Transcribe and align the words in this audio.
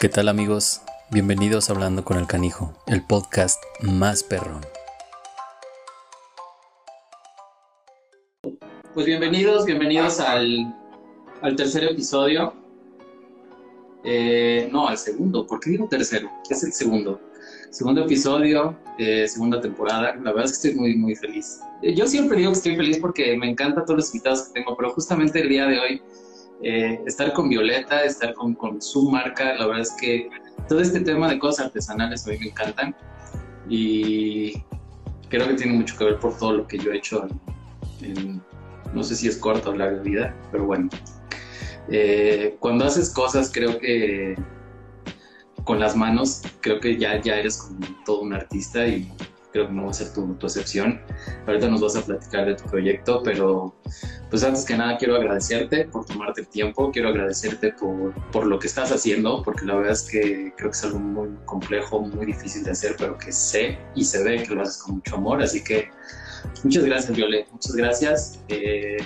¿Qué 0.00 0.08
tal 0.08 0.28
amigos? 0.28 0.80
Bienvenidos 1.10 1.68
a 1.68 1.74
Hablando 1.74 2.06
con 2.06 2.16
el 2.16 2.26
Canijo, 2.26 2.72
el 2.86 3.02
podcast 3.02 3.62
más 3.82 4.22
perrón. 4.22 4.62
Pues 8.94 9.04
bienvenidos, 9.04 9.66
bienvenidos 9.66 10.18
al, 10.18 10.74
al 11.42 11.54
tercer 11.54 11.84
episodio. 11.84 12.54
Eh, 14.02 14.70
no, 14.72 14.88
al 14.88 14.96
segundo, 14.96 15.46
¿por 15.46 15.60
qué 15.60 15.68
digo 15.68 15.86
tercero? 15.86 16.30
Es 16.48 16.64
el 16.64 16.72
segundo. 16.72 17.20
Segundo 17.68 18.06
episodio, 18.06 18.78
eh, 18.96 19.28
segunda 19.28 19.60
temporada. 19.60 20.14
La 20.14 20.32
verdad 20.32 20.46
es 20.46 20.52
que 20.58 20.68
estoy 20.68 20.80
muy, 20.80 20.96
muy 20.96 21.14
feliz. 21.14 21.60
Eh, 21.82 21.94
yo 21.94 22.06
siempre 22.06 22.38
digo 22.38 22.52
que 22.52 22.56
estoy 22.56 22.74
feliz 22.74 22.96
porque 22.96 23.36
me 23.36 23.50
encantan 23.50 23.84
todos 23.84 23.98
los 23.98 24.14
invitados 24.14 24.44
que 24.44 24.60
tengo, 24.60 24.74
pero 24.78 24.94
justamente 24.94 25.42
el 25.42 25.50
día 25.50 25.66
de 25.66 25.78
hoy 25.78 26.02
eh, 26.62 27.00
estar 27.06 27.32
con 27.32 27.48
Violeta, 27.48 28.04
estar 28.04 28.34
con, 28.34 28.56
su 28.80 29.10
marca, 29.10 29.54
la 29.54 29.66
verdad 29.66 29.82
es 29.82 29.92
que 29.92 30.28
todo 30.68 30.80
este 30.80 31.00
tema 31.00 31.28
de 31.28 31.38
cosas 31.38 31.66
artesanales 31.66 32.26
a 32.26 32.30
mí 32.30 32.38
me 32.38 32.46
encantan 32.48 32.94
y 33.68 34.62
creo 35.28 35.48
que 35.48 35.54
tiene 35.54 35.72
mucho 35.72 35.96
que 35.96 36.04
ver 36.04 36.18
por 36.18 36.36
todo 36.36 36.52
lo 36.52 36.66
que 36.66 36.78
yo 36.78 36.92
he 36.92 36.98
hecho 36.98 37.26
en, 38.02 38.42
no 38.92 39.02
sé 39.02 39.16
si 39.16 39.28
es 39.28 39.36
corta 39.36 39.70
o 39.70 39.74
larga 39.74 40.02
vida, 40.02 40.34
pero 40.50 40.66
bueno. 40.66 40.88
Eh, 41.88 42.56
cuando 42.60 42.84
haces 42.84 43.10
cosas 43.10 43.50
creo 43.52 43.78
que 43.78 44.36
con 45.64 45.80
las 45.80 45.96
manos, 45.96 46.42
creo 46.60 46.80
que 46.80 46.96
ya, 46.98 47.20
ya 47.20 47.36
eres 47.36 47.56
como 47.56 47.78
todo 48.04 48.20
un 48.20 48.32
artista 48.32 48.86
y 48.86 49.10
creo 49.52 49.66
que 49.66 49.72
no 49.72 49.84
va 49.84 49.90
a 49.90 49.94
ser 49.94 50.12
tu, 50.12 50.34
tu, 50.34 50.46
excepción. 50.46 51.00
Ahorita 51.46 51.68
nos 51.68 51.80
vas 51.80 51.96
a 51.96 52.02
platicar 52.02 52.46
de 52.46 52.54
tu 52.54 52.64
proyecto, 52.64 53.22
pero 53.22 53.74
pues 54.28 54.44
antes 54.44 54.64
que 54.64 54.76
nada 54.76 54.96
quiero 54.96 55.16
agradecerte 55.16 55.86
por 55.86 56.04
tomarte 56.04 56.42
el 56.42 56.48
tiempo, 56.48 56.90
quiero 56.92 57.08
agradecerte 57.08 57.72
por, 57.72 58.14
por 58.30 58.46
lo 58.46 58.58
que 58.58 58.66
estás 58.66 58.92
haciendo, 58.92 59.42
porque 59.42 59.64
la 59.64 59.74
verdad 59.74 59.92
es 59.92 60.02
que 60.02 60.52
creo 60.56 60.70
que 60.70 60.76
es 60.76 60.84
algo 60.84 60.98
muy 60.98 61.28
complejo, 61.46 62.00
muy 62.00 62.26
difícil 62.26 62.64
de 62.64 62.70
hacer, 62.70 62.94
pero 62.98 63.18
que 63.18 63.32
sé 63.32 63.78
y 63.94 64.04
se 64.04 64.22
ve 64.22 64.42
que 64.42 64.54
lo 64.54 64.62
haces 64.62 64.78
con 64.78 64.96
mucho 64.96 65.16
amor, 65.16 65.42
así 65.42 65.62
que 65.62 65.90
muchas 66.62 66.84
gracias 66.84 67.16
Violet, 67.16 67.50
muchas 67.50 67.74
gracias. 67.74 68.40
Eh, 68.48 68.98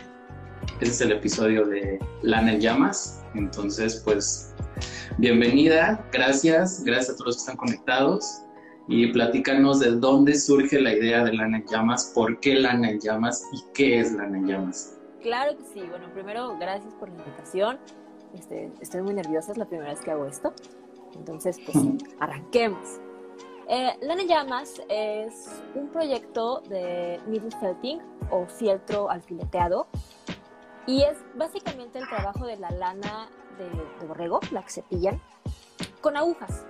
este 0.80 0.86
es 0.86 1.00
el 1.00 1.12
episodio 1.12 1.66
de 1.66 1.98
Lana 2.22 2.54
en 2.54 2.60
Llamas, 2.60 3.22
entonces 3.34 4.02
pues 4.04 4.54
bienvenida, 5.18 6.04
gracias, 6.12 6.82
gracias 6.84 7.10
a 7.10 7.12
todos 7.16 7.26
los 7.26 7.36
que 7.36 7.40
están 7.40 7.56
conectados 7.56 8.43
y 8.86 9.12
platícanos 9.12 9.80
de 9.80 9.92
dónde 9.92 10.34
surge 10.34 10.80
la 10.80 10.92
idea 10.92 11.24
de 11.24 11.32
Lana 11.32 11.58
en 11.58 11.66
Llamas, 11.66 12.12
por 12.14 12.38
qué 12.40 12.54
Lana 12.54 12.90
en 12.90 13.00
Llamas 13.00 13.46
y 13.52 13.62
qué 13.72 14.00
es 14.00 14.12
Lana 14.12 14.38
en 14.38 14.46
Llamas. 14.46 14.98
Claro 15.22 15.56
que 15.56 15.64
sí. 15.64 15.82
Bueno, 15.88 16.12
primero, 16.12 16.56
gracias 16.58 16.92
por 16.94 17.08
la 17.08 17.16
invitación. 17.16 17.78
Este, 18.34 18.70
estoy 18.80 19.00
muy 19.02 19.14
nerviosa, 19.14 19.52
es 19.52 19.58
la 19.58 19.64
primera 19.64 19.90
vez 19.90 20.00
que 20.02 20.10
hago 20.10 20.26
esto. 20.26 20.52
Entonces, 21.16 21.58
pues, 21.64 21.76
arranquemos. 22.20 23.00
Eh, 23.68 23.92
Lana 24.02 24.20
en 24.20 24.28
Llamas 24.28 24.82
es 24.90 25.62
un 25.74 25.88
proyecto 25.88 26.60
de 26.68 27.18
needle 27.26 27.50
felting 27.58 27.98
o 28.30 28.44
fieltro 28.44 29.08
alfileteado 29.08 29.86
y 30.86 31.02
es 31.02 31.16
básicamente 31.34 31.98
el 31.98 32.06
trabajo 32.06 32.44
de 32.44 32.58
la 32.58 32.70
lana 32.70 33.30
de, 33.56 33.70
de 34.00 34.06
borrego, 34.06 34.40
la 34.50 34.62
que 34.62 34.70
se 34.70 34.82
pillan, 34.82 35.18
con 36.02 36.18
agujas. 36.18 36.66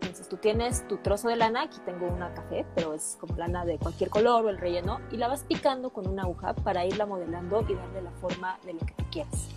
Entonces 0.00 0.28
tú 0.28 0.36
tienes 0.36 0.86
tu 0.86 0.98
trozo 0.98 1.28
de 1.28 1.34
lana, 1.34 1.62
aquí 1.62 1.80
tengo 1.84 2.06
una 2.06 2.32
café, 2.32 2.64
pero 2.76 2.94
es 2.94 3.16
como 3.20 3.34
lana 3.36 3.64
de 3.64 3.78
cualquier 3.78 4.10
color 4.10 4.44
o 4.44 4.48
el 4.48 4.58
relleno, 4.58 5.00
y 5.10 5.16
la 5.16 5.26
vas 5.26 5.42
picando 5.42 5.90
con 5.90 6.06
una 6.06 6.22
aguja 6.22 6.54
para 6.54 6.84
irla 6.86 7.04
modelando 7.04 7.64
y 7.68 7.74
darle 7.74 8.02
la 8.02 8.12
forma 8.12 8.58
de 8.64 8.74
lo 8.74 8.78
que 8.78 8.94
tú 8.94 9.04
quieras. 9.10 9.48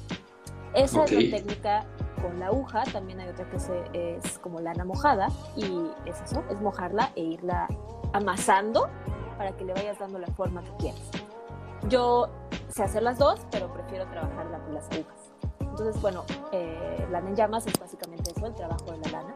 Esa 0.73 1.01
okay. 1.01 1.17
es 1.17 1.31
la 1.31 1.37
técnica 1.37 1.85
con 2.23 2.39
la 2.39 2.47
aguja, 2.47 2.83
también 2.91 3.19
hay 3.19 3.29
otra 3.29 3.47
que 3.51 3.59
se, 3.59 3.83
es 3.93 4.39
como 4.39 4.59
lana 4.59 4.83
mojada, 4.83 5.27
y 5.55 5.91
es 6.05 6.19
eso, 6.21 6.43
es 6.49 6.59
mojarla 6.59 7.11
e 7.15 7.21
irla 7.21 7.67
amasando 8.13 8.89
para 9.37 9.55
que 9.55 9.63
le 9.63 9.73
vayas 9.73 9.99
dando 9.99 10.17
la 10.17 10.27
forma 10.27 10.63
que 10.63 10.71
quieras. 10.77 11.01
Yo 11.87 12.29
sé 12.69 12.81
hacer 12.81 13.03
las 13.03 13.19
dos, 13.19 13.45
pero 13.51 13.71
prefiero 13.71 14.07
trabajarla 14.07 14.57
con 14.57 14.73
las 14.73 14.89
agujas. 14.89 15.31
Entonces, 15.59 16.01
bueno, 16.01 16.23
eh, 16.51 17.07
lana 17.11 17.29
en 17.29 17.35
llamas 17.35 17.67
es 17.67 17.79
básicamente 17.79 18.31
eso, 18.31 18.47
el 18.47 18.55
trabajo 18.55 18.85
de 18.91 18.97
la 18.97 19.11
lana. 19.11 19.35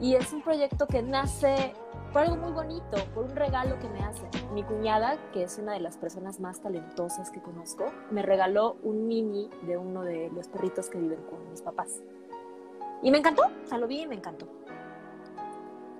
Y 0.00 0.14
es 0.14 0.32
un 0.32 0.42
proyecto 0.42 0.86
que 0.86 1.02
nace 1.02 1.74
por 2.12 2.22
algo 2.22 2.36
muy 2.36 2.52
bonito, 2.52 2.96
por 3.14 3.24
un 3.24 3.36
regalo 3.36 3.78
que 3.78 3.88
me 3.88 4.00
hace. 4.00 4.22
Mi 4.52 4.62
cuñada, 4.62 5.18
que 5.32 5.42
es 5.42 5.58
una 5.58 5.72
de 5.72 5.80
las 5.80 5.96
personas 5.96 6.40
más 6.40 6.60
talentosas 6.60 7.30
que 7.30 7.40
conozco, 7.40 7.86
me 8.10 8.22
regaló 8.22 8.76
un 8.82 9.06
mini 9.06 9.50
de 9.62 9.76
uno 9.76 10.02
de 10.02 10.30
los 10.30 10.48
perritos 10.48 10.88
que 10.88 10.98
viven 10.98 11.22
con 11.24 11.50
mis 11.50 11.62
papás. 11.62 12.00
Y 13.02 13.10
me 13.10 13.18
encantó, 13.18 13.42
o 13.42 13.66
sea, 13.66 13.78
lo 13.78 13.86
vi 13.86 14.02
y 14.02 14.06
me 14.06 14.14
encantó. 14.14 14.46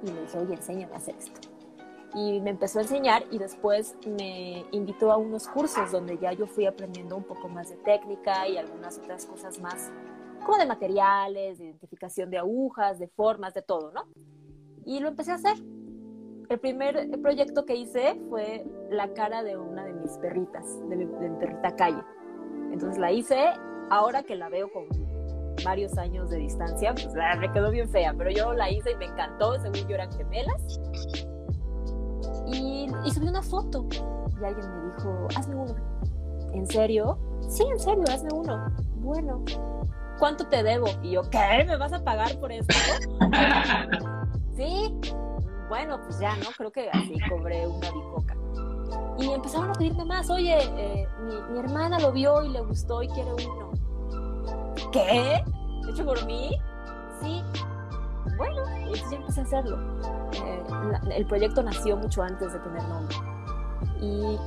Y 0.03 0.07
le 0.07 0.23
dije, 0.23 0.39
oye, 0.39 0.55
enséñame 0.55 0.95
a 0.95 0.97
hacer 0.97 1.17
esto. 1.17 1.49
Y 2.15 2.41
me 2.41 2.51
empezó 2.51 2.79
a 2.79 2.83
enseñar 2.83 3.25
y 3.31 3.39
después 3.39 3.97
me 4.07 4.65
invitó 4.71 5.13
a 5.13 5.17
unos 5.19 5.47
cursos 5.47 5.93
donde 5.93 6.17
ya 6.19 6.33
yo 6.33 6.47
fui 6.47 6.67
aprendiendo 6.67 7.17
un 7.17 7.25
poco 7.25 7.49
más 7.49 7.69
de 7.69 7.77
técnica 7.77 8.49
y 8.49 8.57
algunas 8.57 8.97
otras 8.99 9.27
cosas 9.27 9.59
más 9.61 9.91
como 10.45 10.59
de 10.59 10.67
materiales, 10.67 11.59
de 11.59 11.65
identificación 11.65 12.31
de 12.31 12.39
agujas, 12.39 12.99
de 12.99 13.09
formas, 13.09 13.55
de 13.55 13.63
todo, 13.63 13.93
¿no? 13.93 14.05
Y 14.85 15.01
lo 15.01 15.09
empecé 15.09 15.33
a 15.33 15.35
hacer. 15.35 15.57
El 16.49 16.59
primer 16.61 17.11
proyecto 17.21 17.67
que 17.67 17.77
hice 17.77 18.19
fue 18.31 18.65
la 18.91 19.13
cara 19.13 19.43
de 19.43 19.57
una 19.57 19.85
de 19.85 19.93
mis 19.93 20.17
perritas, 20.19 20.65
de 20.89 20.97
mi, 20.97 21.05
de 21.05 21.29
mi 21.29 21.39
perrita 21.39 21.77
calle. 21.77 22.03
Entonces 22.73 22.99
la 22.99 23.13
hice, 23.13 23.53
ahora 23.91 24.23
que 24.23 24.35
la 24.35 24.49
veo 24.49 24.71
con 24.73 24.87
varios 25.65 25.97
años 25.99 26.31
de 26.31 26.39
distancia, 26.39 26.95
pues 26.95 27.13
me 27.15 27.53
quedó 27.53 27.71
bien 27.71 27.89
fea, 27.89 28.15
pero 28.17 28.31
yo 28.31 28.55
la 28.55 28.71
hice 28.71 28.93
y 28.93 28.97
me 28.97 29.07
encantó, 29.07 29.59
según 29.59 29.89
yo 29.89 29.95
eran 29.95 30.11
gemelas. 30.13 30.81
Y, 32.47 32.87
y 33.05 33.11
subí 33.11 33.29
una 33.29 33.43
foto 33.43 33.87
y 34.41 34.45
alguien 34.45 34.71
me 34.71 34.95
dijo, 34.95 35.29
hazme 35.37 35.57
uno. 35.57 35.75
¿En 36.53 36.67
serio? 36.67 37.19
Sí, 37.49 37.65
en 37.71 37.79
serio, 37.79 38.05
hazme 38.09 38.31
uno. 38.33 38.73
Bueno, 38.97 39.45
¿cuánto 40.19 40.47
te 40.47 40.63
debo? 40.63 40.87
Y 41.03 41.13
yo, 41.13 41.23
¿qué? 41.31 41.65
¿Me 41.67 41.77
vas 41.77 41.93
a 41.93 42.03
pagar 42.03 42.39
por 42.39 42.53
esto? 42.53 42.75
sí, 44.57 44.95
bueno, 45.69 46.01
pues 46.03 46.19
ya, 46.19 46.37
¿no? 46.37 46.47
Creo 46.57 46.73
que 46.73 46.89
así 46.91 47.15
cobré 47.29 47.67
una 47.67 47.91
bicoca. 47.91 48.37
Y 49.19 49.31
empezaron 49.31 49.71
a 49.71 49.73
pedirme 49.73 50.05
más, 50.05 50.31
oye, 50.31 50.57
eh, 50.59 51.09
mi, 51.23 51.53
mi, 51.53 51.59
hermana 51.59 51.99
lo 51.99 52.13
vio 52.13 52.43
y 52.45 52.51
le 52.51 52.61
gustó 52.61 53.03
y 53.03 53.09
quiere 53.09 53.31
uno. 53.33 53.73
¿Qué? 54.93 55.43
¿Hecho 55.91 56.05
por 56.05 56.25
mí? 56.27 56.51
Sí. 57.21 57.43
Bueno, 58.37 58.63
y 58.79 58.83
entonces 58.83 59.11
ya 59.11 59.17
empecé 59.17 59.41
a 59.41 59.45
hacerlo. 59.45 59.79
Eh, 60.33 60.65
la, 60.91 61.15
el 61.15 61.27
proyecto 61.27 61.63
nació 61.63 61.97
mucho 61.97 62.23
antes 62.23 62.53
de 62.53 62.59
tener 62.61 62.83
nombre. 62.85 63.17
Y, 64.01 64.39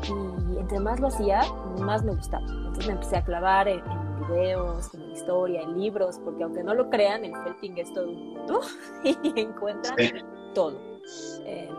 y, 0.53 0.57
entre 0.57 0.79
más 0.79 0.99
lo 0.99 1.07
hacía, 1.07 1.41
más 1.79 2.03
me 2.03 2.15
gustaba. 2.15 2.45
Entonces 2.47 2.87
me 2.87 2.93
empecé 2.93 3.17
a 3.17 3.23
clavar 3.23 3.67
en, 3.67 3.79
en 3.79 4.10
videos, 4.27 4.93
en 4.93 5.11
historia, 5.11 5.61
en 5.61 5.79
libros, 5.79 6.19
porque 6.23 6.43
aunque 6.43 6.63
no 6.63 6.73
lo 6.73 6.89
crean, 6.89 7.25
el 7.25 7.35
felting 7.43 7.77
es 7.77 7.93
todo 7.93 8.09
un 8.09 8.33
mundo 8.33 8.61
y 9.03 9.39
encuentran 9.39 9.97
sí. 9.97 10.11
todo. 10.53 10.79
Eh, 11.45 11.69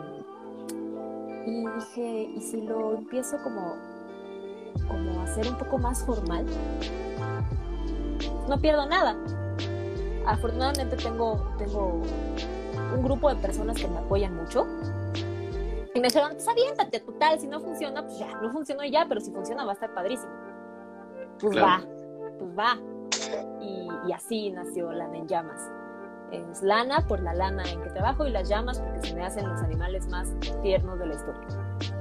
y 1.46 1.66
dije, 1.66 2.30
¿y 2.36 2.40
si 2.40 2.60
lo 2.62 2.94
empiezo 2.94 3.36
como, 3.42 3.76
como 4.88 5.20
a 5.20 5.24
hacer 5.24 5.48
un 5.48 5.58
poco 5.58 5.78
más 5.78 6.04
formal? 6.04 6.46
No 8.48 8.60
pierdo 8.60 8.86
nada. 8.86 9.16
Afortunadamente 10.26 10.96
tengo, 10.96 11.54
tengo 11.58 12.02
un 12.94 13.02
grupo 13.02 13.28
de 13.28 13.36
personas 13.36 13.76
que 13.76 13.88
me 13.88 13.98
apoyan 13.98 14.36
mucho. 14.36 14.66
Y 15.94 16.00
me 16.00 16.08
dijeron, 16.08 16.32
pues 16.32 16.48
aviéntate, 16.48 17.00
total, 17.00 17.38
si 17.38 17.46
no 17.46 17.60
funciona, 17.60 18.02
pues 18.02 18.18
ya, 18.18 18.28
no 18.40 18.50
funcionó 18.50 18.84
ya, 18.84 19.04
pero 19.08 19.20
si 19.20 19.30
funciona 19.30 19.64
va 19.64 19.72
a 19.72 19.74
estar 19.74 19.92
padrísimo. 19.92 20.32
Pues 21.38 21.52
claro. 21.52 21.84
va, 21.84 21.91
pues 22.42 22.58
va. 22.58 22.78
Y, 23.60 23.88
y, 24.08 24.12
así 24.12 24.50
nació 24.50 24.92
Lana 24.92 25.16
en 25.16 25.28
Llamas. 25.28 25.70
Es 26.32 26.62
lana 26.62 27.06
por 27.06 27.20
la 27.20 27.34
lana 27.34 27.62
en 27.70 27.82
que 27.82 27.90
trabajo 27.90 28.26
y 28.26 28.30
las 28.30 28.48
llamas 28.48 28.80
porque 28.80 29.06
se 29.06 29.14
me 29.14 29.22
hacen 29.22 29.46
los 29.46 29.60
animales 29.60 30.06
más 30.08 30.32
tiernos 30.62 30.98
de 30.98 31.06
la 31.06 31.14
historia. 31.14 31.42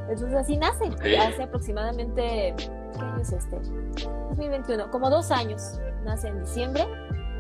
Entonces 0.10 0.34
así 0.34 0.58
nace. 0.58 0.86
Okay. 0.86 1.16
Hace 1.16 1.44
aproximadamente, 1.44 2.56
¿qué 2.58 3.00
año 3.00 3.22
es 3.22 3.34
este? 3.34 3.58
2021, 4.30 4.90
como 4.90 5.10
dos 5.10 5.32
años. 5.32 5.80
Nace 6.06 6.30
en 6.30 6.40
diciembre. 6.40 6.86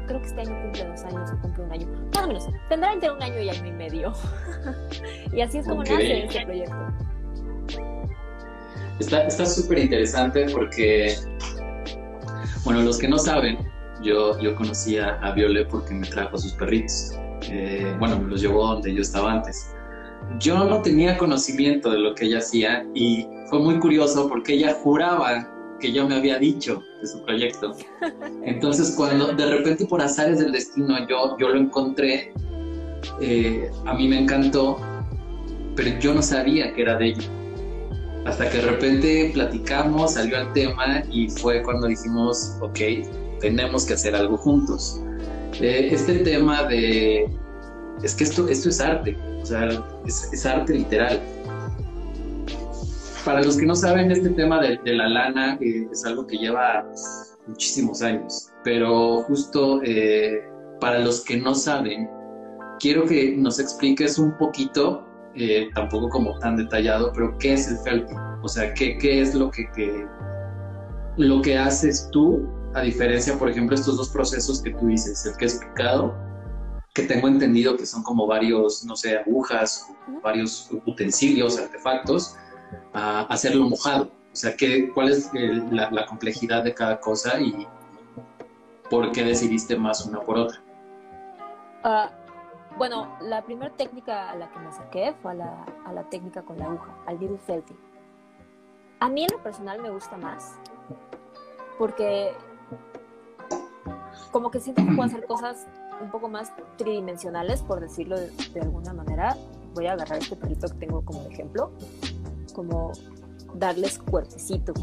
Creo 0.07 0.19
que 0.19 0.27
este 0.27 0.41
año 0.41 0.61
cumple 0.63 0.85
dos 0.85 1.03
años 1.05 1.31
o 1.31 1.41
cumple 1.41 1.63
un 1.63 1.71
año. 1.71 1.87
Más 2.13 2.23
o 2.25 2.27
menos. 2.27 2.47
Tendrá 2.67 2.91
entre 2.91 3.11
un 3.11 3.23
año 3.23 3.39
y 3.39 3.49
año 3.49 3.65
y 3.65 3.71
medio. 3.71 4.13
y 5.31 5.41
así 5.41 5.59
es 5.59 5.67
como 5.67 5.81
okay. 5.81 5.95
nace 5.95 6.25
este 6.25 6.45
proyecto. 6.45 6.75
Está 8.99 9.45
súper 9.45 9.79
interesante 9.79 10.45
porque, 10.51 11.15
bueno, 12.63 12.81
los 12.81 12.97
que 12.97 13.07
no 13.07 13.17
saben, 13.17 13.57
yo, 14.03 14.39
yo 14.39 14.55
conocí 14.55 14.97
a, 14.97 15.15
a 15.21 15.31
Viole 15.33 15.65
porque 15.65 15.93
me 15.93 16.07
trajo 16.07 16.35
a 16.35 16.39
sus 16.39 16.53
perritos. 16.53 17.13
Eh, 17.49 17.95
bueno, 17.99 18.19
me 18.19 18.29
los 18.29 18.41
llevó 18.41 18.67
donde 18.67 18.93
yo 18.93 19.01
estaba 19.01 19.33
antes. 19.33 19.73
Yo 20.39 20.63
no 20.63 20.81
tenía 20.81 21.17
conocimiento 21.17 21.91
de 21.91 21.99
lo 21.99 22.15
que 22.15 22.25
ella 22.25 22.37
hacía 22.37 22.85
y 22.93 23.27
fue 23.49 23.59
muy 23.59 23.79
curioso 23.79 24.29
porque 24.29 24.53
ella 24.53 24.75
juraba 24.81 25.47
que 25.79 25.91
ya 25.91 26.05
me 26.05 26.15
había 26.15 26.37
dicho 26.37 26.83
de 27.01 27.07
su 27.07 27.23
proyecto. 27.23 27.75
Entonces, 28.43 28.93
cuando 28.95 29.33
de 29.33 29.45
repente 29.47 29.85
por 29.85 30.01
azares 30.01 30.39
del 30.39 30.51
destino 30.51 30.95
yo, 31.07 31.35
yo 31.39 31.49
lo 31.49 31.59
encontré, 31.59 32.31
eh, 33.19 33.69
a 33.85 33.93
mí 33.95 34.07
me 34.07 34.19
encantó, 34.19 34.79
pero 35.75 35.99
yo 35.99 36.13
no 36.13 36.21
sabía 36.21 36.73
que 36.73 36.83
era 36.83 36.97
de 36.97 37.07
ella. 37.07 37.40
Hasta 38.25 38.49
que 38.49 38.57
de 38.57 38.63
repente 38.63 39.31
platicamos, 39.33 40.13
salió 40.13 40.37
el 40.37 40.53
tema 40.53 41.03
y 41.11 41.29
fue 41.29 41.63
cuando 41.63 41.87
dijimos, 41.87 42.55
ok, 42.61 42.79
tenemos 43.39 43.85
que 43.85 43.93
hacer 43.93 44.15
algo 44.15 44.37
juntos. 44.37 45.01
Eh, 45.59 45.89
este 45.91 46.19
tema 46.19 46.63
de, 46.63 47.27
es 48.03 48.15
que 48.15 48.23
esto, 48.23 48.47
esto 48.47 48.69
es 48.69 48.79
arte, 48.79 49.17
o 49.41 49.45
sea, 49.45 49.69
es, 50.05 50.45
arte 50.45 50.73
literal. 50.73 51.19
Para 53.25 53.41
los 53.43 53.57
que 53.57 53.65
no 53.65 53.75
saben, 53.75 54.11
este 54.11 54.29
tema 54.29 54.61
de, 54.61 54.79
la 54.85 55.09
lana 55.09 55.57
eh, 55.61 55.87
es 55.91 56.05
algo 56.05 56.25
que 56.25 56.37
lleva 56.37 56.85
muchísimos 57.47 58.01
años, 58.03 58.49
pero 58.63 59.23
justo 59.23 59.81
eh, 59.83 60.43
para 60.79 60.99
los 60.99 61.21
que 61.21 61.37
no 61.37 61.55
saben, 61.55 62.07
quiero 62.79 63.05
que 63.05 63.35
nos 63.35 63.59
expliques 63.59 64.17
un 64.19 64.37
poquito 64.37 65.07
eh, 65.35 65.69
tampoco 65.73 66.09
como 66.09 66.37
tan 66.39 66.57
detallado, 66.57 67.11
pero 67.13 67.37
¿qué 67.37 67.53
es 67.53 67.67
el 67.67 67.77
felting? 67.79 68.17
O 68.41 68.47
sea, 68.47 68.73
¿qué, 68.73 68.97
qué 68.97 69.21
es 69.21 69.33
lo 69.33 69.49
que, 69.51 70.07
lo 71.17 71.41
que 71.41 71.57
haces 71.57 72.09
tú, 72.11 72.47
a 72.73 72.81
diferencia, 72.81 73.37
por 73.37 73.49
ejemplo, 73.49 73.75
estos 73.75 73.97
dos 73.97 74.09
procesos 74.09 74.61
que 74.61 74.71
tú 74.71 74.87
dices, 74.87 75.25
el 75.25 75.37
que 75.37 75.45
es 75.45 75.55
picado, 75.55 76.15
que 76.93 77.03
tengo 77.03 77.27
entendido 77.27 77.77
que 77.77 77.85
son 77.85 78.03
como 78.03 78.27
varios, 78.27 78.83
no 78.83 78.95
sé, 78.95 79.17
agujas, 79.17 79.87
varios 80.21 80.69
utensilios, 80.85 81.57
artefactos, 81.57 82.35
a 82.93 83.21
hacerlo 83.21 83.69
mojado. 83.69 84.11
O 84.33 84.35
sea, 84.35 84.55
¿qué, 84.55 84.89
¿cuál 84.93 85.09
es 85.09 85.29
la, 85.71 86.05
complejidad 86.05 86.63
de 86.63 86.73
cada 86.73 86.99
cosa 86.99 87.39
y 87.39 87.67
por 88.89 89.11
qué 89.11 89.23
decidiste 89.23 89.75
más 89.77 90.05
una 90.05 90.19
por 90.21 90.37
otra? 90.37 90.61
Ah, 91.83 92.11
bueno, 92.81 93.15
la 93.21 93.43
primera 93.43 93.71
técnica 93.75 94.31
a 94.31 94.35
la 94.35 94.49
que 94.49 94.57
me 94.57 94.69
acerqué 94.69 95.13
fue 95.21 95.33
a 95.33 95.35
la, 95.35 95.65
a 95.85 95.93
la 95.93 96.09
técnica 96.09 96.41
con 96.41 96.57
la 96.57 96.65
aguja, 96.65 96.97
al 97.05 97.19
needle 97.19 97.37
felting. 97.37 97.77
A 98.99 99.07
mí 99.07 99.21
en 99.21 99.29
lo 99.31 99.43
personal 99.43 99.79
me 99.79 99.91
gusta 99.91 100.17
más 100.17 100.55
porque 101.77 102.31
como 104.31 104.49
que 104.49 104.59
siento 104.59 104.83
que 104.83 104.95
puedo 104.95 105.03
hacer 105.03 105.27
cosas 105.27 105.67
un 106.01 106.09
poco 106.09 106.27
más 106.27 106.53
tridimensionales, 106.79 107.61
por 107.61 107.81
decirlo 107.81 108.19
de, 108.19 108.31
alguna 108.59 108.93
manera. 108.93 109.37
Voy 109.75 109.85
a 109.85 109.91
agarrar 109.91 110.17
este 110.17 110.35
perrito 110.35 110.67
que 110.67 110.73
tengo 110.73 111.05
como 111.05 111.21
ejemplo, 111.29 111.73
como 112.55 112.93
darles 113.53 113.99
cuerpecito. 113.99 114.73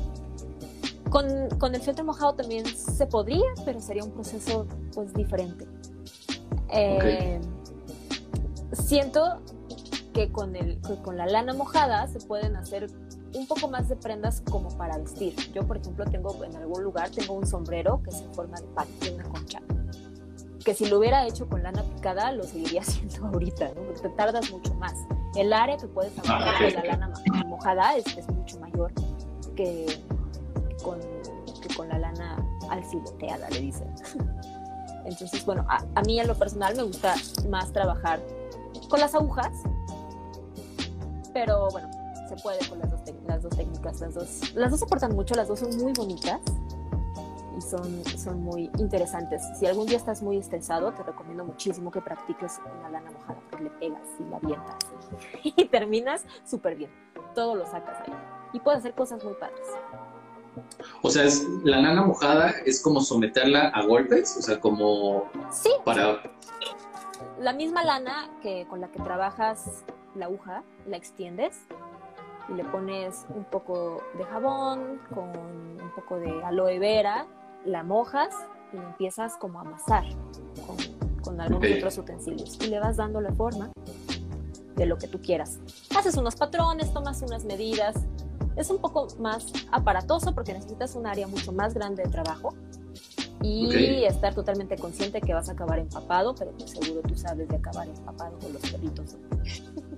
Con, 1.10 1.48
con 1.58 1.74
el 1.74 1.80
feltro 1.80 2.04
mojado 2.04 2.34
también 2.34 2.64
se 2.64 3.08
podría, 3.08 3.42
pero 3.64 3.80
sería 3.80 4.04
un 4.04 4.12
proceso 4.12 4.68
pues 4.94 5.12
diferente. 5.14 5.66
Eh, 6.68 7.40
siento 8.72 9.42
que 10.12 10.30
con, 10.32 10.56
el, 10.56 10.80
con 11.02 11.16
la 11.16 11.26
lana 11.26 11.54
mojada 11.54 12.06
se 12.08 12.18
pueden 12.20 12.56
hacer 12.56 12.88
un 13.34 13.46
poco 13.46 13.68
más 13.68 13.88
de 13.88 13.96
prendas 13.96 14.42
como 14.50 14.68
para 14.76 14.98
vestir. 14.98 15.34
Yo, 15.52 15.66
por 15.66 15.76
ejemplo, 15.76 16.04
tengo 16.06 16.44
en 16.44 16.56
algún 16.56 16.82
lugar 16.82 17.10
tengo 17.10 17.34
un 17.34 17.46
sombrero 17.46 18.02
que 18.02 18.10
es 18.10 18.20
en 18.22 18.32
forma 18.34 18.56
de 18.58 19.14
una 19.14 19.24
concha. 19.24 19.60
Que 20.64 20.74
si 20.74 20.86
lo 20.86 20.98
hubiera 20.98 21.26
hecho 21.26 21.48
con 21.48 21.62
lana 21.62 21.82
picada, 21.82 22.32
lo 22.32 22.42
seguiría 22.44 22.80
haciendo 22.86 23.26
ahorita, 23.26 23.68
¿no? 23.74 23.82
Porque 23.82 24.00
te 24.00 24.08
tardas 24.10 24.50
mucho 24.50 24.74
más. 24.74 24.94
El 25.36 25.52
área 25.52 25.76
que 25.76 25.86
puedes 25.86 26.18
agarrar 26.18 26.54
ah, 26.54 26.58
con 26.58 26.74
la 26.74 26.84
lana 26.84 27.12
mojada 27.46 27.96
es, 27.96 28.06
es 28.16 28.28
mucho 28.28 28.58
mayor 28.60 28.92
que, 29.54 30.02
con, 30.82 30.98
que 31.60 31.74
con 31.74 31.88
la 31.88 31.98
lana 31.98 32.44
alfileteada, 32.70 33.48
le 33.50 33.60
dicen. 33.60 33.94
Entonces, 35.04 35.44
bueno, 35.46 35.64
a, 35.68 35.84
a 35.94 36.02
mí 36.02 36.18
en 36.18 36.26
lo 36.26 36.34
personal 36.34 36.76
me 36.76 36.82
gusta 36.82 37.14
más 37.48 37.72
trabajar 37.72 38.20
con 38.88 39.00
las 39.00 39.14
agujas, 39.14 39.52
pero 41.32 41.68
bueno, 41.70 41.90
se 42.28 42.36
puede 42.42 42.58
con 42.68 42.78
las 42.78 42.90
dos, 42.90 43.00
las 43.26 43.42
dos 43.42 43.56
técnicas, 43.56 44.00
las 44.00 44.14
dos, 44.14 44.54
las 44.54 44.70
dos 44.70 44.82
aportan 44.82 45.14
mucho, 45.14 45.34
las 45.34 45.48
dos 45.48 45.60
son 45.60 45.76
muy 45.78 45.92
bonitas 45.92 46.40
y 47.56 47.60
son, 47.60 48.04
son 48.04 48.42
muy 48.42 48.70
interesantes. 48.78 49.42
Si 49.58 49.66
algún 49.66 49.86
día 49.86 49.96
estás 49.96 50.22
muy 50.22 50.38
estresado, 50.38 50.92
te 50.92 51.02
recomiendo 51.02 51.44
muchísimo 51.44 51.90
que 51.90 52.00
practiques 52.00 52.60
una 52.78 52.90
lana 52.90 53.10
mojada, 53.10 53.38
porque 53.50 53.64
le 53.64 53.70
pegas 53.70 54.08
y 54.18 54.24
la 54.24 54.36
avientas 54.36 54.76
y, 55.42 55.64
terminas 55.70 56.24
súper 56.44 56.76
bien. 56.76 56.90
Todo 57.34 57.54
lo 57.54 57.66
sacas 57.66 57.98
ahí 58.06 58.14
y 58.52 58.60
puedes 58.60 58.80
hacer 58.80 58.94
cosas 58.94 59.22
muy 59.22 59.34
padres. 59.34 59.66
O 61.02 61.10
sea, 61.10 61.24
es, 61.24 61.44
la 61.62 61.80
lana 61.80 62.02
mojada 62.02 62.52
es 62.64 62.82
como 62.82 63.00
someterla 63.00 63.68
a 63.68 63.84
golpes, 63.84 64.36
o 64.36 64.42
sea, 64.42 64.58
como 64.58 65.30
sí, 65.52 65.70
para 65.84 66.20
la 67.38 67.52
misma 67.52 67.84
lana 67.84 68.30
que 68.42 68.66
con 68.68 68.80
la 68.80 68.88
que 68.88 69.00
trabajas 69.00 69.84
la 70.14 70.26
aguja, 70.26 70.62
la 70.86 70.96
extiendes 70.96 71.60
y 72.48 72.54
le 72.54 72.64
pones 72.64 73.26
un 73.34 73.44
poco 73.44 74.02
de 74.16 74.24
jabón 74.24 75.00
con 75.14 75.28
un 75.28 75.92
poco 75.94 76.18
de 76.18 76.42
aloe 76.44 76.78
vera, 76.78 77.26
la 77.64 77.82
mojas 77.82 78.34
y 78.72 78.76
empiezas 78.76 79.36
como 79.36 79.58
a 79.58 79.62
amasar 79.62 80.04
con, 80.66 80.76
con 81.22 81.40
algunos 81.40 81.70
otros 81.76 81.98
utensilios 81.98 82.58
y 82.62 82.68
le 82.68 82.80
vas 82.80 82.96
dando 82.96 83.20
la 83.20 83.32
forma 83.32 83.70
de 84.76 84.86
lo 84.86 84.96
que 84.96 85.08
tú 85.08 85.20
quieras. 85.20 85.58
Haces 85.96 86.16
unos 86.16 86.36
patrones, 86.36 86.92
tomas 86.92 87.20
unas 87.22 87.44
medidas. 87.44 87.96
Es 88.56 88.70
un 88.70 88.78
poco 88.78 89.08
más 89.18 89.46
aparatoso 89.70 90.34
porque 90.34 90.52
necesitas 90.52 90.94
un 90.94 91.06
área 91.06 91.26
mucho 91.26 91.52
más 91.52 91.74
grande 91.74 92.04
de 92.04 92.08
trabajo 92.08 92.54
y 93.42 94.04
estar 94.04 94.34
totalmente 94.34 94.76
consciente 94.76 95.20
que 95.20 95.32
vas 95.32 95.48
a 95.48 95.52
acabar 95.52 95.78
empapado, 95.78 96.34
pero 96.34 96.52
pues 96.52 96.70
seguro 96.70 97.02
tú 97.02 97.16
sabes 97.16 97.48
de 97.48 97.56
acabar 97.56 97.88
empapado 97.88 98.38
con 98.38 98.52
los 98.52 98.62
perritos. 98.62 99.16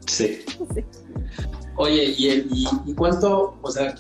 Sí. 0.07 0.41
Oye, 1.77 2.15
¿y, 2.17 2.29
el, 2.29 2.49
y, 2.53 2.95
cuánto, 2.95 3.59
o 3.63 3.71
sea, 3.71 3.95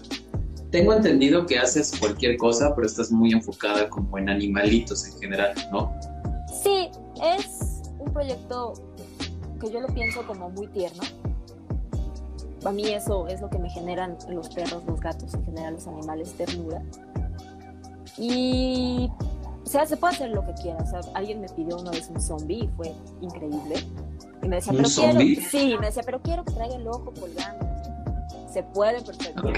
tengo 0.71 0.93
entendido 0.93 1.47
que 1.47 1.59
haces 1.59 1.93
cualquier 1.99 2.37
cosa, 2.37 2.75
pero 2.75 2.87
estás 2.87 3.11
muy 3.11 3.33
enfocada 3.33 3.89
como 3.89 4.19
en 4.19 4.29
animalitos 4.29 5.07
en 5.07 5.19
general, 5.19 5.55
¿no? 5.73 5.93
Sí, 6.63 6.91
es 7.23 7.83
un 7.99 8.13
proyecto 8.13 8.75
que 9.61 9.71
yo 9.71 9.81
lo 9.81 9.89
pienso 9.89 10.27
como 10.27 10.51
muy 10.51 10.67
tierno. 10.69 11.03
Para 12.61 12.73
mí 12.73 12.89
eso 12.89 13.27
es 13.29 13.41
lo 13.41 13.49
que 13.49 13.59
me 13.59 13.71
generan 13.71 14.19
los 14.29 14.51
perros, 14.51 14.85
los 14.87 15.01
gatos, 15.01 15.33
en 15.33 15.45
general 15.47 15.75
los 15.75 15.87
animales, 15.87 16.35
ternura. 16.35 16.83
Y 18.19 19.11
sea, 19.71 19.87
se 19.87 19.97
puede 19.97 20.15
hacer 20.15 20.31
lo 20.31 20.45
que 20.45 20.53
quiera. 20.55 20.79
O 20.83 20.87
sea, 20.87 21.01
alguien 21.15 21.41
me 21.41 21.49
pidió 21.49 21.77
una 21.77 21.93
vez 21.93 22.11
un 22.11 22.21
zombie 22.21 22.65
y 22.65 22.69
fue 22.77 22.93
increíble. 23.21 23.77
Y 24.43 24.49
me 24.49 24.57
decía, 24.57 24.73
pero 24.77 24.89
quiero, 24.89 25.21
sí, 25.49 25.77
me 25.79 25.87
decía, 25.87 26.03
pero 26.05 26.21
quiero 26.21 26.45
que 26.45 26.53
traiga 26.53 26.75
el 26.75 26.89
ojo 26.89 27.13
colgando. 27.13 27.67
Se 28.53 28.65
puede 28.65 29.01
perfecto. 29.01 29.49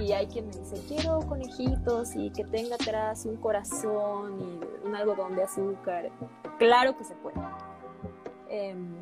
Y 0.00 0.12
hay 0.12 0.28
quien 0.28 0.46
me 0.46 0.52
dice, 0.52 0.80
quiero 0.86 1.18
conejitos 1.26 2.14
y 2.14 2.30
que 2.30 2.44
tenga 2.44 2.76
atrás 2.76 3.26
un 3.26 3.36
corazón 3.38 4.40
y 4.40 4.86
un 4.86 4.94
algodón 4.94 5.34
de 5.34 5.42
azúcar. 5.42 6.10
Claro 6.58 6.96
que 6.96 7.02
se 7.02 7.14
puede. 7.16 7.36
Em, 8.48 8.94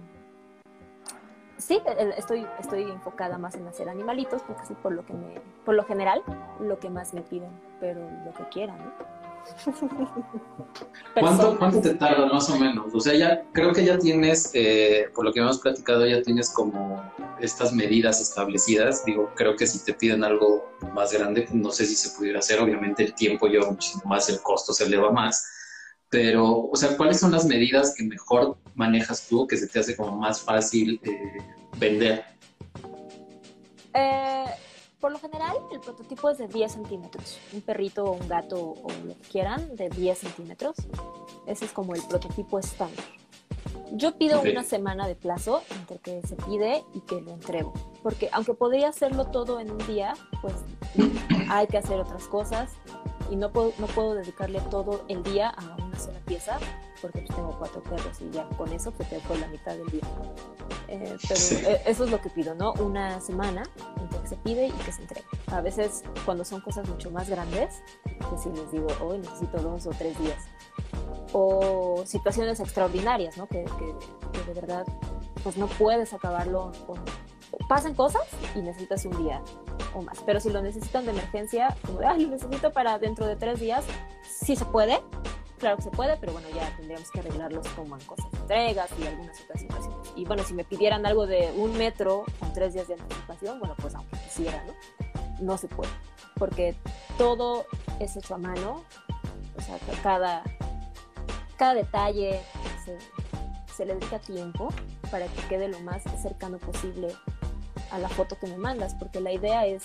sí, 1.59 1.79
estoy, 2.17 2.47
estoy 2.59 2.85
enfocada 2.85 3.37
más 3.37 3.55
en 3.57 3.67
hacer 3.67 3.91
animalitos 3.91 4.41
porque 4.45 4.65
sí, 4.65 4.75
por 4.83 4.93
lo 4.93 5.05
que 5.05 5.13
me, 5.13 5.43
por 5.67 5.75
lo 5.75 5.85
general, 5.85 6.23
lo 6.59 6.79
que 6.79 6.89
más 6.89 7.13
me 7.13 7.21
piden, 7.21 7.51
pero 7.81 8.01
lo 8.25 8.33
que 8.33 8.49
quieran, 8.49 8.79
¿no? 8.79 9.14
¿Cuánto, 11.15 11.59
¿Cuánto 11.59 11.81
te 11.81 11.95
tarda 11.95 12.27
más 12.27 12.49
o 12.51 12.59
menos? 12.59 12.95
O 12.95 13.01
sea, 13.01 13.15
ya 13.15 13.45
creo 13.53 13.73
que 13.73 13.85
ya 13.85 13.99
tienes, 13.99 14.51
eh, 14.55 15.09
por 15.15 15.25
lo 15.25 15.33
que 15.33 15.41
hemos 15.41 15.59
platicado, 15.59 16.07
ya 16.07 16.23
tienes 16.23 16.51
como 16.51 17.03
estas 17.41 17.73
medidas 17.73 18.21
establecidas. 18.21 19.05
Digo, 19.05 19.31
creo 19.35 19.57
que 19.57 19.67
si 19.67 19.85
te 19.85 19.95
piden 19.95 20.25
algo 20.25 20.71
más 20.93 21.13
grande, 21.13 21.47
no 21.53 21.71
sé 21.71 21.87
si 21.87 21.95
se 21.95 22.17
pudiera 22.17 22.39
hacer. 22.41 22.61
Obviamente 22.61 23.05
el 23.05 23.15
tiempo 23.15 23.47
lleva 23.47 23.71
muchísimo 23.71 24.03
más, 24.07 24.29
el 24.29 24.41
costo 24.41 24.73
se 24.73 24.85
eleva 24.85 25.11
más. 25.11 25.47
Pero, 26.11 26.69
o 26.71 26.77
sea, 26.77 26.97
¿cuáles 26.97 27.21
son 27.21 27.33
las 27.33 27.45
medidas 27.45 27.95
que 27.97 28.05
mejor 28.05 28.59
manejas 28.75 29.27
tú, 29.29 29.47
que 29.47 29.57
se 29.57 29.67
te 29.67 29.81
hace 29.81 29.97
como 29.97 30.17
más 30.17 30.41
fácil 30.41 31.01
eh, 31.05 31.39
vender? 31.79 32.25
Eh 33.95 34.45
por 35.05 35.13
lo 35.13 35.19
general, 35.19 35.59
el 35.71 35.81
prototipo 35.81 36.31
es 36.31 36.39
de 36.39 36.49
10 36.49 36.73
centímetros. 36.73 37.39
Un 37.53 37.61
perrito 37.61 38.07
o 38.07 38.13
un 38.13 38.27
gato 38.27 38.59
o 38.59 38.89
lo 39.05 39.15
que 39.15 39.29
quieran, 39.31 39.77
de 39.77 39.91
10 39.91 40.17
centímetros. 40.17 40.77
Ese 41.47 41.67
es 41.67 41.73
como 41.73 41.95
el 41.95 42.01
prototipo 42.05 42.59
estándar. 42.59 43.05
Yo 43.93 44.17
pido 44.17 44.41
una 44.41 44.65
semana 44.65 45.07
de 45.07 45.15
plazo 45.15 45.63
entre 45.79 45.99
que 45.99 46.27
se 46.27 46.37
pide 46.37 46.85
y 46.95 47.01
que 47.01 47.21
lo 47.21 47.33
entrego. 47.33 47.75
Porque 48.03 48.31
aunque 48.33 48.55
podría 48.55 48.89
hacerlo 48.89 49.27
todo 49.27 49.61
en 49.61 49.73
un 49.73 49.87
día, 49.87 50.15
pues 50.41 50.55
hay 51.51 51.67
que 51.67 51.77
hacer 51.77 52.01
otras 52.01 52.27
cosas 52.27 52.71
y 53.35 53.37
no 53.37 53.51
puedo, 53.51 53.73
no 53.79 53.89
puedo 53.89 54.15
dedicarle 54.15 54.61
todo 54.71 55.05
el 55.09 55.25
día 55.25 55.49
a 55.49 55.75
una 55.85 55.99
sola 55.99 56.21
pieza 56.21 56.57
porque 57.03 57.23
pues, 57.23 57.35
tengo 57.35 57.59
cuatro 57.59 57.83
perros 57.83 58.21
y 58.21 58.31
ya 58.31 58.49
con 58.51 58.73
eso 58.73 58.93
pues 58.93 59.11
tengo 59.11 59.35
la 59.35 59.49
mitad 59.49 59.75
del 59.75 59.89
día. 59.89 60.03
Eh, 60.87 61.17
pero 61.21 61.41
eh, 61.69 61.83
eso 61.85 62.05
es 62.05 62.11
lo 62.13 62.21
que 62.21 62.31
pido, 62.31 62.55
¿no? 62.55 62.75
Una 62.75 63.21
semana 63.21 63.65
entre 64.01 64.21
que 64.21 64.29
se 64.29 64.37
pide 64.37 64.69
y 64.69 64.71
que 64.71 64.93
se 64.93 65.03
entrega. 65.03 65.27
A 65.49 65.61
veces 65.61 66.05
cuando 66.25 66.45
son 66.45 66.61
cosas 66.61 66.89
mucho 66.89 67.11
más 67.11 67.29
grandes, 67.29 67.83
pues 68.31 68.43
sí 68.43 68.51
les 68.55 68.71
digo, 68.71 68.87
hoy 69.01 69.19
necesito 69.19 69.59
dos 69.59 69.85
o 69.89 69.91
tres 69.91 70.17
días. 70.21 70.45
O 71.33 72.05
situaciones 72.07 72.61
extraordinarias, 72.61 73.37
¿no? 73.37 73.49
Que, 73.49 73.65
que, 73.65 74.45
de 74.47 74.55
verdad 74.55 74.87
pues 75.43 75.57
no 75.57 75.67
puedes 75.67 76.15
acabarlo. 76.15 76.71
Pasan 77.69 77.95
cosas 77.95 78.23
y 78.55 78.61
necesitas 78.61 79.05
un 79.05 79.25
día 79.25 79.43
o 79.95 80.03
más. 80.03 80.19
Pero 80.25 80.41
si 80.41 80.51
lo 80.51 80.63
necesitan 80.63 81.05
de 81.05 81.13
emergencia, 81.13 81.77
como 81.85 81.99
de, 82.01 82.07
lo 82.07 82.31
necesito 82.31 82.73
para 82.73 82.99
dentro 82.99 83.27
de 83.27 83.37
tres 83.37 83.61
días, 83.61 83.85
sí 84.23 84.57
se 84.57 84.65
puede, 84.65 85.01
claro 85.59 85.77
que 85.77 85.83
se 85.83 85.91
puede, 85.91 86.17
pero 86.17 86.33
bueno, 86.33 86.49
ya 86.55 86.75
tendríamos 86.77 87.11
que 87.11 87.21
arreglarlos 87.21 87.67
como 87.69 87.97
en 87.97 88.05
cosas 88.05 88.31
de 88.33 88.39
entregas 88.39 88.91
y 89.01 89.07
algunas 89.07 89.41
otras 89.43 89.61
situaciones. 89.61 90.09
Y 90.17 90.25
bueno, 90.25 90.45
si 90.45 90.55
me 90.55 90.65
pidieran 90.65 91.07
algo 91.07 91.27
de 91.27 91.53
un 91.57 91.77
metro 91.77 92.25
con 92.39 92.53
tres 92.53 92.75
días 92.75 92.89
de 92.89 92.95
anticipación, 92.95 93.59
bueno, 93.59 93.75
pues 93.81 93.95
aunque 93.95 94.19
quisiera, 94.19 94.63
¿no? 94.65 94.75
No 95.41 95.59
se 95.59 95.69
puede, 95.69 95.91
porque 96.37 96.77
todo 97.19 97.67
es 97.99 98.17
hecho 98.17 98.35
a 98.35 98.39
mano, 98.39 98.85
o 99.57 99.61
sea, 99.61 99.79
cada, 100.03 100.43
cada 101.57 101.75
detalle 101.75 102.41
se, 102.85 102.99
se 103.75 103.85
le 103.85 103.95
dedica 103.95 104.19
tiempo 104.19 104.69
para 105.11 105.27
que 105.27 105.43
quede 105.49 105.69
lo 105.69 105.81
más 105.81 106.03
cercano 106.23 106.59
posible 106.59 107.09
a 107.91 107.99
la 107.99 108.09
foto 108.09 108.39
que 108.39 108.47
me 108.47 108.57
mandas, 108.57 108.95
porque 108.95 109.21
la 109.21 109.33
idea 109.33 109.67
es 109.67 109.85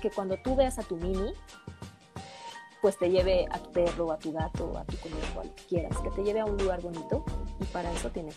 que 0.00 0.10
cuando 0.10 0.36
tú 0.38 0.56
veas 0.56 0.78
a 0.78 0.82
tu 0.82 0.96
mini, 0.96 1.32
pues 2.80 2.96
te 2.96 3.10
lleve 3.10 3.46
a 3.50 3.58
tu 3.58 3.72
perro, 3.72 4.12
a 4.12 4.18
tu 4.18 4.32
gato, 4.32 4.76
a 4.78 4.84
tu 4.84 4.96
conejo, 4.98 5.40
a 5.40 5.44
lo 5.44 5.54
que 5.54 5.64
quieras, 5.64 5.98
que 5.98 6.10
te 6.10 6.22
lleve 6.22 6.40
a 6.40 6.44
un 6.44 6.56
lugar 6.56 6.80
bonito 6.80 7.24
y 7.60 7.64
para 7.66 7.92
eso 7.92 8.10
tiene 8.10 8.30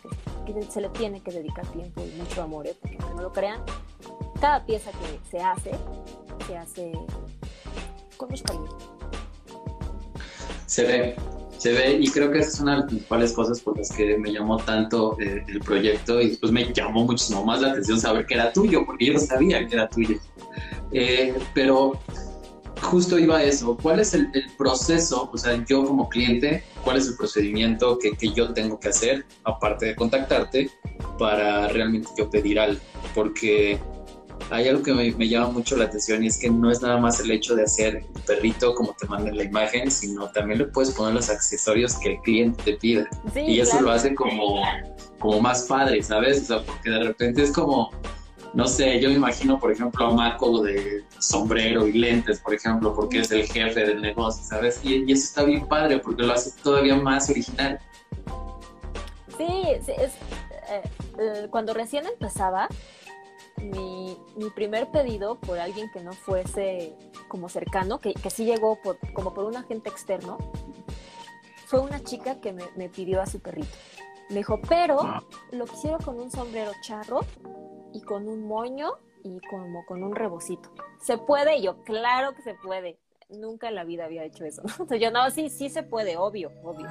que, 0.46 0.64
se 0.64 0.82
le 0.82 0.90
tiene 0.90 1.22
que 1.22 1.32
dedicar 1.32 1.66
tiempo 1.68 2.02
y 2.02 2.20
mucho 2.20 2.42
amor, 2.42 2.66
¿eh? 2.68 2.76
porque 2.80 2.98
aunque 3.00 3.16
no 3.16 3.22
lo 3.22 3.32
crean, 3.32 3.64
cada 4.40 4.66
pieza 4.66 4.92
que 4.92 5.30
se 5.30 5.44
hace, 5.44 5.72
se 6.48 6.58
hace 6.58 6.92
con 8.18 8.30
mucho 8.30 8.44
cariño. 8.44 8.78
Se 10.66 10.84
ve, 10.86 11.16
se 11.62 11.74
ve 11.74 12.00
y 12.02 12.08
creo 12.10 12.32
que 12.32 12.40
esa 12.40 12.50
es 12.50 12.60
una 12.60 12.72
de 12.72 12.78
las 12.80 12.88
principales 12.88 13.34
cosas 13.34 13.62
por 13.62 13.78
las 13.78 13.92
que 13.92 14.18
me 14.18 14.34
llamó 14.34 14.58
tanto 14.58 15.16
eh, 15.20 15.44
el 15.48 15.60
proyecto 15.60 16.20
y 16.20 16.30
después 16.30 16.52
me 16.52 16.74
llamó 16.74 17.06
muchísimo 17.06 17.46
más 17.46 17.62
la 17.62 17.70
atención 17.70 18.00
saber 18.00 18.26
que 18.26 18.34
era 18.34 18.52
tuyo, 18.52 18.84
porque 18.84 19.06
yo 19.06 19.14
no 19.14 19.20
sabía 19.20 19.68
que 19.68 19.76
era 19.76 19.88
tuyo. 19.88 20.18
Eh, 20.92 21.36
pero 21.54 22.00
justo 22.82 23.20
iba 23.20 23.38
a 23.38 23.44
eso. 23.44 23.78
¿Cuál 23.80 24.00
es 24.00 24.16
el, 24.16 24.32
proceso? 24.58 25.30
O 25.32 25.38
sea, 25.38 25.64
yo 25.70 25.86
como 25.86 26.10
cliente, 26.10 26.64
¿cuál 26.84 26.98
es 26.98 27.08
el 27.08 27.16
procedimiento 27.16 28.00
que, 28.00 28.14
que, 28.14 28.34
yo 28.34 28.52
tengo 28.54 28.80
que 28.80 28.90
hacer, 28.90 29.24
aparte 29.44 29.86
de 29.86 29.96
contactarte, 29.96 30.72
para 31.20 31.68
realmente 31.68 32.10
yo 32.18 32.28
pedir 32.28 32.60
algo? 32.60 32.82
Porque 33.14 33.80
hay 34.52 34.68
algo 34.68 34.84
que 34.84 34.94
me, 34.94 35.30
llama 35.30 35.50
mucho 35.50 35.78
la 35.78 35.86
atención 35.86 36.24
y 36.24 36.28
es 36.28 36.38
que 36.38 36.50
no 36.50 36.70
es 36.70 36.82
nada 36.82 36.98
más 36.98 37.20
el 37.22 37.32
hecho 37.32 37.56
de 37.56 37.64
hacer 37.64 37.96
el 37.98 38.22
perrito 38.24 38.76
como 38.76 38.94
te 38.94 39.08
manda 39.08 39.32
la 39.32 39.44
imagen, 39.44 39.90
sino 39.90 40.30
también 40.30 40.60
le 40.60 40.66
puedes 40.66 40.92
poner 40.92 41.14
los 41.14 41.30
accesorios 41.30 41.98
que 41.98 42.14
el 42.14 42.22
cliente 42.22 42.62
te 42.64 42.74
pide. 42.74 43.08
y 43.36 43.62
eso 43.62 43.82
lo 43.82 43.92
hace 43.92 44.14
como, 44.14 44.62
como 45.20 45.40
más 45.40 45.64
padre, 45.64 46.04
¿sabes? 46.04 46.42
O 46.42 46.46
sea, 46.46 46.66
porque 46.66 46.90
de 46.90 47.04
repente 47.04 47.44
es 47.44 47.52
como 47.52 47.92
no 48.54 48.68
sé, 48.68 49.00
yo 49.00 49.08
me 49.08 49.16
imagino, 49.16 49.58
por 49.58 49.72
ejemplo, 49.72 50.08
a 50.08 50.14
Marco 50.14 50.62
de 50.62 51.06
sombrero 51.20 51.88
y 51.88 51.94
lentes, 51.94 52.40
por 52.40 52.54
ejemplo, 52.54 52.94
porque 52.94 53.20
es 53.20 53.32
el 53.32 53.46
jefe 53.46 53.86
del 53.86 54.02
negocio, 54.02 54.44
¿sabes? 54.44 54.82
Y, 54.84 55.10
eso 55.10 55.24
está 55.24 55.44
bien 55.44 55.66
padre 55.68 56.00
porque 56.00 56.24
lo 56.24 56.34
hace 56.34 56.52
todavía 56.62 56.98
más 56.98 57.30
original. 57.30 57.80
Sí, 59.38 59.48
sí 59.86 59.92
es, 59.98 60.12
eh, 60.70 60.82
eh, 61.18 61.48
cuando 61.50 61.74
recién 61.74 62.06
empezaba, 62.06 62.68
mi, 63.62 64.18
primer 64.56 64.92
pedido 64.92 65.40
por 65.40 65.60
alguien 65.60 65.90
que 65.92 66.02
no 66.02 66.14
fuese 66.14 66.96
como 67.28 67.50
cercano, 67.50 68.00
que, 68.00 68.14
que 68.14 68.30
sí 68.30 68.46
llegó 68.46 68.82
por, 68.82 68.98
como 69.14 69.34
por 69.34 69.46
un 69.46 69.56
agente 69.56 69.90
externo, 69.90 70.38
fue 71.68 71.80
una 71.80 72.04
chica 72.04 72.42
que 72.42 72.52
me, 72.52 72.66
me 72.76 72.90
pidió 72.90 73.22
a 73.22 73.26
su 73.26 73.40
perrito. 73.40 73.70
Me 74.30 74.38
dijo, 74.38 74.60
pero 74.68 75.02
ah. 75.02 75.24
lo 75.52 75.66
quisiera 75.66 75.98
con 75.98 76.20
un 76.20 76.32
sombrero 76.32 76.72
charro 76.82 77.22
y 77.94 78.02
con 78.02 78.28
un 78.28 78.48
moño 78.48 78.94
y 79.24 79.40
como 79.50 79.86
con 79.86 80.04
un 80.04 80.16
rebocito. 80.16 80.72
¿Se 81.02 81.18
puede? 81.18 81.58
Y 81.58 81.64
yo, 81.64 81.84
claro 81.84 82.34
que 82.34 82.42
se 82.42 82.56
puede. 82.56 82.98
Nunca 83.30 83.70
en 83.70 83.76
la 83.76 83.84
vida 83.84 84.06
había 84.06 84.24
hecho 84.24 84.46
eso. 84.46 84.62
Entonces 84.64 85.00
yo, 85.02 85.12
no, 85.12 85.30
sí, 85.32 85.50
sí 85.50 85.70
se 85.70 85.84
puede, 85.84 86.18
obvio, 86.18 86.52
obvio. 86.64 86.88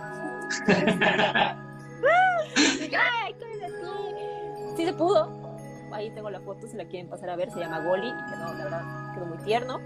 sí 4.76 4.84
se 4.84 4.92
pudo. 4.92 5.49
Ahí 5.92 6.10
tengo 6.10 6.30
la 6.30 6.40
foto, 6.40 6.66
si 6.66 6.76
la 6.76 6.86
quieren 6.86 7.08
pasar 7.08 7.30
a 7.30 7.36
ver, 7.36 7.50
se 7.50 7.60
llama 7.60 7.84
Goli 7.84 8.08
y 8.08 8.32
quedó, 8.32 8.54
la 8.54 8.64
verdad, 8.64 9.14
quedó 9.14 9.26
muy 9.26 9.38
tierno. 9.38 9.80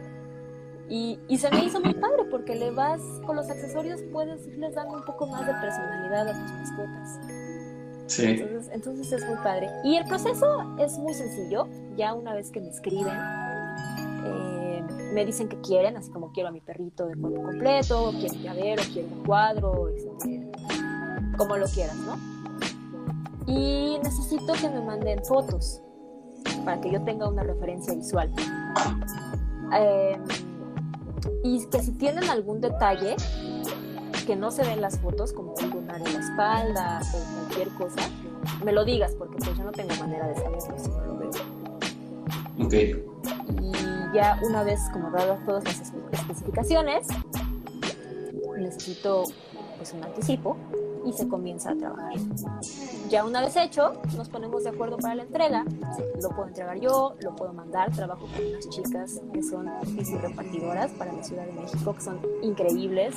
Y, 0.88 1.18
y, 1.28 1.38
se 1.38 1.50
me 1.50 1.64
hizo 1.64 1.80
muy 1.80 1.94
padre 1.94 2.25
porque 2.30 2.54
le 2.54 2.70
vas 2.70 3.00
con 3.25 3.37
los 3.37 3.49
accesorios, 3.49 4.02
puedes 4.12 4.46
irles 4.46 4.75
dando 4.75 4.99
un 4.99 5.04
poco 5.04 5.26
más 5.26 5.46
de 5.46 5.54
personalidad 5.54 6.28
a 6.28 6.32
tus 6.32 6.52
mascotas. 6.52 7.20
Entonces, 8.18 9.12
es 9.12 9.26
muy 9.26 9.37
padre. 9.37 9.70
Y 9.82 9.96
el 9.96 10.04
proceso 10.04 10.76
es 10.78 10.99
muy 10.99 11.14
sencillo. 11.14 11.66
Ya 11.96 12.12
una 12.12 12.34
vez 12.34 12.50
que 12.50 12.61
me 12.61 12.68
escriben, 12.68 13.16
eh, 14.26 14.84
me 15.12 15.25
dicen 15.25 15.49
que 15.49 15.61
quieren, 15.61 15.96
así 15.96 16.11
como 16.11 16.32
quiero 16.32 16.50
a 16.50 16.52
mi 16.52 16.61
perrito 16.61 17.06
de 17.06 17.16
cuerpo 17.16 17.42
completo, 17.42 18.12
quiero 18.18 18.34
llavero, 18.34 18.82
quiero 18.92 19.08
un 19.08 19.25
cuadro, 19.25 19.88
este, 19.88 20.50
como 21.38 21.56
lo 21.56 21.66
quieras, 21.66 21.96
¿no? 21.96 22.18
Y 23.46 23.99
necesito 24.02 24.52
que 24.54 24.68
me 24.68 24.80
manden 24.80 25.25
fotos 25.25 25.80
para 26.64 26.80
que 26.80 26.90
yo 26.90 27.02
tenga 27.02 27.28
una 27.28 27.42
referencia 27.42 27.94
visual. 27.94 28.30
Em, 29.73 30.23
y 31.42 31.66
que 31.66 31.83
si 31.83 31.92
tienen 31.92 32.25
algún 32.25 32.61
detalle 32.61 33.16
que 34.26 34.37
no 34.37 34.50
se 34.50 34.62
ve 34.62 34.73
en 34.73 34.80
las 34.80 34.99
fotos, 34.99 35.33
como 35.33 35.54
un 35.54 35.71
lunar 35.71 35.99
en 35.99 36.14
la 36.14 36.21
espalda 36.21 37.00
o 37.12 37.47
cualquier 37.47 37.68
cosa, 37.71 38.09
me 38.64 38.73
lo 38.73 38.85
digas, 38.85 39.14
porque 39.18 39.37
pues 39.37 39.56
yo 39.56 39.64
no 39.64 39.73
tengo 39.73 39.94
manera 39.97 40.28
de 40.28 40.35
saberlo 40.37 40.78
si 40.78 40.88
no 40.90 41.04
lo 41.04 41.18
veo. 41.18 41.30
Ok. 42.64 42.75
Y 43.61 44.14
ya 44.14 44.38
una 44.42 44.62
vez 44.62 44.80
como 44.92 45.11
dadas 45.11 45.44
todas 45.44 45.64
las 45.64 45.92
especificaciones, 46.12 47.09
necesito 48.56 49.25
pues 49.76 49.92
un 49.92 50.04
anticipo 50.04 50.56
y 51.04 51.12
se 51.12 51.28
comienza 51.28 51.71
a 51.71 51.76
trabajar. 51.76 52.14
Ya 53.14 53.25
una 53.25 53.42
vez 53.42 53.54
hecho, 53.54 53.92
nos 54.16 54.28
ponemos 54.28 54.64
de 54.64 54.71
acuerdo 54.71 54.97
para 54.97 55.14
la 55.14 55.23
entrega. 55.23 55.64
Lo 56.21 56.30
puedo 56.30 56.49
entregar 56.49 56.80
yo, 56.80 57.14
lo 57.21 57.37
puedo 57.37 57.52
mandar. 57.52 57.92
Trabajo 57.92 58.26
con 58.26 58.44
unas 58.44 58.68
chicas 58.71 59.21
que 59.33 59.40
son 59.40 59.71
repartidoras 60.21 60.90
para 60.90 61.12
la 61.12 61.23
Ciudad 61.23 61.47
de 61.47 61.52
México, 61.52 61.94
que 61.94 62.00
son 62.00 62.18
increíbles. 62.42 63.14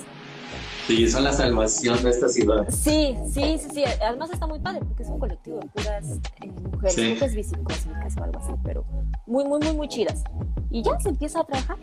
Sí, 0.85 1.09
son 1.09 1.23
la 1.23 1.33
salvación 1.33 2.03
de 2.03 2.11
esta 2.11 2.29
ciudad. 2.29 2.67
Sí, 2.69 3.17
sí, 3.33 3.57
sí, 3.57 3.69
sí. 3.73 3.83
Además 3.99 4.29
está 4.29 4.45
muy 4.45 4.59
padre 4.59 4.81
porque 4.85 5.01
es 5.01 5.09
un 5.09 5.17
colectivo 5.17 5.61
de 5.61 5.65
puras 5.65 6.05
eh, 6.43 6.51
mujeres, 6.71 6.93
sí. 6.93 7.09
mujeres 7.09 7.35
bicicósmicas 7.35 8.17
o 8.17 8.23
algo 8.23 8.39
así, 8.39 8.53
pero 8.63 8.85
muy, 9.25 9.45
muy, 9.45 9.59
muy, 9.61 9.73
muy 9.73 9.87
chidas. 9.87 10.23
Y 10.69 10.83
ya 10.83 10.99
se 10.99 11.09
empieza 11.09 11.39
a 11.39 11.43
trabajar. 11.43 11.79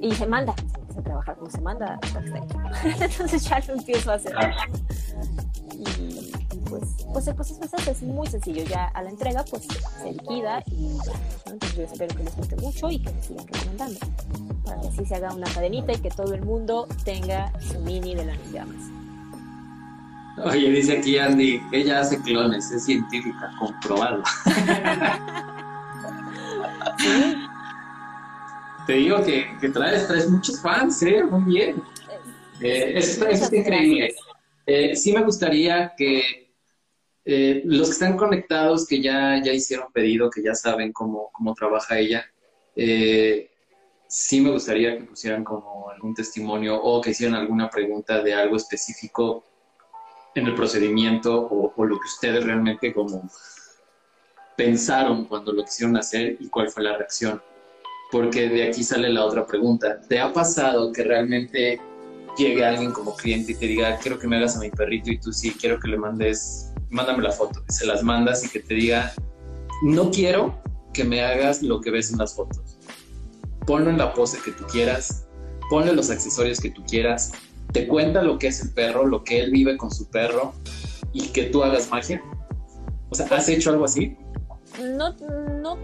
Y 0.00 0.14
se 0.14 0.26
manda, 0.26 0.54
se 0.54 0.78
empieza 0.78 1.00
a 1.00 1.02
trabajar 1.02 1.36
como 1.36 1.50
se 1.50 1.60
manda 1.60 1.98
Entonces 3.00 3.48
ya 3.48 3.58
lo 3.66 3.74
empiezo 3.74 4.12
a 4.12 4.14
hacer. 4.14 4.32
Ah. 4.36 4.52
Y, 5.76 6.11
pues, 6.78 7.06
pues 7.12 7.26
el 7.26 7.34
proceso 7.34 7.90
es 7.90 8.02
muy 8.02 8.26
sencillo. 8.26 8.64
Ya 8.64 8.86
a 8.86 9.02
la 9.02 9.10
entrega, 9.10 9.44
pues 9.44 9.66
se 10.02 10.12
liquida 10.12 10.62
y 10.66 10.96
entonces 11.46 11.76
yo 11.76 11.82
espero 11.82 12.16
que 12.16 12.24
les 12.24 12.36
guste 12.36 12.56
mucho 12.56 12.90
y 12.90 12.98
que 12.98 13.12
me 13.12 13.22
sigan 13.22 13.46
recomendando 13.46 14.00
para 14.64 14.80
que 14.80 14.88
así 14.88 15.04
se 15.04 15.14
haga 15.16 15.34
una 15.34 15.52
cadenita 15.52 15.92
y 15.92 15.98
que 15.98 16.10
todo 16.10 16.32
el 16.34 16.42
mundo 16.42 16.88
tenga 17.04 17.52
su 17.60 17.78
mini 17.80 18.14
de 18.14 18.24
las 18.24 18.38
llamas. 18.50 18.82
Oye, 20.44 20.70
dice 20.70 20.96
aquí 20.96 21.18
Andy, 21.18 21.60
ella 21.72 22.00
hace 22.00 22.18
clones, 22.22 22.70
es 22.70 22.86
científica, 22.86 23.52
comprobado. 23.58 24.22
Te 28.86 28.94
digo 28.94 29.22
que, 29.22 29.46
que, 29.60 29.68
traes, 29.68 30.08
traes 30.08 30.30
muchos 30.30 30.58
fans, 30.60 31.02
¿eh? 31.02 31.22
Muy 31.22 31.42
bien. 31.42 31.82
Eh, 32.60 32.94
eso, 32.96 33.26
está 33.26 33.54
increíble. 33.54 34.14
Eh, 34.66 34.96
sí 34.96 35.12
me 35.12 35.22
gustaría 35.22 35.92
que 35.96 36.41
eh, 37.24 37.62
los 37.64 37.88
que 37.88 37.92
están 37.92 38.16
conectados, 38.16 38.86
que 38.86 39.00
ya, 39.00 39.40
ya 39.42 39.52
hicieron 39.52 39.92
pedido, 39.92 40.30
que 40.30 40.42
ya 40.42 40.54
saben 40.54 40.92
cómo, 40.92 41.30
cómo 41.32 41.54
trabaja 41.54 41.98
ella, 41.98 42.24
eh, 42.74 43.50
sí 44.08 44.40
me 44.40 44.50
gustaría 44.50 44.98
que 44.98 45.04
pusieran 45.04 45.44
como 45.44 45.88
algún 45.90 46.14
testimonio 46.14 46.76
o 46.82 47.00
que 47.00 47.10
hicieran 47.10 47.36
alguna 47.36 47.70
pregunta 47.70 48.22
de 48.22 48.34
algo 48.34 48.56
específico 48.56 49.44
en 50.34 50.46
el 50.46 50.54
procedimiento 50.54 51.48
o, 51.50 51.84
lo 51.84 51.98
que 51.98 52.06
ustedes 52.06 52.44
realmente 52.44 52.92
como 52.92 53.28
pensaron 54.56 55.24
cuando 55.26 55.52
lo 55.52 55.64
quisieron 55.64 55.96
hacer 55.96 56.36
y 56.40 56.48
cuál 56.48 56.68
fue 56.68 56.82
la 56.82 56.96
reacción. 56.96 57.42
Porque 58.10 58.48
de 58.48 58.68
aquí 58.68 58.82
sale 58.84 59.08
la 59.08 59.24
otra 59.24 59.46
pregunta. 59.46 60.00
¿Te 60.00 60.20
ha 60.20 60.32
pasado 60.32 60.92
que 60.92 61.02
realmente 61.02 61.80
llegue 62.36 62.64
alguien 62.64 62.92
como 62.92 63.14
cliente 63.14 63.52
y 63.52 63.54
te 63.54 63.66
diga, 63.66 63.98
quiero 63.98 64.18
que 64.18 64.26
me 64.26 64.36
hagas 64.36 64.56
a 64.56 64.60
mi 64.60 64.70
perrito 64.70 65.10
y 65.10 65.18
tú 65.18 65.32
sí, 65.32 65.54
quiero 65.58 65.78
que 65.78 65.88
le 65.88 65.98
mandes, 65.98 66.72
mándame 66.90 67.22
la 67.22 67.32
foto, 67.32 67.64
que 67.64 67.72
se 67.72 67.86
las 67.86 68.02
mandas 68.02 68.44
y 68.44 68.48
que 68.48 68.60
te 68.60 68.74
diga, 68.74 69.12
no 69.82 70.10
quiero 70.10 70.62
que 70.92 71.04
me 71.04 71.22
hagas 71.22 71.62
lo 71.62 71.80
que 71.80 71.90
ves 71.90 72.12
en 72.12 72.18
las 72.18 72.34
fotos. 72.34 72.78
Ponlo 73.66 73.90
en 73.90 73.98
la 73.98 74.12
pose 74.12 74.38
que 74.44 74.52
tú 74.52 74.64
quieras, 74.66 75.26
ponle 75.70 75.92
los 75.92 76.10
accesorios 76.10 76.60
que 76.60 76.70
tú 76.70 76.82
quieras, 76.84 77.32
te 77.72 77.86
cuenta 77.86 78.22
lo 78.22 78.38
que 78.38 78.48
es 78.48 78.62
el 78.62 78.72
perro, 78.72 79.06
lo 79.06 79.24
que 79.24 79.40
él 79.40 79.50
vive 79.50 79.76
con 79.76 79.90
su 79.90 80.08
perro 80.10 80.52
y 81.12 81.28
que 81.28 81.44
tú 81.44 81.62
hagas 81.62 81.90
magia. 81.90 82.22
O 83.10 83.14
sea, 83.14 83.26
¿has 83.26 83.48
hecho 83.48 83.70
algo 83.70 83.84
así? 83.84 84.16
No, 84.80 85.14
no, 85.60 85.78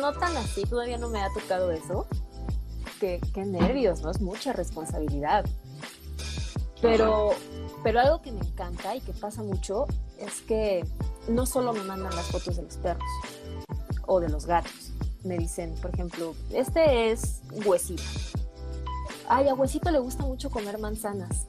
no 0.00 0.12
tan 0.14 0.36
así, 0.36 0.62
todavía 0.62 0.98
no 0.98 1.08
me 1.08 1.20
ha 1.20 1.28
tocado 1.32 1.70
eso. 1.70 2.06
Qué, 2.98 3.20
qué 3.34 3.44
nervios, 3.44 4.02
¿no? 4.02 4.10
Es 4.10 4.20
mucha 4.20 4.52
responsabilidad. 4.52 5.44
Pero, 6.80 7.30
pero 7.82 8.00
algo 8.00 8.22
que 8.22 8.32
me 8.32 8.40
encanta 8.40 8.94
y 8.96 9.00
que 9.00 9.12
pasa 9.12 9.42
mucho 9.42 9.86
es 10.18 10.40
que 10.42 10.84
no 11.28 11.46
solo 11.46 11.72
me 11.72 11.82
mandan 11.82 12.14
las 12.14 12.26
fotos 12.26 12.56
de 12.56 12.62
los 12.62 12.76
perros 12.76 13.04
o 14.06 14.20
de 14.20 14.28
los 14.28 14.46
gatos. 14.46 14.92
Me 15.24 15.36
dicen, 15.36 15.74
por 15.82 15.92
ejemplo, 15.92 16.34
este 16.52 17.10
es 17.10 17.42
Huesito. 17.64 18.02
Ay, 19.28 19.48
a 19.48 19.54
Huesito 19.54 19.90
le 19.90 19.98
gusta 19.98 20.24
mucho 20.24 20.50
comer 20.50 20.78
manzanas. 20.78 21.46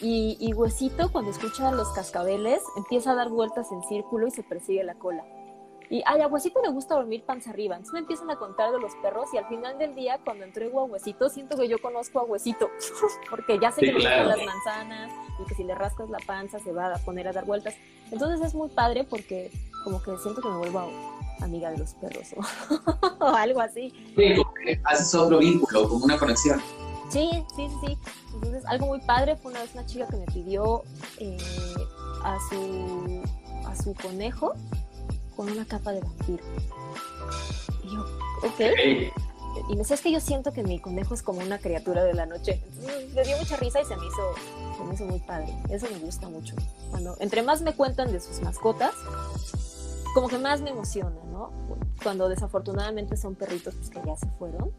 Y, 0.00 0.36
y 0.40 0.52
Huesito, 0.52 1.10
cuando 1.10 1.30
escucha 1.30 1.70
los 1.70 1.88
cascabeles, 1.88 2.60
empieza 2.76 3.12
a 3.12 3.14
dar 3.14 3.30
vueltas 3.30 3.70
en 3.72 3.82
círculo 3.84 4.26
y 4.26 4.30
se 4.30 4.42
persigue 4.42 4.84
la 4.84 4.94
cola. 4.94 5.24
Y 5.88 6.02
ay, 6.06 6.20
a 6.20 6.26
Huesito 6.26 6.60
le 6.62 6.68
gusta 6.70 6.94
dormir 6.96 7.24
panza 7.24 7.50
arriba. 7.50 7.76
Entonces 7.76 7.92
me 7.94 8.00
empiezan 8.00 8.30
a 8.30 8.36
contar 8.36 8.72
de 8.72 8.80
los 8.80 8.92
perros 8.96 9.28
y 9.32 9.38
al 9.38 9.46
final 9.46 9.78
del 9.78 9.94
día, 9.94 10.18
cuando 10.24 10.44
entrego 10.44 10.80
a 10.80 10.84
Huesito, 10.84 11.28
siento 11.28 11.56
que 11.56 11.68
yo 11.68 11.78
conozco 11.80 12.18
a 12.20 12.24
Huesito. 12.24 12.68
Porque 13.30 13.58
ya 13.60 13.70
sé 13.70 13.80
Sí, 13.80 13.86
que 13.86 13.92
le 13.92 13.98
gustan 13.98 14.28
las 14.28 14.44
manzanas 14.44 15.12
y 15.40 15.44
que 15.48 15.54
si 15.54 15.64
le 15.64 15.74
rascas 15.74 16.10
la 16.10 16.18
panza 16.26 16.58
se 16.58 16.72
va 16.72 16.94
a 16.94 16.98
poner 16.98 17.28
a 17.28 17.32
dar 17.32 17.44
vueltas. 17.44 17.74
Entonces 18.10 18.44
es 18.46 18.54
muy 18.54 18.68
padre 18.68 19.04
porque 19.04 19.50
como 19.84 20.00
que 20.02 20.16
siento 20.18 20.40
que 20.40 20.48
me 20.48 20.58
vuelvo 20.58 20.78
a- 20.80 21.44
amiga 21.44 21.70
de 21.70 21.78
los 21.78 21.92
perros 21.94 22.28
o, 22.36 23.24
o 23.24 23.28
algo 23.34 23.60
así. 23.60 23.92
Sí, 24.16 24.34
como 24.36 24.54
que 24.54 24.80
haces 24.84 25.14
otro 25.14 25.38
vínculo, 25.38 25.88
como 25.88 26.04
una 26.04 26.16
conexión. 26.18 26.60
Sí, 27.10 27.30
sí, 27.54 27.68
sí, 27.68 27.86
sí. 27.86 27.98
Entonces, 28.34 28.64
algo 28.66 28.86
muy 28.86 29.00
padre 29.00 29.36
fue 29.36 29.50
una 29.52 29.60
vez 29.62 29.72
una 29.74 29.86
chica 29.86 30.06
que 30.08 30.16
me 30.16 30.26
pidió 30.26 30.82
eh, 31.18 31.36
a, 32.24 32.36
su, 32.50 33.22
a 33.66 33.76
su 33.76 33.94
conejo 33.94 34.54
con 35.36 35.50
una 35.50 35.66
capa 35.66 35.92
de 35.92 36.00
vampiro. 36.00 36.44
Y 37.84 37.90
yo, 37.90 38.00
ok. 38.42 39.12
Y 39.68 39.72
me 39.72 39.78
decía, 39.78 39.94
es 39.94 40.02
que 40.02 40.12
yo 40.12 40.20
siento 40.20 40.52
que 40.52 40.62
mi 40.62 40.78
conejo 40.78 41.14
es 41.14 41.22
como 41.22 41.40
una 41.40 41.58
criatura 41.58 42.04
de 42.04 42.14
la 42.14 42.26
noche. 42.26 42.62
Entonces, 42.66 43.14
me 43.14 43.22
dio 43.24 43.36
mucha 43.38 43.56
risa 43.56 43.80
y 43.80 43.84
se 43.84 43.96
me 43.96 44.06
hizo, 44.06 44.34
se 44.76 44.84
me 44.84 44.94
hizo 44.94 45.04
muy 45.04 45.18
padre. 45.20 45.56
Eso 45.70 45.86
me 45.90 45.98
gusta 45.98 46.28
mucho. 46.28 46.54
Cuando, 46.90 47.16
entre 47.20 47.42
más 47.42 47.62
me 47.62 47.74
cuentan 47.74 48.12
de 48.12 48.20
sus 48.20 48.40
mascotas, 48.40 48.94
como 50.14 50.28
que 50.28 50.38
más 50.38 50.60
me 50.60 50.70
emociona, 50.70 51.16
¿no? 51.30 51.50
Cuando 52.02 52.28
desafortunadamente 52.28 53.16
son 53.16 53.34
perritos 53.34 53.74
pues, 53.74 53.90
que 53.90 54.00
ya 54.04 54.16
se 54.16 54.28
fueron. 54.38 54.72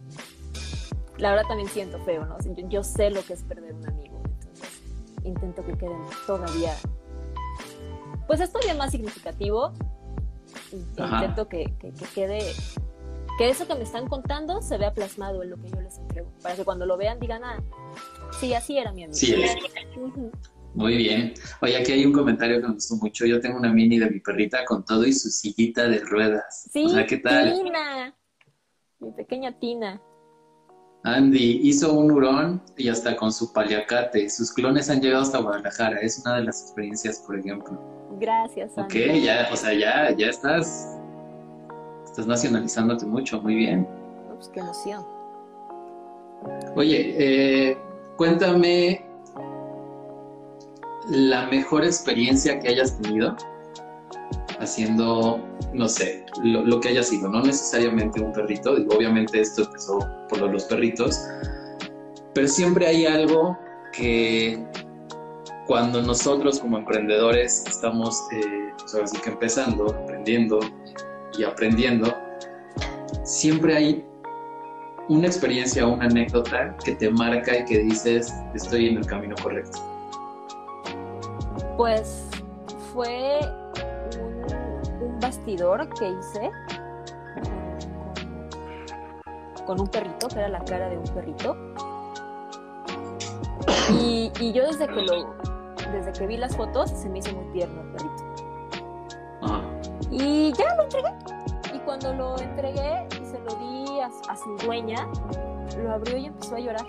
La 1.17 1.31
verdad 1.31 1.47
también 1.47 1.69
siento 1.69 1.99
feo, 1.99 2.25
¿no? 2.25 2.37
Yo, 2.39 2.67
yo 2.69 2.83
sé 2.83 3.09
lo 3.09 3.23
que 3.23 3.33
es 3.33 3.43
perder 3.43 3.73
un 3.73 3.87
amigo. 3.87 4.21
Entonces, 4.23 4.81
intento 5.23 5.65
que 5.65 5.77
queden 5.77 6.01
todavía... 6.25 6.75
Pues 8.27 8.41
es 8.41 8.51
todavía 8.51 8.75
más 8.75 8.91
significativo. 8.91 9.73
Y 10.71 11.01
Ajá. 11.01 11.15
intento 11.23 11.47
que, 11.47 11.73
que- 11.79 11.93
que 11.93 12.05
quede 12.13 12.39
que 13.37 13.49
eso 13.49 13.67
que 13.67 13.75
me 13.75 13.83
están 13.83 14.07
contando 14.07 14.61
se 14.61 14.77
vea 14.77 14.93
plasmado 14.93 15.43
en 15.43 15.51
lo 15.51 15.57
que 15.57 15.69
yo 15.69 15.79
les 15.81 15.97
entrego, 15.99 16.31
para 16.41 16.55
que 16.55 16.63
cuando 16.65 16.85
lo 16.87 16.97
vean 16.97 17.19
digan, 17.19 17.43
ah, 17.43 17.63
sí, 18.39 18.53
así 18.53 18.77
era 18.77 18.91
mi 18.91 19.03
amigo. 19.03 19.15
Sí, 19.17 19.33
es. 19.35 19.55
Ujú. 19.95 20.31
Muy 20.73 20.97
bien. 20.97 21.33
Oye, 21.61 21.77
aquí 21.77 21.91
hay 21.91 22.05
un 22.05 22.13
comentario 22.13 22.59
que 22.61 22.67
me 22.67 22.73
gustó 22.73 22.95
mucho. 22.97 23.25
Yo 23.25 23.39
tengo 23.39 23.57
una 23.57 23.71
mini 23.71 23.97
de 23.99 24.09
mi 24.11 24.19
perrita 24.19 24.63
con 24.65 24.83
todo 24.85 25.05
y 25.05 25.13
su 25.13 25.29
sillita 25.29 25.87
de 25.87 25.99
ruedas. 25.99 26.67
Sí, 26.71 26.85
O 26.85 26.89
sea, 26.89 27.05
¿qué 27.05 27.17
tal? 27.17 27.53
Tina, 27.53 28.15
mi 28.99 29.11
pequeña 29.11 29.57
Tina. 29.59 30.01
Andy 31.03 31.61
hizo 31.63 31.93
un 31.93 32.11
hurón 32.11 32.61
y 32.75 32.89
hasta 32.89 33.15
con 33.15 33.31
su 33.31 33.53
paliacate. 33.53 34.29
Sus 34.29 34.51
clones 34.51 34.89
han 34.89 35.01
llegado 35.01 35.23
hasta 35.23 35.39
Guadalajara. 35.39 35.99
Es 35.99 36.19
una 36.25 36.35
de 36.37 36.43
las 36.43 36.61
experiencias, 36.63 37.19
por 37.25 37.39
ejemplo. 37.39 37.79
Gracias, 38.19 38.71
Ok, 38.77 38.93
ya, 39.23 39.47
o 39.51 39.55
sea, 39.55 39.73
ya, 39.73 40.15
ya 40.15 40.27
estás, 40.27 40.97
estás 42.05 42.25
nacionalizándote 42.25 43.05
mucho. 43.05 43.41
Muy 43.41 43.55
bien. 43.55 43.87
Ups, 44.33 44.49
qué 44.49 44.59
emoción. 44.59 45.05
Oye, 46.75 47.15
eh, 47.17 47.77
cuéntame 48.15 49.05
la 51.09 51.47
mejor 51.47 51.83
experiencia 51.83 52.59
que 52.59 52.69
hayas 52.69 52.99
tenido 52.99 53.35
haciendo, 54.59 55.39
no 55.73 55.87
sé, 55.87 56.25
lo, 56.43 56.63
lo 56.63 56.79
que 56.79 56.89
haya 56.89 57.03
sido, 57.03 57.29
no 57.29 57.41
necesariamente 57.41 58.21
un 58.21 58.33
perrito, 58.33 58.75
digo, 58.75 58.95
obviamente 58.95 59.39
esto 59.39 59.63
empezó 59.63 59.99
por 60.29 60.41
los 60.41 60.63
perritos, 60.65 61.21
pero 62.33 62.47
siempre 62.47 62.87
hay 62.87 63.05
algo 63.05 63.57
que 63.93 64.63
cuando 65.67 66.01
nosotros 66.01 66.59
como 66.59 66.77
emprendedores 66.77 67.65
estamos, 67.67 68.23
eh, 68.31 68.73
pues 68.89 69.11
que 69.21 69.29
empezando, 69.29 69.89
aprendiendo 69.89 70.59
y 71.37 71.43
aprendiendo, 71.43 72.15
siempre 73.23 73.75
hay 73.75 74.05
una 75.09 75.27
experiencia 75.27 75.85
o 75.85 75.93
una 75.93 76.05
anécdota 76.05 76.75
que 76.83 76.95
te 76.95 77.09
marca 77.09 77.57
y 77.57 77.65
que 77.65 77.79
dices, 77.79 78.33
estoy 78.55 78.87
en 78.87 78.97
el 78.97 79.05
camino 79.05 79.35
correcto. 79.43 79.77
Pues 81.75 82.27
fue 82.93 83.39
un, 85.01 85.19
bastidor 85.19 85.89
que 85.99 86.09
hice 86.09 86.51
con, 89.65 89.81
un 89.81 89.87
perrito, 89.87 90.29
que 90.29 90.39
era 90.39 90.47
la 90.47 90.63
cara 90.63 90.89
de 90.89 90.97
un 90.97 91.03
perrito. 91.03 91.57
Y 93.99 94.51
yo 94.51 94.65
desde 94.67 94.87
que 94.87 95.01
lo, 95.01 95.36
desde 95.91 96.11
que 96.13 96.27
vi 96.27 96.37
las 96.37 96.55
fotos, 96.55 96.89
se 96.89 97.09
me 97.09 97.19
hizo 97.19 97.35
muy 97.35 97.45
tierno 97.53 97.81
el 97.81 97.87
perrito. 97.91 98.23
Ajá. 99.41 99.61
Y 100.11 100.53
ya 100.53 100.75
lo 100.75 100.83
entregué. 100.83 101.13
Y 101.73 101.79
cuando 101.79 102.13
lo 102.13 102.39
entregué 102.39 103.07
y 103.21 103.25
se 103.25 103.39
lo 103.39 103.55
di 103.55 103.99
a, 103.99 104.09
a 104.29 104.35
su 104.35 104.55
dueña, 104.65 105.07
lo 105.81 105.93
abrió 105.93 106.17
y 106.17 106.25
empezó 106.27 106.55
a 106.55 106.59
llorar. 106.59 106.85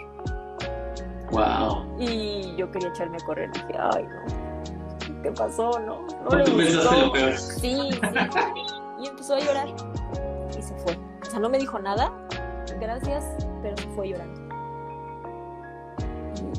Wow. 1.31 1.85
Y 1.99 2.57
yo 2.57 2.71
quería 2.71 2.89
echarme 2.89 3.19
a 3.21 3.27
correr. 3.27 3.51
Dije, 3.53 3.75
ay, 3.79 4.05
no. 4.05 5.23
¿Qué 5.23 5.31
pasó? 5.33 5.79
No, 5.81 6.07
no 6.25 6.37
le 6.37 6.51
gustó. 6.51 7.07
lo 7.07 7.13
peor. 7.13 7.37
Sí, 7.37 7.61
sí. 7.61 8.01
Y 9.01 9.09
empezó 9.09 9.35
a 9.35 9.41
llorar. 9.41 9.69
Y 10.51 10.63
se 10.63 10.75
fue. 10.77 10.99
O 11.23 11.25
sea, 11.25 11.41
no 11.41 11.49
me 11.49 11.59
dijo 11.59 11.79
nada. 11.79 12.13
Gracias, 12.81 13.25
pero 13.63 13.77
se 13.77 13.89
fue 13.89 14.09
llorando. 14.09 14.41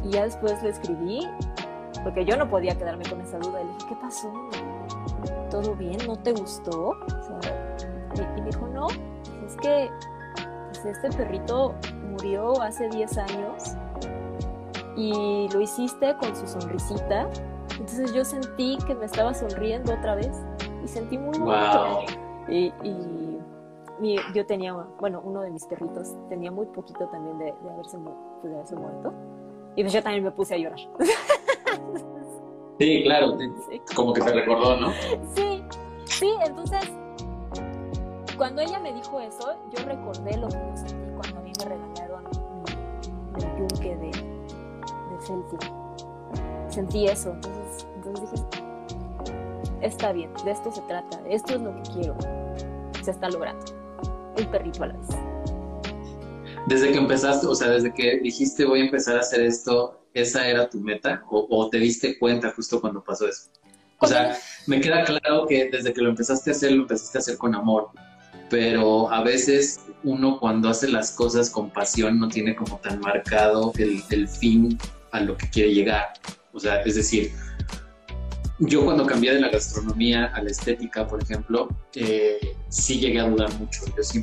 Y, 0.04 0.08
y 0.08 0.12
ya 0.12 0.23
después 0.23 0.62
le 0.62 0.69
escribí, 0.69 1.28
porque 2.04 2.26
yo 2.26 2.38
no 2.38 2.50
podía 2.50 2.78
quedarme 2.78 3.04
con 3.10 3.22
esa 3.22 3.38
duda. 3.40 3.62
Y 3.62 3.66
le 3.66 3.74
dije, 3.74 3.86
¿qué 3.90 3.96
pasó? 3.96 4.32
¿Todo 5.50 5.76
bien? 5.76 5.98
¿No 6.08 6.16
te 6.18 6.32
gustó? 6.34 6.90
O 6.92 7.40
sea, 7.42 7.76
y, 8.16 8.40
y 8.40 8.42
me 8.42 8.48
dijo, 8.50 8.68
no, 8.68 8.88
es 9.46 9.56
que 9.62 9.90
pues, 10.68 10.86
este 10.86 11.10
perrito 11.18 11.74
murió 12.12 12.62
hace 12.62 12.88
10 12.90 13.18
años 13.18 13.76
y 14.96 15.48
lo 15.54 15.62
hiciste 15.62 16.16
con 16.18 16.36
su 16.36 16.48
sonrisita. 16.48 17.28
Entonces 17.72 18.14
yo 18.14 18.26
sentí 18.26 18.78
que 18.86 18.94
me 18.96 19.06
estaba 19.06 19.34
sonriendo 19.34 19.94
otra 19.94 20.16
vez 20.16 20.32
y 20.84 20.88
sentí 20.88 21.18
muy. 21.18 21.38
Wow. 21.40 22.00
Y, 22.48 22.74
y 22.84 23.40
mi- 24.00 24.18
yo 24.34 24.46
tenía, 24.46 24.74
bueno, 25.00 25.22
uno 25.24 25.42
de 25.42 25.52
mis 25.52 25.66
perritos 25.66 26.14
tenía 26.30 26.52
muy 26.52 26.66
poquito 26.68 27.06
también 27.08 27.38
de, 27.38 27.46
de 27.46 27.70
haberse, 27.72 27.98
pues, 27.98 28.16
de 28.44 28.54
haberse 28.56 28.76
muerto. 28.76 29.14
Y 29.76 29.84
pues 29.84 29.94
yo 29.94 30.04
también 30.04 30.24
me 30.24 30.32
puse 30.32 30.56
a 30.56 30.58
llorar. 30.58 30.80
Sí, 32.80 33.04
claro. 33.04 33.38
Sí. 33.38 33.82
Como 33.94 34.13
que 34.13 34.22
te 34.22 34.34
recordó, 34.34 34.78
¿no? 34.78 34.92
Sí, 35.36 35.62
sí, 36.06 36.32
entonces, 36.46 36.89
cuando 38.38 38.62
ella 38.62 38.80
me 38.80 38.94
dijo 38.94 39.20
eso, 39.20 39.58
yo 39.72 39.86
recordé 39.86 40.38
lo 40.38 40.48
que 40.48 40.56
yo 40.56 40.78
sentí 40.78 41.12
cuando 41.18 41.39
a 41.39 41.42
mí 41.42 41.52
me 41.60 41.65
regalaron 41.65 42.24
mi, 43.36 43.46
mi 43.46 43.60
yunque 43.60 43.98
de, 43.98 44.08
de 44.08 45.20
Feltia. 45.28 45.60
Sentí 46.70 47.06
eso, 47.06 47.32
entonces, 47.32 47.88
entonces 47.96 48.32
dije, 48.32 48.63
está 49.82 50.13
bien, 50.13 50.32
de 50.46 50.52
esto 50.52 50.72
se 50.72 50.82
trata, 50.84 51.20
esto 51.28 51.56
es 51.56 51.62
lo 51.62 51.76
que 51.76 51.82
quiero, 51.92 52.15
se 53.02 53.12
está 53.12 53.30
logrando, 53.30 53.65
un 54.38 54.46
perrito 54.46 54.84
a 54.84 54.88
la 54.88 54.94
vez. 54.94 55.08
Desde 56.68 56.92
que 56.92 56.98
empezaste, 56.98 57.48
o 57.48 57.56
sea, 57.56 57.70
desde 57.70 57.94
que 57.94 58.20
dijiste 58.20 58.63
voy 58.65 58.82
a 58.82 58.86
empezar 58.86 59.18
a 59.18 59.22
hacer 59.22 59.42
esto, 59.42 59.99
¿esa 60.13 60.48
era 60.48 60.69
tu 60.69 60.80
meta? 60.80 61.24
¿O, 61.30 61.48
o 61.50 61.69
te 61.69 61.78
diste 61.78 62.17
cuenta 62.17 62.52
justo 62.52 62.82
cuando 62.82 63.04
pasó 63.04 63.28
eso? 63.28 63.50
O 64.00 64.08
sea, 64.08 64.38
me 64.65 64.80
queda 64.80 65.04
claro 65.04 65.45
que 65.48 65.69
desde 65.69 65.93
que 65.93 66.02
lo 66.02 66.10
empezaste 66.10 66.52
a 66.52 66.54
hacer, 66.54 66.72
lo 66.72 66.84
empezaste 66.84 67.17
a 67.17 67.22
hacer 67.22 67.38
con 67.38 67.54
amor, 67.54 67.89
pero 68.50 69.12
a 69.12 69.22
veces 69.24 69.82
uno 70.04 70.39
cuando 70.39 70.69
hace 70.69 70.88
las 70.88 71.12
cosas 71.12 71.50
con 71.50 71.69
pasión 71.69 72.19
no 72.19 72.30
tiene 72.30 72.56
como 72.56 72.78
tan 72.78 73.00
marcado 73.02 73.74
el, 73.78 74.02
el 74.10 74.28
fin 74.28 74.78
a 75.12 75.19
lo 75.19 75.36
que 75.36 75.50
quiere 75.50 75.74
llegar. 75.74 76.13
O 76.54 76.60
sea, 76.60 76.82
es 76.84 76.95
decir, 76.95 77.32
yo 78.60 78.84
cuando 78.84 79.06
cambié 79.06 79.34
de 79.34 79.41
la 79.41 79.50
gastronomía 79.50 80.26
a 80.28 80.41
la 80.41 80.50
estética, 80.50 81.08
por 81.08 81.22
ejemplo, 81.22 81.69
eh, 81.95 82.56
sí 82.69 83.00
llegué 83.00 83.19
a 83.19 83.30
dudar 83.30 83.54
mucho. 83.60 83.82
Yo 83.95 84.04
sí, 84.04 84.22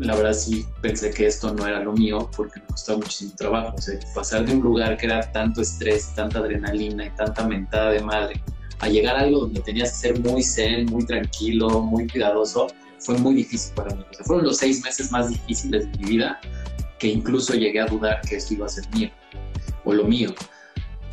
la 0.00 0.16
verdad 0.16 0.32
sí 0.32 0.66
pensé 0.80 1.10
que 1.10 1.26
esto 1.26 1.52
no 1.54 1.66
era 1.66 1.80
lo 1.80 1.92
mío 1.92 2.30
porque 2.36 2.60
me 2.60 2.66
costaba 2.66 2.98
muchísimo 2.98 3.32
trabajo. 3.36 3.74
O 3.76 3.80
sea, 3.80 3.98
pasar 4.14 4.46
de 4.46 4.54
un 4.54 4.62
lugar 4.62 4.96
que 4.96 5.06
era 5.06 5.30
tanto 5.32 5.60
estrés, 5.60 6.14
tanta 6.14 6.38
adrenalina 6.38 7.06
y 7.06 7.10
tanta 7.10 7.46
mentada 7.46 7.90
de 7.90 8.00
madre, 8.00 8.42
a 8.80 8.88
llegar 8.88 9.16
a 9.16 9.20
algo 9.20 9.40
donde 9.40 9.60
tenías 9.60 9.90
que 9.92 10.08
ser 10.08 10.20
muy 10.20 10.42
zen, 10.42 10.86
muy 10.86 11.04
tranquilo, 11.04 11.82
muy 11.82 12.08
cuidadoso, 12.08 12.68
fue 12.98 13.18
muy 13.18 13.34
difícil 13.34 13.74
para 13.74 13.94
mí. 13.94 14.04
O 14.10 14.14
sea, 14.14 14.24
fueron 14.24 14.46
los 14.46 14.56
seis 14.56 14.82
meses 14.82 15.12
más 15.12 15.28
difíciles 15.28 15.90
de 15.90 15.98
mi 15.98 16.10
vida 16.10 16.40
que 16.98 17.08
incluso 17.08 17.54
llegué 17.54 17.80
a 17.80 17.86
dudar 17.86 18.20
que 18.22 18.36
esto 18.36 18.54
iba 18.54 18.66
a 18.66 18.68
ser 18.68 18.84
mío 18.94 19.10
o 19.84 19.92
lo 19.92 20.04
mío 20.04 20.34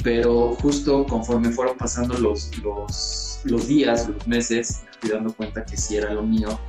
pero 0.03 0.53
justo 0.55 1.05
conforme 1.05 1.49
fueron 1.49 1.77
pasando 1.77 2.17
los, 2.17 2.55
los, 2.59 3.41
los 3.43 3.67
días, 3.67 4.07
los 4.07 4.27
meses, 4.27 4.83
me 4.85 4.91
fui 4.99 5.09
dando 5.09 5.33
cuenta 5.33 5.65
que 5.65 5.75
sí 5.75 5.97
era 5.97 6.13
lo 6.13 6.23
mío, 6.23 6.59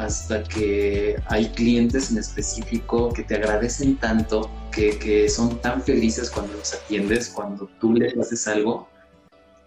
hasta 0.00 0.42
que 0.42 1.20
hay 1.26 1.48
clientes 1.50 2.10
en 2.10 2.18
específico 2.18 3.12
que 3.12 3.22
te 3.22 3.34
agradecen 3.34 3.96
tanto, 3.96 4.50
que, 4.72 4.98
que 4.98 5.28
son 5.28 5.60
tan 5.60 5.82
felices 5.82 6.30
cuando 6.30 6.54
los 6.54 6.72
atiendes, 6.72 7.28
cuando 7.28 7.68
tú 7.80 7.92
les 7.92 8.16
haces 8.16 8.48
algo, 8.48 8.88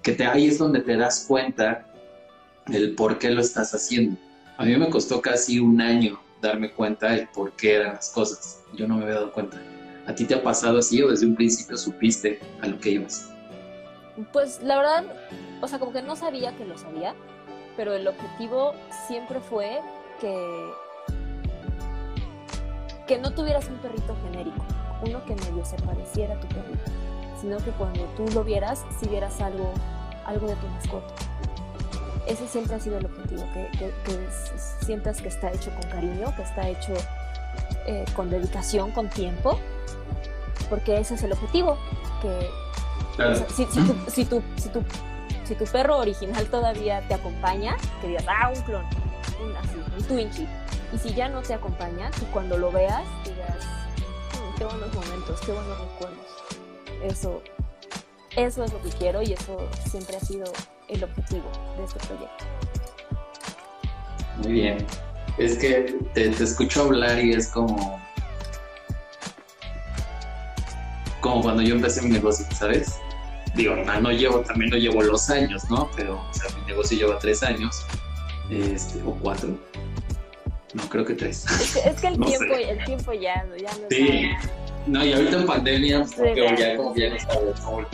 que 0.01 0.13
te, 0.13 0.25
ahí 0.25 0.47
es 0.47 0.57
donde 0.57 0.81
te 0.81 0.97
das 0.97 1.25
cuenta 1.27 1.85
del 2.65 2.95
por 2.95 3.19
qué 3.19 3.29
lo 3.29 3.41
estás 3.41 3.75
haciendo. 3.75 4.17
A 4.57 4.65
mí 4.65 4.75
me 4.75 4.89
costó 4.89 5.21
casi 5.21 5.59
un 5.59 5.79
año 5.79 6.19
darme 6.41 6.71
cuenta 6.71 7.11
del 7.11 7.27
por 7.27 7.51
qué 7.53 7.75
eran 7.75 7.93
las 7.93 8.09
cosas. 8.09 8.61
Yo 8.75 8.87
no 8.87 8.97
me 8.97 9.03
había 9.03 9.15
dado 9.15 9.31
cuenta. 9.31 9.61
¿A 10.07 10.15
ti 10.15 10.25
te 10.25 10.33
ha 10.33 10.41
pasado 10.41 10.79
así 10.79 11.01
o 11.01 11.09
desde 11.09 11.27
un 11.27 11.35
principio 11.35 11.77
supiste 11.77 12.39
a 12.61 12.67
lo 12.67 12.79
que 12.79 12.91
ibas? 12.91 13.29
Pues 14.31 14.61
la 14.63 14.77
verdad, 14.77 15.05
o 15.61 15.67
sea, 15.67 15.77
como 15.79 15.93
que 15.93 16.01
no 16.01 16.15
sabía 16.15 16.55
que 16.57 16.65
lo 16.65 16.77
sabía, 16.77 17.13
pero 17.77 17.93
el 17.93 18.07
objetivo 18.07 18.73
siempre 19.07 19.39
fue 19.39 19.79
que, 20.19 20.73
que 23.07 23.17
no 23.19 23.33
tuvieras 23.33 23.67
un 23.67 23.77
perrito 23.77 24.15
genérico, 24.23 24.63
uno 25.05 25.23
que 25.25 25.35
medio 25.35 25.65
se 25.65 25.75
pareciera 25.77 26.35
a 26.35 26.39
tu 26.39 26.47
perrito, 26.47 26.91
sino 27.39 27.57
que 27.57 27.71
cuando 27.71 28.03
tú 28.15 28.25
lo 28.33 28.43
vieras, 28.43 28.85
si 28.99 29.07
vieras 29.07 29.39
algo, 29.41 29.73
algo 30.25 30.47
de 30.47 30.55
tu 30.55 30.67
mascota. 30.67 31.13
Ese 32.25 32.47
siempre 32.47 32.75
ha 32.75 32.79
sido 32.79 32.97
el 32.97 33.05
objetivo, 33.05 33.43
que, 33.53 33.67
que, 33.77 33.91
que 34.05 34.29
sientas 34.85 35.21
que 35.21 35.27
está 35.27 35.51
hecho 35.51 35.71
con 35.71 35.89
cariño, 35.89 36.33
que 36.35 36.41
está 36.41 36.69
hecho 36.69 36.93
eh, 37.85 38.05
con 38.15 38.29
dedicación, 38.29 38.91
con 38.91 39.09
tiempo, 39.09 39.59
porque 40.69 40.99
ese 40.99 41.15
es 41.15 41.23
el 41.23 41.33
objetivo, 41.33 41.77
que 42.21 42.49
si, 43.53 43.65
si, 43.65 43.81
tu, 43.81 43.95
si, 44.09 44.25
tu, 44.25 44.41
si, 44.55 44.69
tu, 44.69 44.83
si, 45.43 45.55
tu, 45.55 45.65
perro 45.65 45.97
original 45.97 46.45
todavía 46.47 47.05
te 47.09 47.13
acompaña, 47.13 47.75
que 47.99 48.07
digas, 48.07 48.25
ah, 48.29 48.51
un 48.55 48.61
clon, 48.61 48.85
un 49.43 49.55
así, 49.57 49.82
un 49.97 50.03
Twinchie, 50.03 50.47
y 50.93 50.97
si 50.97 51.13
ya 51.13 51.29
no 51.29 51.41
te 51.41 51.53
acompaña, 51.53 52.11
que 52.11 52.25
cuando 52.27 52.57
lo 52.57 52.71
veas 52.71 53.03
digas, 53.23 53.65
mm, 54.33 54.57
qué 54.57 54.65
buenos 54.65 54.93
momentos, 54.93 55.39
qué 55.41 55.51
buenos 55.51 55.79
recuerdos. 55.79 56.25
Eso, 57.03 57.41
eso 58.35 58.63
es 58.63 58.73
lo 58.73 58.81
que 58.81 58.89
quiero 58.89 59.21
y 59.21 59.33
eso 59.33 59.67
siempre 59.89 60.17
ha 60.17 60.19
sido 60.19 60.45
el 60.87 61.03
objetivo 61.03 61.49
de 61.77 61.83
este 61.83 61.99
proyecto. 61.99 62.45
Muy 64.37 64.51
bien. 64.51 64.85
Es 65.37 65.57
que 65.57 65.95
te, 66.13 66.29
escucho 66.29 66.83
hablar 66.83 67.23
y 67.23 67.33
es 67.33 67.47
como 67.47 67.99
como 71.21 71.41
cuando 71.41 71.63
yo 71.63 71.75
empecé 71.75 72.01
mi 72.01 72.09
negocio, 72.09 72.45
¿sabes? 72.53 72.99
Digo, 73.55 73.75
no, 73.75 74.11
llevo, 74.11 74.41
también 74.41 74.71
no 74.71 74.77
llevo 74.77 75.01
los 75.01 75.29
años, 75.29 75.63
¿no? 75.69 75.89
Pero, 75.95 76.21
mi 76.59 76.65
negocio 76.67 76.97
lleva 76.97 77.17
tres 77.17 77.41
años, 77.43 77.85
este, 78.49 79.01
o 79.03 79.11
cuatro. 79.21 79.57
No, 80.73 80.89
creo 80.89 81.05
que 81.05 81.13
tres. 81.13 81.45
Es 81.85 82.01
que, 82.01 82.07
el, 82.07 82.19
tiempo, 82.25 82.55
el 82.55 82.83
tiempo 82.85 83.13
ya, 83.13 83.45
ya 83.61 83.71
no 83.71 83.87
Sí, 83.89 84.29
no, 84.87 85.05
y 85.05 85.13
ahorita 85.13 85.37
en 85.37 85.45
pandemia, 85.45 86.05
sí, 86.05 86.15
ya, 86.35 86.75
como 86.75 86.95
ya 86.95 87.09
no 87.09 87.87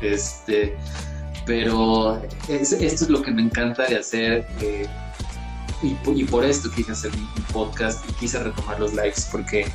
Este, 0.00 0.76
pero 1.46 2.22
esto 2.48 2.76
es 2.76 3.08
lo 3.08 3.22
que 3.22 3.30
me 3.30 3.42
encanta 3.42 3.86
de 3.86 3.96
hacer. 3.96 4.46
Eh, 4.60 4.86
y, 5.82 5.96
y, 6.20 6.24
por 6.24 6.44
esto 6.44 6.70
quise 6.70 6.92
hacer 6.92 7.10
un 7.12 7.42
podcast 7.52 8.08
y 8.08 8.12
quise 8.14 8.38
retomar 8.38 8.78
los 8.78 8.92
lives, 8.92 9.28
porque 9.32 9.66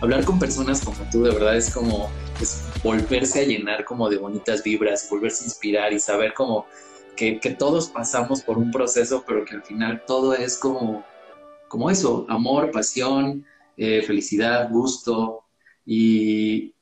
hablar 0.00 0.24
con 0.24 0.38
personas 0.38 0.80
como 0.80 0.98
tú 1.10 1.24
de 1.24 1.32
verdad 1.32 1.56
es 1.56 1.74
como 1.74 2.08
es 2.40 2.64
volverse 2.82 3.40
a 3.40 3.44
llenar 3.44 3.84
como 3.84 4.08
de 4.08 4.18
bonitas 4.18 4.62
vibras, 4.62 5.08
volverse 5.10 5.44
a 5.44 5.46
inspirar 5.46 5.92
y 5.92 6.00
saber 6.00 6.34
como 6.34 6.66
que, 7.16 7.40
que, 7.40 7.50
todos 7.50 7.88
pasamos 7.88 8.42
por 8.42 8.58
un 8.58 8.70
proceso, 8.70 9.24
pero 9.26 9.44
que 9.44 9.54
al 9.54 9.62
final 9.62 10.02
todo 10.06 10.34
es 10.34 10.58
como, 10.58 11.02
como 11.68 11.90
eso, 11.90 12.26
amor, 12.28 12.70
pasión, 12.70 13.44
eh, 13.76 14.02
felicidad, 14.02 14.70
gusto 14.70 15.44
y 15.84 16.74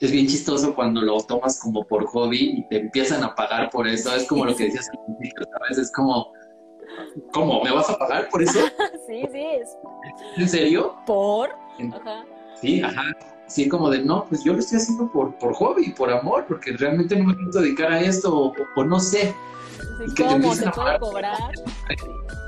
es 0.00 0.10
bien 0.10 0.26
chistoso 0.26 0.74
cuando 0.74 1.00
lo 1.00 1.20
tomas 1.22 1.58
como 1.60 1.86
por 1.86 2.04
hobby 2.06 2.58
y 2.58 2.68
te 2.68 2.80
empiezan 2.80 3.22
a 3.22 3.34
pagar 3.34 3.70
por 3.70 3.88
eso, 3.88 4.14
es 4.14 4.26
como 4.26 4.44
lo 4.44 4.54
que 4.54 4.64
decías 4.64 4.90
¿sabes? 5.58 5.78
Es 5.78 5.92
como, 5.92 6.32
¿cómo? 7.32 7.62
¿Me 7.64 7.70
vas 7.70 7.88
a 7.88 7.96
pagar 7.96 8.28
por 8.28 8.42
eso? 8.42 8.58
sí, 9.06 9.22
sí. 9.32 9.42
Es... 9.60 9.68
¿En 10.36 10.48
serio? 10.48 10.96
¿Por? 11.06 11.50
Ajá. 11.94 12.24
Sí, 12.60 12.82
ajá. 12.82 13.04
Sí, 13.46 13.68
como 13.68 13.90
de, 13.90 14.02
no, 14.02 14.24
pues 14.24 14.42
yo 14.42 14.52
lo 14.52 14.58
estoy 14.58 14.78
haciendo 14.78 15.10
por, 15.12 15.36
por 15.38 15.54
hobby, 15.54 15.90
por 15.92 16.10
amor, 16.10 16.46
porque 16.48 16.72
realmente 16.72 17.16
no 17.16 17.24
me 17.24 17.36
quiero 17.36 17.60
dedicar 17.60 17.92
a 17.92 18.00
esto, 18.00 18.52
o, 18.76 18.84
no 18.84 18.98
sé. 18.98 19.34
y 20.04 20.14
que 20.14 20.24
¿Cómo? 20.24 20.54
¿Te, 20.54 20.68
puedo 20.70 20.98
cobrar? 20.98 21.52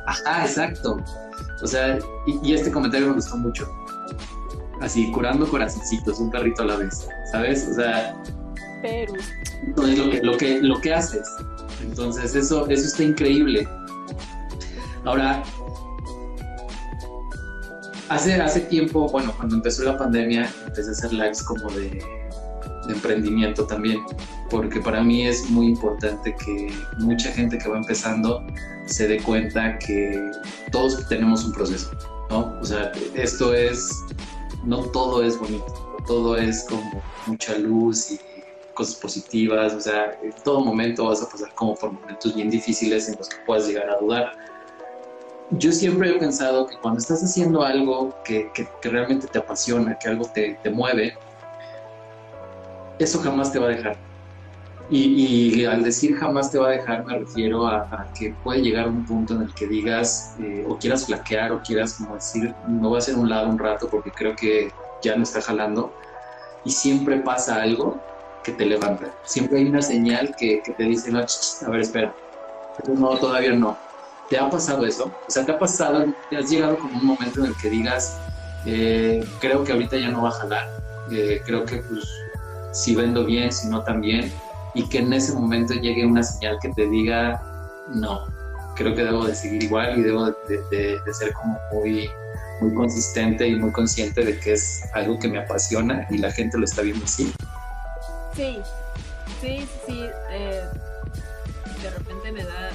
Ajá, 0.07 0.45
exacto. 0.45 0.99
O 1.63 1.67
sea, 1.67 1.99
y, 2.27 2.53
este 2.53 2.71
comentario 2.71 3.09
me 3.09 3.15
gustó 3.15 3.37
mucho. 3.37 3.69
Así, 4.81 5.11
curando 5.11 5.49
corazoncitos, 5.49 6.21
un 6.21 6.31
perrito 6.31 6.63
a 6.63 6.67
la 6.67 6.77
vez, 6.77 7.09
¿sabes? 7.33 7.69
O 7.71 7.75
sea... 7.75 8.23
Pero... 8.83 9.13
Es 9.17 9.99
lo 9.99 10.11
que, 10.11 10.23
lo 10.23 10.37
que, 10.37 10.61
lo 10.61 10.81
que 10.81 10.95
haces. 10.95 11.29
Entonces, 11.83 12.35
eso, 12.37 12.69
eso 12.69 12.87
está 12.87 13.03
increíble. 13.03 13.69
Ahora, 15.05 15.43
Hace, 18.09 18.41
hace 18.41 18.61
tiempo, 18.61 19.07
bueno, 19.11 19.35
cuando 19.37 19.57
empezó 19.57 19.85
la 19.85 19.99
pandemia, 19.99 20.51
empecé 20.67 20.89
a 20.89 20.93
hacer 20.93 21.13
lives 21.13 21.43
como 21.43 21.71
de, 21.73 21.91
de 21.91 22.95
emprendimiento 22.95 23.67
también, 23.67 24.01
porque 24.51 24.81
para 24.81 25.03
mí 25.03 25.27
es 25.27 25.49
muy 25.51 25.67
importante 25.67 26.35
que 26.45 26.73
mucha 26.99 27.31
gente 27.33 27.59
que 27.59 27.69
va 27.69 27.79
empezando 27.79 28.45
se 28.87 29.09
dé 29.09 29.23
cuenta 29.23 29.79
que 29.79 30.31
todos 30.73 31.07
tenemos 31.09 31.45
un 31.45 31.53
proceso, 31.53 31.91
¿no? 32.31 32.59
O 32.61 32.65
sea, 32.65 32.93
esto 33.15 33.55
es, 33.55 34.05
no 34.65 34.83
todo 34.91 35.23
es 35.23 35.39
bonito, 35.39 35.97
todo 36.07 36.37
es 36.37 36.65
como 36.65 37.03
mucha 37.27 37.59
luz 37.59 38.13
y 38.13 38.21
cosas 38.75 38.97
positivas, 38.97 39.75
o 39.75 39.81
sea, 39.81 40.19
en 40.23 40.33
todo 40.45 40.61
momento 40.61 41.07
vas 41.07 41.23
a 41.23 41.29
pasar 41.29 41.53
como 41.55 41.75
por 41.75 41.93
momentos 41.93 42.35
bien 42.35 42.49
difíciles 42.49 43.09
en 43.09 43.17
los 43.19 43.29
que 43.29 43.37
puedas 43.45 43.67
llegar 43.67 43.91
a 43.91 43.99
dudar 43.99 44.49
yo 45.51 45.73
siempre 45.73 46.11
he 46.11 46.19
pensado 46.19 46.67
que 46.67 46.77
cuando 46.77 47.01
estás 47.01 47.23
haciendo 47.23 47.63
algo 47.63 48.15
que, 48.25 48.51
realmente 48.83 49.27
te 49.27 49.39
apasiona, 49.39 49.99
que 49.99 50.09
algo 50.09 50.27
te, 50.27 50.59
mueve, 50.71 51.17
eso 52.99 53.19
jamás 53.21 53.53
te 53.53 53.59
va 53.59 53.67
a 53.67 53.71
dejar. 53.71 53.97
Y, 54.91 55.61
y, 55.61 55.65
al 55.67 55.83
decir 55.83 56.17
jamás 56.17 56.51
te 56.51 56.59
va 56.59 56.69
a 56.69 56.71
dejar, 56.71 57.05
me 57.05 57.19
refiero 57.19 57.67
a, 57.67 58.07
que 58.19 58.35
puede 58.43 58.63
llegar 58.63 58.89
un 58.89 59.05
punto 59.05 59.35
en 59.35 59.43
el 59.43 59.55
que 59.55 59.67
digas 59.67 60.35
eh, 60.41 60.65
o 60.67 60.79
quieras 60.79 61.05
flaquear 61.05 61.53
o 61.53 61.61
quieras 61.61 61.95
como 61.95 62.15
decir, 62.15 62.55
me 62.67 62.89
voy 62.89 62.97
a 62.97 62.99
hacer 62.99 63.15
un 63.17 63.29
lado 63.29 63.51
un 63.51 63.59
rato 63.59 63.89
porque 63.91 64.11
creo 64.11 64.35
que 64.35 64.73
ya 65.03 65.15
no 65.15 65.25
está 65.25 65.43
jalando. 65.43 65.93
Y 66.65 66.71
siempre 66.71 67.19
pasa 67.19 67.63
algo 67.63 68.01
que 68.43 68.53
te 68.53 68.65
levanta. 68.65 69.13
Siempre 69.25 69.59
hay 69.59 69.67
una 69.67 69.83
señal 69.83 70.35
que, 70.39 70.63
que 70.65 70.73
te 70.73 70.85
dice, 70.85 71.11
no, 71.11 71.19
a 71.21 71.71
ver, 71.71 71.81
espera. 71.81 72.15
Pero 72.79 72.95
no, 72.95 73.17
todavía 73.19 73.53
no 73.53 73.77
¿Te 74.29 74.39
ha 74.39 74.51
pasado 74.51 74.85
eso? 74.85 75.11
O 75.27 75.31
sea, 75.31 75.47
¿te 75.47 75.53
ha 75.53 75.59
pasado, 75.59 76.05
te 76.29 76.37
has 76.37 76.51
llegado 76.51 76.77
como 76.79 76.99
un 76.99 77.07
momento 77.07 77.41
en 77.41 77.47
el 77.47 77.57
que 77.57 77.71
digas, 77.71 78.19
eh, 78.67 79.25
creo 79.41 79.65
que 79.65 79.73
ahorita 79.73 79.97
ya 79.97 80.11
no 80.11 80.23
va 80.23 80.29
a 80.29 80.33
jalar, 80.33 80.69
eh, 81.11 81.41
creo 81.47 81.65
que 81.65 81.77
pues 81.77 82.05
si 82.73 82.95
vendo 82.95 83.25
bien, 83.25 83.51
si 83.51 83.69
no 83.69 83.83
también, 83.83 84.31
y 84.75 84.89
que 84.89 84.99
en 84.99 85.13
ese 85.13 85.33
momento 85.33 85.75
llegue 85.75 86.07
una 86.07 86.23
señal 86.23 86.59
que 86.61 86.71
te 86.71 86.87
diga, 86.89 87.43
no, 87.89 88.27
creo 88.75 88.95
que 88.95 89.05
debo 89.05 89.25
de 89.25 89.35
seguir 89.35 89.63
igual 89.65 89.99
y 89.99 90.03
debo 90.03 90.27
de, 90.27 91.01
ser 91.13 91.33
como 91.33 91.59
muy, 91.73 92.09
muy 92.61 92.75
consistente 92.75 93.47
y 93.49 93.57
muy 93.57 93.73
consciente 93.73 94.25
de 94.25 94.39
que 94.39 94.53
es 94.53 94.83
algo 94.95 95.19
que 95.19 95.29
me 95.29 95.39
apasiona 95.39 96.07
y 96.11 96.19
la 96.19 96.31
gente 96.31 96.59
lo 96.59 96.65
está 96.65 96.83
viendo 96.83 97.05
así. 97.05 97.33
Sí, 98.35 98.59
sí, 99.41 99.69
sí, 99.87 100.05
eh, 100.31 100.63
de 101.83 101.91
repente 101.91 102.33
me 102.33 102.45
da 102.45 102.71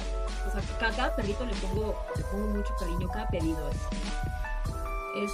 cada, 0.78 1.14
perrito 1.16 1.44
le 1.44 1.54
pongo, 1.54 2.04
le 2.16 2.22
pongo 2.24 2.48
mucho 2.48 2.74
cariño, 2.78 3.08
cada 3.08 3.28
pedido 3.28 3.70
es, 5.16 5.32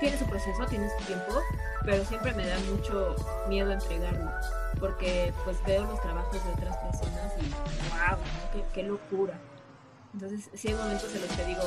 tiene 0.00 0.18
su 0.18 0.26
proceso, 0.26 0.66
tiene 0.68 0.88
su 0.98 1.04
tiempo, 1.06 1.42
pero 1.84 2.04
siempre 2.04 2.32
me 2.34 2.46
da 2.46 2.58
mucho 2.70 3.16
miedo 3.48 3.72
entregarlo, 3.72 4.30
porque 4.80 5.32
pues 5.44 5.56
veo 5.64 5.84
los 5.84 6.00
trabajos 6.00 6.32
de 6.44 6.52
otras 6.52 6.76
personas 6.78 7.32
y 7.38 7.50
wow, 7.50 8.62
qué, 8.72 8.82
locura. 8.82 9.34
Entonces, 10.14 10.48
si 10.54 10.68
hay 10.68 10.74
momentos 10.74 11.14
en 11.14 11.20
los 11.22 11.30
que 11.32 11.44
digo, 11.44 11.62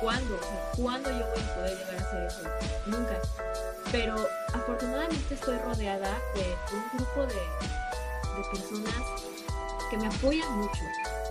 ¿cuándo? 0.00 0.34
O 0.34 0.82
¿cuándo 0.82 1.10
yo 1.10 1.26
voy 1.26 1.42
a 1.42 1.54
poder 1.54 1.78
llegar 1.78 1.94
a 1.94 2.08
hacer 2.08 2.22
eso? 2.24 2.42
Nunca. 2.86 3.18
Pero 3.90 4.16
afortunadamente 4.52 5.34
estoy 5.34 5.58
rodeada 5.58 6.18
de 6.34 6.56
un 6.74 6.98
grupo 6.98 7.26
de, 7.26 7.34
de 7.34 8.48
personas 8.50 8.94
que 9.90 9.96
me 9.96 10.06
apoyan 10.06 10.50
mucho. 10.58 10.82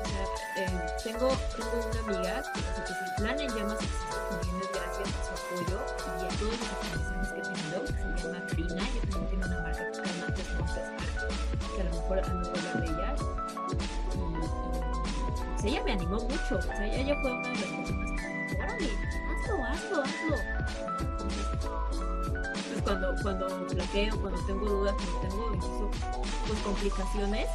O 0.03 0.07
sea, 0.07 0.63
eh, 0.63 0.85
tengo, 1.03 1.37
tengo 1.55 1.89
una 1.91 2.17
amiga 2.17 2.43
que, 2.53 2.61
que 2.61 2.87
si 2.87 3.21
Plan 3.21 3.39
en 3.39 3.49
Llamas 3.55 3.77
también 4.29 4.61
gracias 4.73 5.09
a 5.09 5.23
su 5.25 5.31
apoyo 5.33 5.79
y 6.05 6.25
a 6.25 6.39
todas 6.39 6.59
las 6.59 7.00
pues 15.61 15.73
ella 15.73 15.83
me 15.83 15.91
animó 15.91 16.19
mucho, 16.19 16.57
o 16.57 16.61
sea, 16.61 16.87
ella 16.87 17.15
fue 17.21 17.31
una 17.31 17.49
de 17.49 17.55
las 17.55 17.65
personas 17.65 18.21
que 18.21 18.57
me 18.57 18.63
hazlo, 18.63 19.63
hazlo, 19.63 20.03
hazlo. 20.03 20.35
Pues 22.67 22.81
cuando, 22.83 23.15
cuando 23.21 23.49
flaqueo, 23.69 24.21
cuando 24.21 24.45
tengo 24.47 24.65
dudas, 24.65 24.95
cuando 24.95 25.19
tengo 25.19 25.53
incluso 25.53 25.91
pues, 26.47 26.59
complicaciones, 26.61 27.47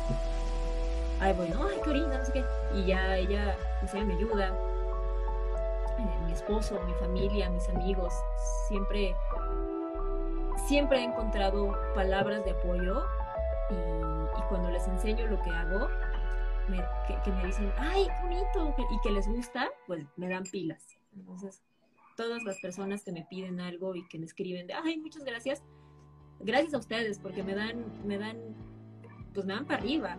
ahí 1.18 1.32
voy, 1.32 1.48
no, 1.48 1.66
ay, 1.66 1.80
Karina, 1.84 2.18
no 2.18 2.24
sé 2.24 2.32
qué. 2.32 2.44
Y 2.76 2.86
ya 2.86 3.16
ella, 3.16 3.56
pues 3.80 3.92
ella 3.94 4.04
me 4.04 4.14
ayuda. 4.14 4.52
Eh, 5.98 6.24
mi 6.26 6.32
esposo, 6.32 6.80
mi 6.86 6.94
familia, 6.94 7.50
mis 7.50 7.68
amigos, 7.70 8.14
siempre, 8.68 9.16
siempre 10.68 11.00
he 11.00 11.04
encontrado 11.04 11.76
palabras 11.92 12.44
de 12.44 12.52
apoyo 12.52 13.04
y 13.70 14.42
cuando 14.48 14.70
les 14.70 14.86
enseño 14.86 15.26
lo 15.26 15.42
que 15.42 15.50
hago, 15.50 15.88
me, 16.68 16.78
que, 17.06 17.20
que, 17.24 17.30
me 17.32 17.46
dicen, 17.46 17.72
ay, 17.78 18.06
qué 18.06 18.22
bonito, 18.22 18.74
y 18.90 19.00
que 19.00 19.10
les 19.10 19.26
gusta, 19.26 19.70
pues 19.86 20.06
me 20.16 20.28
dan 20.28 20.44
pilas. 20.44 20.98
Entonces, 21.14 21.62
todas 22.16 22.42
las 22.44 22.60
personas 22.60 23.02
que 23.04 23.12
me 23.12 23.26
piden 23.28 23.60
algo 23.60 23.94
y 23.94 24.06
que 24.08 24.18
me 24.18 24.26
escriben 24.26 24.66
de, 24.66 24.74
ay, 24.74 24.98
muchas 24.98 25.24
gracias, 25.24 25.62
gracias 26.40 26.74
a 26.74 26.78
ustedes, 26.78 27.18
porque 27.18 27.42
me 27.42 27.54
dan, 27.54 27.84
me 28.06 28.18
dan, 28.18 28.36
pues 29.32 29.46
me 29.46 29.54
dan 29.54 29.66
para 29.66 29.80
arriba 29.80 30.16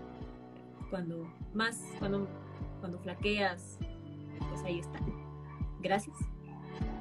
cuando 0.90 1.28
más, 1.54 1.82
cuando, 2.00 2.28
cuando 2.80 3.00
flaqueas, 3.00 3.80
pues 4.50 4.64
ahí 4.64 4.80
está. 4.80 5.00
Gracias. 5.82 6.18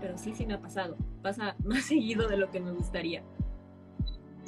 Pero 0.01 0.19
sí, 0.19 0.35
sí 0.35 0.47
me 0.47 0.55
ha 0.55 0.61
pasado. 0.61 0.97
Pasa 1.23 1.57
más 1.65 1.85
seguido 1.85 2.29
de 2.29 2.37
lo 2.37 2.51
que 2.51 2.61
me 2.61 2.73
gustaría. 2.73 3.23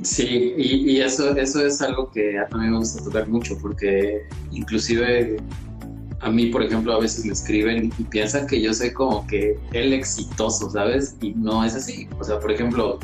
Sí, 0.03 0.55
y, 0.57 1.01
eso, 1.01 1.37
eso 1.37 1.67
es 1.67 1.83
algo 1.83 2.11
que 2.11 2.39
a 2.39 2.47
mí 2.57 2.69
me 2.69 2.79
gusta 2.79 3.03
tocar 3.03 3.29
mucho, 3.29 3.59
porque 3.59 4.23
inclusive 4.53 5.39
a 6.21 6.31
mí, 6.31 6.47
por 6.47 6.63
ejemplo, 6.63 6.93
a 6.93 7.01
veces 7.01 7.25
me 7.25 7.33
escriben 7.33 7.93
y 7.99 8.05
piensan 8.05 8.47
que 8.47 8.61
yo 8.61 8.73
soy 8.73 8.93
como 8.93 9.27
que 9.27 9.59
el 9.73 9.93
exitoso, 9.93 10.71
¿sabes? 10.71 11.17
Y 11.21 11.33
no 11.33 11.65
es 11.65 11.75
así. 11.75 12.09
O 12.19 12.25
sea, 12.25 12.39
por 12.39 12.53
ejemplo, 12.53 12.99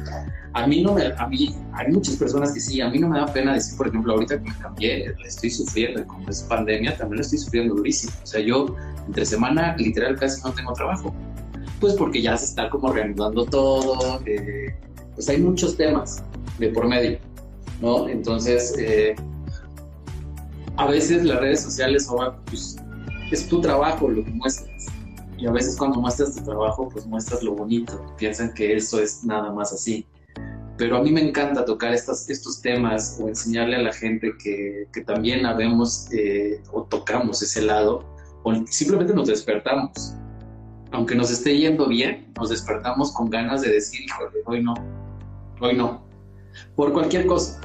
a 0.52 0.66
mí 0.68 0.82
no 0.82 0.94
me, 0.94 1.06
a 1.06 1.26
mí, 1.26 1.54
hay 1.72 1.92
muchas 1.92 2.16
personas 2.16 2.52
que 2.52 2.60
sí, 2.60 2.80
a 2.80 2.88
mí 2.88 2.98
no 2.98 3.08
me 3.08 3.18
da 3.18 3.26
pena 3.26 3.54
decir, 3.54 3.76
por 3.76 3.88
ejemplo, 3.88 4.12
ahorita 4.12 4.38
que 4.38 4.50
me 4.50 4.56
cambié, 4.58 5.14
estoy 5.24 5.50
sufriendo, 5.50 6.06
como 6.06 6.28
es 6.28 6.42
pandemia, 6.42 6.96
también 6.96 7.20
estoy 7.20 7.38
sufriendo 7.38 7.74
durísimo. 7.74 8.12
O 8.22 8.26
sea, 8.26 8.40
yo 8.40 8.76
entre 9.06 9.26
semana 9.26 9.76
literal 9.76 10.16
casi 10.16 10.40
no 10.42 10.52
tengo 10.52 10.72
trabajo. 10.74 11.12
Pues 11.80 11.94
porque 11.94 12.22
ya 12.22 12.36
se 12.36 12.46
está 12.46 12.70
como 12.70 12.92
reanudando 12.92 13.44
todo, 13.46 14.20
eh, 14.26 14.74
pues 15.14 15.28
hay 15.28 15.38
muchos 15.38 15.76
temas 15.76 16.22
de 16.58 16.68
por 16.68 16.86
medio, 16.86 17.18
¿no? 17.80 18.08
Entonces, 18.08 18.74
eh, 18.78 19.14
a 20.76 20.86
veces 20.86 21.24
las 21.24 21.40
redes 21.40 21.62
sociales 21.62 22.06
son, 22.06 22.36
pues, 22.46 22.76
es 23.30 23.48
tu 23.48 23.60
trabajo 23.60 24.08
lo 24.08 24.24
que 24.24 24.30
muestras. 24.30 24.86
Y 25.36 25.46
a 25.46 25.50
veces 25.50 25.76
cuando 25.76 26.00
muestras 26.00 26.36
tu 26.36 26.44
trabajo, 26.44 26.88
pues 26.88 27.06
muestras 27.06 27.42
lo 27.42 27.52
bonito. 27.52 28.00
Piensan 28.16 28.54
que 28.54 28.76
eso 28.76 29.00
es 29.00 29.24
nada 29.24 29.52
más 29.52 29.72
así. 29.72 30.06
Pero 30.76 30.96
a 30.96 31.02
mí 31.02 31.10
me 31.10 31.20
encanta 31.20 31.64
tocar 31.64 31.92
estos 31.92 32.60
temas 32.62 33.18
o 33.20 33.28
enseñarle 33.28 33.76
a 33.76 33.82
la 33.82 33.92
gente 33.92 34.32
que, 34.42 34.88
que 34.92 35.02
también 35.02 35.46
habemos 35.46 36.08
eh, 36.12 36.60
o 36.72 36.82
tocamos 36.82 37.42
ese 37.42 37.62
lado 37.62 38.04
o 38.44 38.54
simplemente 38.66 39.14
nos 39.14 39.28
despertamos. 39.28 40.14
Aunque 40.92 41.14
nos 41.16 41.30
esté 41.30 41.56
yendo 41.58 41.88
bien, 41.88 42.32
nos 42.36 42.50
despertamos 42.50 43.12
con 43.12 43.28
ganas 43.28 43.62
de 43.62 43.72
decir, 43.72 44.02
híjole, 44.02 44.40
hoy 44.46 44.62
no, 44.62 44.74
hoy 45.60 45.76
no. 45.76 46.03
Por 46.76 46.92
cualquier 46.92 47.26
cosa 47.26 47.60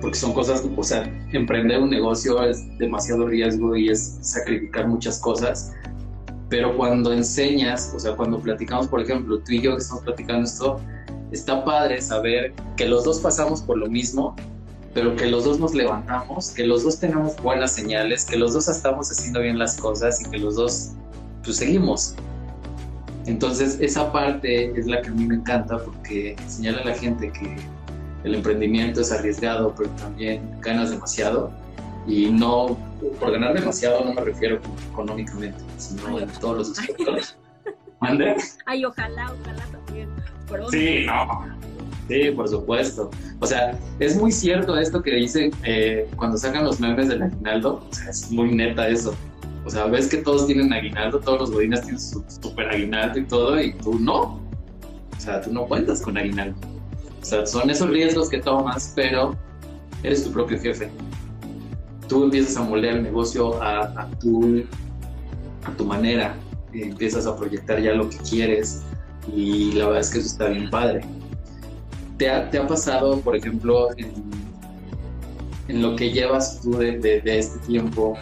porque 0.00 0.18
son 0.18 0.32
cosas, 0.34 0.62
o 0.76 0.82
sea, 0.82 1.04
emprender 1.32 1.80
un 1.80 1.90
negocio 1.90 2.42
es 2.42 2.62
demasiado 2.78 3.26
riesgo 3.26 3.76
y 3.76 3.88
es 3.88 4.18
sacrificar 4.20 4.86
muchas 4.86 5.18
cosas, 5.18 5.72
pero 6.48 6.76
cuando 6.76 7.12
enseñas, 7.12 7.92
o 7.94 7.98
sea, 7.98 8.14
cuando 8.14 8.38
platicamos, 8.38 8.88
por 8.88 9.00
ejemplo, 9.00 9.38
tú 9.38 9.52
y 9.52 9.62
yo 9.62 9.72
que 9.72 9.78
estamos 9.82 10.04
platicando 10.04 10.44
esto, 10.44 10.80
está 11.32 11.64
padre 11.64 12.00
saber 12.00 12.52
que 12.76 12.86
los 12.86 13.04
dos 13.04 13.20
pasamos 13.20 13.62
por 13.62 13.78
lo 13.78 13.88
mismo, 13.88 14.36
pero 14.94 15.16
que 15.16 15.26
los 15.26 15.44
dos 15.44 15.58
nos 15.58 15.74
levantamos, 15.74 16.50
que 16.50 16.66
los 16.66 16.84
dos 16.84 17.00
tenemos 17.00 17.36
buenas 17.42 17.72
señales, 17.72 18.24
que 18.24 18.36
los 18.36 18.52
dos 18.52 18.68
estamos 18.68 19.10
haciendo 19.10 19.40
bien 19.40 19.58
las 19.58 19.76
cosas 19.76 20.20
y 20.20 20.30
que 20.30 20.38
los 20.38 20.56
dos, 20.56 20.92
pues 21.42 21.56
seguimos. 21.56 22.14
Entonces, 23.26 23.78
esa 23.80 24.12
parte 24.12 24.70
es 24.78 24.86
la 24.86 25.02
que 25.02 25.08
a 25.08 25.12
mí 25.12 25.26
me 25.26 25.34
encanta 25.36 25.78
porque 25.78 26.32
enseñarle 26.32 26.82
a 26.82 26.84
la 26.86 26.94
gente 26.94 27.32
que 27.32 27.56
el 28.24 28.34
emprendimiento 28.34 29.00
es 29.00 29.12
arriesgado, 29.12 29.74
pero 29.76 29.90
también 29.90 30.48
ganas 30.60 30.90
demasiado. 30.90 31.50
Y 32.06 32.26
no, 32.26 32.78
por 33.18 33.32
ganar 33.32 33.54
demasiado 33.54 34.04
no 34.04 34.14
me 34.14 34.20
refiero 34.20 34.60
económicamente, 34.92 35.58
sino 35.76 36.20
en 36.20 36.28
todos 36.40 36.58
los 36.58 36.78
aspectos. 36.78 37.36
¿Mande? 38.00 38.36
Ay, 38.66 38.84
ojalá, 38.84 39.32
ojalá 39.40 39.64
también. 39.72 40.08
sí, 40.70 41.04
no. 41.06 41.66
Sí, 42.08 42.30
por 42.30 42.48
supuesto. 42.48 43.10
O 43.40 43.46
sea, 43.46 43.76
es 43.98 44.16
muy 44.16 44.30
cierto 44.30 44.78
esto 44.78 45.02
que 45.02 45.12
dicen 45.12 45.50
eh, 45.64 46.08
cuando 46.16 46.36
sacan 46.36 46.64
los 46.64 46.78
memes 46.78 47.08
del 47.08 47.22
aguinaldo. 47.22 47.84
O 47.90 47.94
sea, 47.94 48.10
es 48.10 48.30
muy 48.30 48.54
neta 48.54 48.88
eso. 48.88 49.14
O 49.66 49.70
sea, 49.70 49.86
ves 49.86 50.06
que 50.06 50.18
todos 50.18 50.46
tienen 50.46 50.72
aguinaldo, 50.72 51.18
todos 51.18 51.40
los 51.40 51.50
godines 51.50 51.82
tienen 51.82 52.00
su 52.00 52.24
super 52.40 52.70
aguinaldo 52.70 53.18
y 53.18 53.24
todo, 53.24 53.60
y 53.60 53.72
tú 53.72 53.98
no. 53.98 54.40
O 55.16 55.20
sea, 55.20 55.40
tú 55.40 55.52
no 55.52 55.66
cuentas 55.66 56.00
con 56.00 56.16
aguinaldo. 56.16 56.56
O 57.20 57.24
sea, 57.24 57.44
son 57.44 57.68
esos 57.68 57.90
riesgos 57.90 58.28
que 58.28 58.38
tomas, 58.38 58.92
pero 58.94 59.36
eres 60.04 60.22
tu 60.22 60.30
propio 60.30 60.60
jefe. 60.60 60.88
Tú 62.08 62.22
empiezas 62.22 62.56
a 62.56 62.62
moldear 62.62 62.98
el 62.98 63.02
negocio 63.02 63.60
a, 63.60 64.08
tu, 64.20 64.62
a 65.64 65.72
tu 65.72 65.84
manera, 65.84 66.36
empiezas 66.72 67.26
a 67.26 67.36
proyectar 67.36 67.82
ya 67.82 67.92
lo 67.92 68.08
que 68.08 68.18
quieres 68.18 68.84
y 69.34 69.72
la 69.72 69.86
verdad 69.86 70.02
es 70.02 70.10
que 70.10 70.18
eso 70.20 70.28
está 70.28 70.46
bien 70.46 70.70
padre. 70.70 71.00
¿Te 72.18 72.30
ha, 72.30 72.48
te 72.50 72.58
ha 72.58 72.68
pasado, 72.68 73.18
por 73.20 73.34
ejemplo, 73.34 73.88
en, 73.96 75.82
lo 75.82 75.96
que 75.96 76.12
llevas 76.12 76.60
tú 76.60 76.76
de, 76.76 77.00
de 77.00 77.38
este 77.38 77.58
tiempo, 77.66 78.16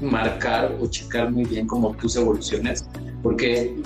marcar 0.00 0.76
o 0.80 0.86
checar 0.88 1.30
muy 1.30 1.44
bien 1.44 1.66
como 1.66 1.94
tus 1.94 2.16
evoluciones? 2.16 2.84
Porque 3.22 3.76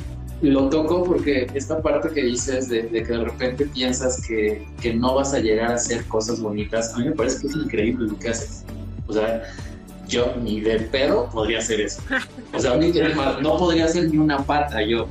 lo 0.43 0.69
toco 0.69 1.05
porque 1.05 1.47
esta 1.55 1.81
parte 1.81 2.09
que 2.11 2.25
dices 2.25 2.69
de, 2.69 2.83
de 2.83 3.03
que 3.03 3.13
de 3.13 3.25
repente 3.25 3.67
piensas 3.67 4.21
que, 4.27 4.67
que, 4.81 4.93
no 4.93 5.15
vas 5.15 5.33
a 5.35 5.39
llegar 5.39 5.71
a 5.71 5.75
hacer 5.77 6.05
cosas 6.07 6.41
bonitas, 6.41 6.93
a 6.95 6.99
mí 6.99 7.05
me 7.05 7.13
parece 7.13 7.43
que 7.43 7.47
es 7.47 7.55
increíble 7.55 8.09
lo 8.09 8.19
que 8.19 8.29
haces. 8.29 8.65
O 9.07 9.13
sea, 9.13 9.43
yo 10.09 10.35
ni 10.43 10.61
de 10.61 10.81
pedo 10.81 11.31
podría 11.31 11.59
hacer 11.59 11.81
eso. 11.81 12.03
O 12.53 12.59
sea, 12.59 12.77
no 12.77 13.57
podría 13.57 13.85
hacer 13.87 14.11
ni 14.11 14.19
una 14.19 14.39
pata 14.39 14.83
yo, 14.83 15.07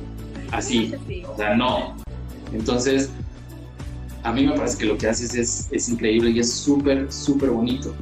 así. 0.50 0.94
O 1.26 1.36
sea, 1.36 1.54
no. 1.54 1.96
Entonces, 2.52 3.10
a 4.22 4.32
mí 4.32 4.46
me 4.46 4.54
parece 4.54 4.78
que 4.78 4.84
lo 4.84 4.98
que 4.98 5.08
haces 5.08 5.34
es, 5.34 5.68
es 5.70 5.88
increíble 5.88 6.30
y 6.30 6.38
es 6.38 6.52
súper, 6.52 7.10
súper 7.12 7.50
bonito. 7.50 7.94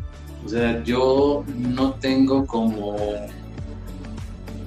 O 0.44 0.48
sea, 0.48 0.82
yo 0.84 1.44
no 1.56 1.94
tengo 1.94 2.46
como... 2.46 2.96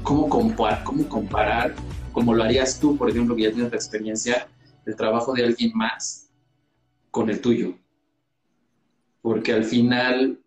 ¿Cómo 0.03 0.27
comparar, 0.27 0.83
cómo 0.83 1.07
comparar 1.07 1.75
como 2.13 2.33
lo 2.33 2.43
harías 2.43 2.79
tú, 2.79 2.95
por 2.95 3.09
ejemplo, 3.09 3.35
que 3.35 3.43
ya 3.43 3.51
tienes 3.51 3.71
la 3.71 3.77
experiencia 3.77 4.47
del 4.85 4.95
trabajo 4.95 5.33
de 5.33 5.43
alguien 5.43 5.71
más 5.73 6.29
con 7.09 7.29
el 7.29 7.41
tuyo. 7.41 7.75
Porque 9.21 9.51
al 9.51 9.63
final 9.63 10.39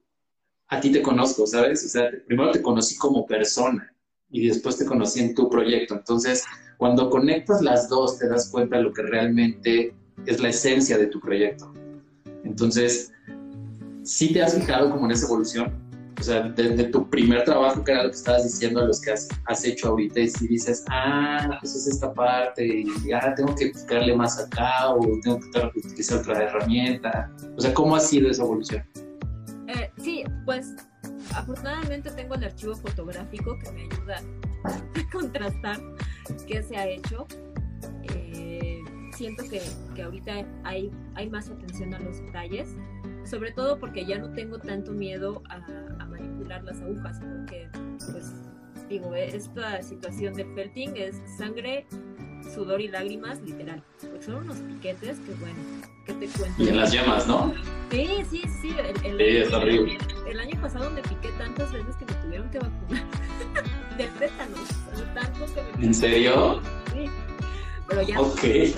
a 0.68 0.80
ti 0.80 0.90
te 0.92 1.02
conozco, 1.02 1.46
¿sabes? 1.46 1.84
O 1.84 1.88
sea, 1.88 2.10
primero 2.26 2.52
te 2.52 2.62
conocí 2.62 2.96
como 2.96 3.26
persona 3.26 3.92
y 4.30 4.48
después 4.48 4.78
te 4.78 4.86
conocí 4.86 5.20
en 5.20 5.34
tu 5.34 5.50
proyecto. 5.50 5.94
Entonces, 5.94 6.44
cuando 6.76 7.10
conectas 7.10 7.62
las 7.62 7.88
dos, 7.88 8.18
te 8.18 8.28
das 8.28 8.48
cuenta 8.50 8.76
de 8.76 8.84
lo 8.84 8.92
que 8.92 9.02
realmente 9.02 9.94
es 10.24 10.40
la 10.40 10.50
esencia 10.50 10.96
de 10.98 11.06
tu 11.06 11.20
proyecto. 11.20 11.72
Entonces, 12.44 13.12
sí 14.06 14.32
te 14.32 14.42
has 14.42 14.54
fijado 14.54 14.90
como 14.90 15.06
en 15.06 15.12
esa 15.12 15.26
evolución. 15.26 15.84
o 16.18 16.22
sea, 16.22 16.48
desde 16.48 16.84
tu 16.84 17.10
primer 17.10 17.44
trabajo, 17.44 17.84
que 17.84 17.92
era 17.92 18.04
lo 18.04 18.08
que 18.08 18.16
estabas 18.16 18.44
diciendo, 18.44 18.80
a 18.80 18.84
los 18.84 19.02
que 19.02 19.10
has, 19.12 19.64
hecho 19.64 19.88
ahorita, 19.88 20.20
y 20.20 20.28
si 20.28 20.48
dices, 20.48 20.82
ah, 20.88 21.58
pues 21.60 21.74
es 21.74 21.86
esta 21.88 22.14
parte, 22.14 22.64
y 22.64 22.86
ya 23.06 23.34
tengo 23.34 23.54
que 23.54 23.70
buscarle 23.70 24.16
más 24.16 24.38
acá, 24.38 24.94
o 24.94 25.00
tengo 25.22 25.38
que 25.40 25.78
utilizar 25.78 26.20
otra 26.20 26.44
herramienta. 26.44 27.30
O 27.54 27.60
sea, 27.60 27.74
¿cómo 27.74 27.96
ha 27.96 28.00
sido 28.00 28.30
esa 28.30 28.44
evolución? 28.44 28.82
Eh, 29.68 29.90
sí, 29.98 30.24
pues 30.46 30.74
afortunadamente 31.34 32.10
tengo 32.12 32.34
el 32.34 32.44
archivo 32.44 32.74
fotográfico 32.76 33.58
que 33.58 33.72
me 33.72 33.82
ayuda 33.82 34.22
a 34.64 35.10
contrastar 35.12 35.78
qué 36.46 36.62
se 36.62 36.76
ha 36.78 36.88
hecho. 36.88 37.26
Eh, 38.14 38.80
siento 39.14 39.44
que, 39.50 39.60
que 39.94 40.02
ahorita 40.02 40.46
hay, 40.64 40.90
hay 41.14 41.28
más 41.28 41.50
atención 41.50 41.92
a 41.92 41.98
los 41.98 42.22
detalles 42.22 42.68
sobre 43.26 43.52
todo 43.52 43.78
porque 43.78 44.04
ya 44.04 44.18
no 44.18 44.30
tengo 44.30 44.58
tanto 44.58 44.92
miedo 44.92 45.42
a, 45.48 45.58
manipular 46.06 46.62
las 46.64 46.80
agujas, 46.80 47.20
porque, 47.20 47.68
pues, 48.10 48.32
digo, 48.88 49.14
esta 49.14 49.82
situación 49.82 50.34
de 50.34 50.44
felting 50.54 50.96
es 50.96 51.20
sangre, 51.36 51.86
sudor 52.54 52.80
y 52.80 52.88
lágrimas, 52.88 53.40
literal. 53.42 53.82
Porque 54.00 54.22
son 54.22 54.36
unos 54.36 54.58
piquetes 54.58 55.18
que, 55.20 55.32
bueno, 55.34 55.56
que 56.06 56.12
te 56.14 56.26
cuento. 56.28 56.62
Y 56.62 56.68
en 56.68 56.76
las 56.76 56.92
llamas, 56.92 57.26
¿no? 57.26 57.52
Sí, 57.90 58.08
sí, 58.30 58.42
sí. 58.62 58.76
El, 59.04 59.16
sí, 59.18 59.36
es 59.36 59.52
horrible. 59.52 59.98
El, 60.28 60.40
año 60.40 60.60
pasado 60.60 60.90
me 60.90 61.02
piqué 61.02 61.30
tantas 61.38 61.72
veces 61.72 61.96
que 61.96 62.04
me 62.04 62.12
tuvieron 62.22 62.50
que 62.50 62.58
vacunar 62.58 63.04
del 63.98 64.10
tétano. 64.10 64.56
Tanto 65.14 65.54
que 65.54 65.78
me 65.78 65.86
¿En 65.86 65.94
serio? 65.94 66.60
Sí. 66.92 67.06
Pero 67.88 68.02
ya. 68.02 68.20
Ok. 68.20 68.40
Sí, 68.40 68.74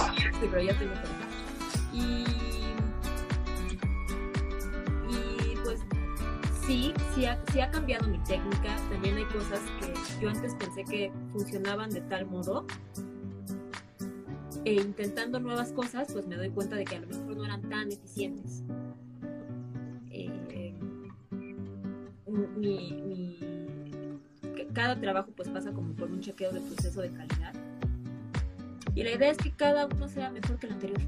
pero 0.50 0.62
ya 0.62 0.78
tengo 0.78 0.94
sí, 6.68 6.92
sí 7.14 7.24
ha, 7.60 7.70
cambiado 7.70 8.06
mi 8.08 8.18
técnica. 8.18 8.76
También 8.90 9.16
hay 9.16 9.24
cosas 9.24 9.60
que 9.80 10.20
yo 10.22 10.28
antes 10.28 10.54
pensé 10.54 10.84
que 10.84 11.10
funcionaban 11.32 11.90
de 11.90 12.02
tal 12.02 12.26
modo. 12.26 12.66
E 14.64 14.74
intentando 14.74 15.40
nuevas 15.40 15.72
cosas, 15.72 16.12
pues 16.12 16.26
me 16.26 16.36
doy 16.36 16.50
cuenta 16.50 16.76
de 16.76 16.84
que 16.84 16.96
a 16.96 17.00
lo 17.00 17.06
mejor 17.06 17.36
no 17.36 17.44
eran 17.44 17.62
tan 17.70 17.90
eficientes. 17.90 18.62
Eh, 20.10 20.74
cada 24.74 25.00
trabajo 25.00 25.30
pues 25.34 25.48
pasa 25.48 25.72
como 25.72 25.94
por 25.94 26.10
un 26.10 26.20
chequeo 26.20 26.52
de 26.52 26.60
proceso 26.60 27.00
de 27.00 27.10
calidad. 27.10 27.54
Y 28.94 29.04
la 29.04 29.12
idea 29.12 29.30
es 29.30 29.38
que 29.38 29.52
cada 29.52 29.86
uno 29.86 30.06
sea 30.08 30.30
mejor 30.30 30.58
que 30.58 30.66
el 30.66 30.72
anterior. 30.74 31.00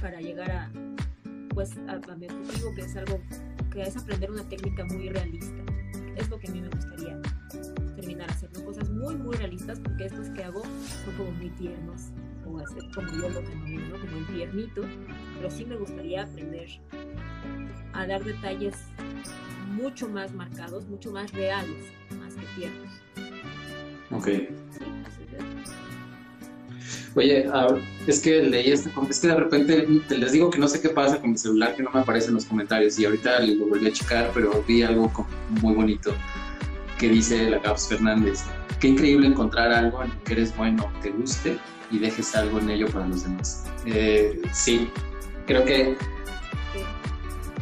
Para 0.00 0.20
llegar 0.20 0.50
a, 0.50 0.72
pues, 1.50 1.76
a 1.86 2.16
mi 2.16 2.26
objetivo, 2.26 2.74
que 2.74 2.80
es 2.80 2.96
algo 2.96 3.20
que 3.70 3.82
es 3.82 3.96
aprender 3.96 4.30
una 4.30 4.48
técnica 4.48 4.84
muy 4.84 5.08
realista. 5.08 5.62
Es 6.16 6.28
lo 6.28 6.38
que 6.38 6.48
a 6.48 6.50
mí 6.50 6.60
me 6.60 6.68
gustaría 6.68 7.20
terminar 7.96 8.30
haciendo 8.30 8.64
cosas 8.64 8.88
muy, 8.90 9.14
muy 9.14 9.36
realistas, 9.36 9.80
porque 9.80 10.06
estos 10.06 10.28
que 10.30 10.44
hago 10.44 10.62
son 10.62 11.14
como 11.16 11.30
muy 11.32 11.50
tiernos, 11.50 12.10
o 12.46 12.58
hacer 12.58 12.82
como 12.94 13.08
yo 13.12 13.28
lo 13.28 13.40
denomino, 13.42 13.98
como 14.00 14.16
el 14.18 14.26
tiernito, 14.26 14.82
pero 15.36 15.50
sí 15.50 15.64
me 15.64 15.76
gustaría 15.76 16.24
aprender 16.24 16.68
a 17.92 18.06
dar 18.06 18.24
detalles 18.24 18.76
mucho 19.72 20.08
más 20.08 20.32
marcados, 20.32 20.86
mucho 20.88 21.12
más 21.12 21.32
reales, 21.32 21.92
más 22.18 22.34
que 22.34 22.46
tiernos. 22.56 23.00
Ok. 24.10 24.28
Oye, 27.16 27.48
es 28.06 28.20
que 28.20 28.42
leí 28.42 28.70
este, 28.70 28.90
es 29.08 29.18
que 29.18 29.28
de 29.28 29.34
repente 29.34 29.86
les 30.10 30.32
digo 30.32 30.48
que 30.50 30.58
no 30.58 30.68
sé 30.68 30.80
qué 30.80 30.90
pasa 30.90 31.20
con 31.20 31.32
mi 31.32 31.38
celular, 31.38 31.74
que 31.74 31.82
no 31.82 31.90
me 31.92 32.00
aparece 32.00 32.28
en 32.28 32.34
los 32.34 32.44
comentarios 32.44 32.98
y 32.98 33.04
ahorita 33.04 33.40
lo 33.40 33.66
volví 33.66 33.88
a 33.88 33.92
checar, 33.92 34.30
pero 34.32 34.64
vi 34.66 34.82
algo 34.82 35.10
muy 35.60 35.74
bonito 35.74 36.14
que 36.98 37.08
dice 37.08 37.50
la 37.50 37.60
Caps 37.60 37.88
Fernández. 37.88 38.44
Qué 38.78 38.88
increíble 38.88 39.26
encontrar 39.26 39.72
algo 39.72 40.02
en 40.04 40.10
lo 40.10 40.24
que 40.24 40.34
eres 40.34 40.56
bueno, 40.56 40.90
te 41.02 41.10
guste 41.10 41.58
y 41.90 41.98
dejes 41.98 42.34
algo 42.36 42.60
en 42.60 42.70
ello 42.70 42.86
para 42.88 43.08
los 43.08 43.24
demás. 43.24 43.64
Eh, 43.86 44.40
sí, 44.52 44.88
creo 45.46 45.64
que 45.64 45.96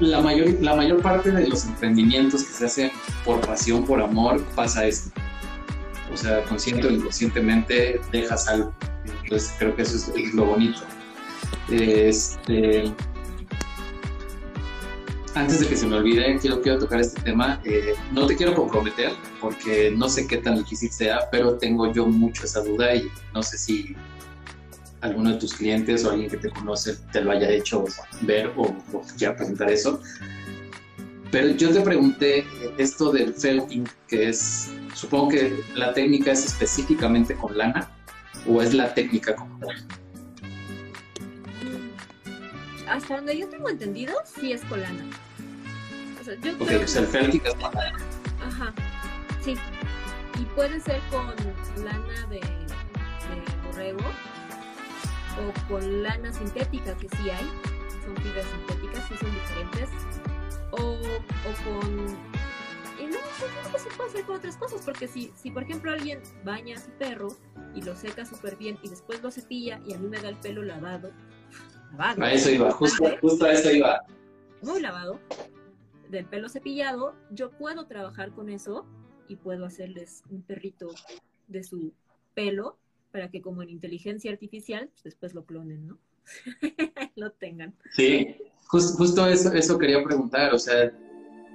la 0.01 0.21
mayor, 0.21 0.49
la 0.61 0.75
mayor 0.75 1.01
parte 1.01 1.31
de 1.31 1.49
los 1.49 1.65
emprendimientos 1.65 2.45
que 2.45 2.53
se 2.53 2.67
hacen 2.67 2.91
por 3.25 3.41
pasión, 3.41 3.87
por 3.87 4.01
amor, 4.03 4.45
pasa 4.55 4.87
esto. 4.87 5.11
O 6.13 6.17
sea, 6.17 6.43
consciente 6.45 6.87
o 6.87 6.91
inconscientemente 6.91 8.01
dejas 8.13 8.49
algo. 8.49 8.75
Entonces 9.29 9.55
creo 9.59 9.77
que 9.77 9.83
eso 9.83 10.15
es, 10.17 10.33
lo 10.33 10.47
bonito. 10.47 10.81
Este, 11.71 12.91
antes 15.35 15.61
de 15.61 15.67
que 15.69 15.77
se 15.77 15.87
me 15.87 15.97
olvide, 15.97 16.39
quiero, 16.39 16.63
quiero 16.63 16.79
tocar 16.79 17.01
este 17.03 17.21
tema. 17.21 17.61
Eh, 17.65 17.93
no 18.11 18.27
te 18.27 18.35
quiero 18.37 18.55
comprometer 18.55 19.13
porque 19.39 19.93
no 19.95 20.09
sé 20.09 20.27
qué 20.27 20.39
tan 20.39 20.57
difícil 20.57 20.91
sea, 20.91 21.29
pero 21.31 21.59
tengo 21.59 21.93
yo 21.93 22.07
mucho 22.07 22.47
esa 22.47 22.61
duda 22.63 22.95
y 22.95 23.07
no 23.35 23.43
sé 23.43 23.59
si 23.59 23.95
alguno 25.03 25.33
de 25.33 25.37
tus 25.37 25.53
clientes 25.53 26.07
o 26.07 26.11
alguien 26.13 26.31
que 26.31 26.39
te 26.39 26.49
conoce 26.49 26.97
te 27.13 27.21
lo 27.21 27.33
haya 27.33 27.51
hecho 27.51 27.85
ver 28.23 28.51
o, 28.57 28.63
o 28.95 29.03
quiera 29.19 29.37
preguntar 29.37 29.71
eso. 29.71 30.01
Pero 31.31 31.51
yo 31.51 31.71
te 31.71 31.83
pregunté 31.83 32.47
esto 32.79 33.13
del 33.13 33.35
felting, 33.35 33.85
que 34.09 34.31
es, 34.31 34.71
supongo 34.95 35.29
que 35.29 35.63
la 35.75 35.93
técnica 35.93 36.33
es 36.33 36.47
específicamente 36.47 37.35
con 37.35 37.59
lana 37.59 37.91
o 38.49 38.63
es 38.63 38.75
la 38.75 38.93
técnica 38.95 39.37
como 39.37 39.59
tal? 39.59 39.77
Hasta 42.89 43.17
donde 43.17 43.39
yo 43.39 43.49
tengo 43.49 43.69
entendido, 43.69 44.15
sí 44.25 44.53
es 44.53 44.63
con 44.65 44.81
lana. 44.81 45.05
O 46.21 46.25
sea, 46.25 46.35
yo 46.35 46.41
creo 46.41 46.59
pues 46.59 46.97
el 46.97 47.05
es 47.05 47.55
con 47.55 47.75
lana. 47.75 47.99
Ajá, 48.47 48.73
sí. 49.43 49.55
Y 50.41 50.43
puede 50.55 50.81
ser 50.81 51.01
con 51.11 51.27
lana 51.85 52.27
de, 52.31 52.41
de 52.41 53.67
borrego 53.67 54.01
o 55.39 55.69
con 55.69 56.03
lana 56.03 56.33
sintética, 56.33 56.95
que 56.97 57.09
sí 57.09 57.31
hay. 57.31 57.51
Son 58.05 58.17
fibras 58.23 58.47
sintéticas, 58.47 59.05
sí 59.09 59.15
son 59.21 59.35
diferentes. 59.35 59.91
O, 60.71 60.79
o 60.79 61.65
con 61.65 62.17
y 63.01 63.07
no, 63.07 63.17
pues, 63.71 63.83
se 63.83 63.91
puede 63.91 64.11
hacer 64.11 64.25
con 64.25 64.37
otras 64.37 64.57
cosas, 64.57 64.83
porque 64.85 65.07
si, 65.09 65.33
si 65.37 65.51
por 65.51 65.63
ejemplo 65.63 65.93
alguien 65.93 66.21
baña 66.45 66.77
a 66.77 66.81
su 66.81 66.91
perro 66.93 67.29
y 67.75 67.83
lo 67.83 67.97
seca 67.97 68.25
súper 68.25 68.57
bien 68.57 68.79
y 68.83 68.89
después 68.89 69.23
lo 69.23 69.31
cepilla 69.31 69.81
y 69.87 69.95
a 69.95 69.99
mí 69.99 70.09
me 70.09 70.21
da 70.21 70.29
el 70.29 70.37
pelo 70.37 70.63
lavado, 70.63 71.13
lavado. 71.93 72.23
A 72.23 72.33
eso 72.33 72.51
iba, 72.51 72.71
justo, 72.73 73.05
justo 73.21 73.45
a 73.45 73.53
eso 73.53 73.71
iba. 73.71 74.05
Muy 74.63 74.81
lavado, 74.81 75.21
del 76.11 76.25
pelo 76.27 76.49
cepillado, 76.49 77.15
yo 77.31 77.51
puedo 77.51 77.87
trabajar 77.87 78.33
con 78.33 78.49
eso 78.49 78.87
y 79.29 79.37
puedo 79.37 79.67
hacerles 79.67 80.23
un 80.31 80.43
perrito 80.43 80.89
de 81.47 81.63
su 81.63 81.93
pelo 82.35 82.79
para 83.13 83.31
que 83.31 83.41
como 83.41 83.63
en 83.63 83.71
inteligencia 83.71 84.31
artificial, 84.31 84.89
pues 84.93 85.05
después 85.05 85.35
lo 85.35 85.45
clonen, 85.45 85.87
¿no? 85.87 85.99
lo 87.17 87.33
tengan. 87.33 87.75
Sí, 87.93 88.37
justo 88.67 89.27
eso, 89.27 89.53
eso 89.53 89.79
quería 89.79 90.03
preguntar, 90.05 90.53
o 90.53 90.59
sea, 90.59 90.93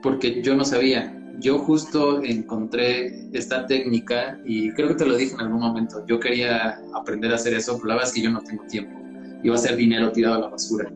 porque 0.04 0.44
yo 0.44 0.56
no 0.56 0.64
sabía 0.64 1.18
yo 1.40 1.60
justo 1.60 2.22
encontré 2.24 3.28
esta 3.34 3.66
técnica 3.66 4.40
y 4.46 4.72
creo 4.74 4.90
que 4.90 4.96
te 4.96 5.06
lo 5.06 5.16
dije 5.16 5.34
en 5.34 5.42
algún 5.42 5.62
momento. 5.62 6.06
Yo 6.08 6.20
quería 6.20 6.80
aprender 6.94 7.32
a 7.32 7.36
hacer 7.36 7.54
eso, 7.54 7.76
pero 7.78 7.88
la 7.88 7.94
verdad 7.96 8.10
es 8.10 8.16
que 8.16 8.22
yo 8.22 8.32
no 8.32 8.42
tengo 8.42 8.64
tiempo. 8.66 9.00
Iba 9.44 9.56
a 9.56 9.58
ser 9.58 9.76
dinero 9.76 10.12
tirado 10.12 10.36
a 10.36 10.40
la 10.40 10.48
basura. 10.48 10.92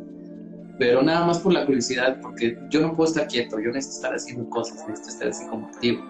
Pero 0.80 1.02
nada 1.02 1.26
más 1.26 1.40
por 1.40 1.54
la 1.54 1.66
curiosidad, 1.66 2.20
porque 2.22 2.58
yo 2.70 2.82
no 2.82 2.96
puedo 2.96 3.10
estar 3.10 3.28
quieto, 3.28 3.60
yo 3.60 3.72
necesito 3.72 3.96
estar 3.96 4.14
haciendo 4.14 4.50
cosas, 4.50 4.88
necesito 4.88 5.10
estar 5.10 5.28
así 5.30 5.48
como 5.48 5.68
activo. 5.68 6.04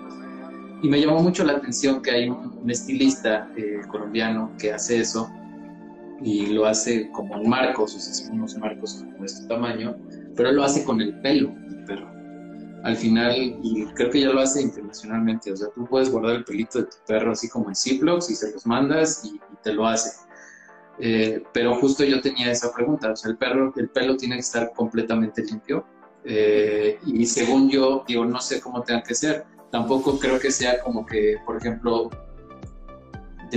Y 0.84 0.90
me 0.90 1.00
llamó 1.00 1.24
mucho 1.24 1.46
la 1.46 1.54
atención 1.54 2.02
que 2.02 2.12
hay 2.12 2.30
un, 2.30 2.70
estilista 2.70 3.50
eh, 3.56 3.80
colombiano 3.90 4.52
que 4.60 4.74
hace 4.74 5.00
eso 5.00 5.32
y 6.22 6.48
lo 6.48 6.66
hace 6.66 7.10
como 7.12 7.38
en 7.38 7.50
marcos, 7.50 7.96
o 7.96 8.00
sea, 8.00 8.32
unos 8.34 8.58
marcos 8.58 9.06
como 9.06 9.20
de 9.20 9.26
este 9.26 9.48
tamaño, 9.48 9.96
pero 10.36 10.52
lo 10.52 10.64
hace 10.64 10.84
con 10.84 11.00
el 11.00 11.18
pelo 11.22 11.56
del 11.70 11.86
perro 11.86 12.17
al 12.84 12.96
final, 12.96 13.60
y 13.64 13.86
creo 13.96 14.10
que 14.10 14.22
ya 14.22 14.30
lo 14.30 14.40
hace 14.40 14.62
internacionalmente, 14.62 15.52
o 15.52 15.58
sea, 15.58 15.68
tú 15.74 15.86
puedes 15.86 16.12
guardar 16.12 16.36
el 16.36 16.44
pelito 16.44 16.80
de 16.80 16.86
tu 16.86 16.98
perro 17.08 17.32
así 17.32 17.50
como 17.50 17.70
en 17.70 17.76
Ziplocs 17.76 18.30
y 18.30 18.36
se 18.36 18.52
los 18.52 18.66
mandas 18.66 19.24
y, 19.26 19.40
te 19.64 19.74
lo 19.74 19.88
hace. 19.88 20.12
Eh, 21.00 21.44
pero 21.52 21.76
justo 21.76 22.04
yo 22.04 22.22
tenía 22.22 22.52
esa 22.52 22.72
pregunta, 22.74 23.12
o 23.12 23.16
sea, 23.16 23.32
el, 23.32 23.38
perro, 23.38 23.74
el 23.76 23.90
pelo 23.90 24.16
tiene 24.16 24.36
que 24.36 24.42
estar 24.42 24.72
completamente 24.74 25.44
limpio. 25.44 25.86
Eh, 26.24 27.00
y 27.06 27.26
según 27.26 27.70
yo, 27.70 28.04
digo, 28.08 28.24
no 28.24 28.40
sé 28.40 28.62
cómo 28.62 28.84
tenga 28.84 29.02
que 29.02 29.16
ser, 29.16 29.46
tampoco 29.72 30.20
creo 30.20 30.40
que 30.40 30.52
sea 30.52 30.82
como 30.82 31.06
que, 31.06 31.38
por 31.46 31.58
ejemplo, 31.58 32.10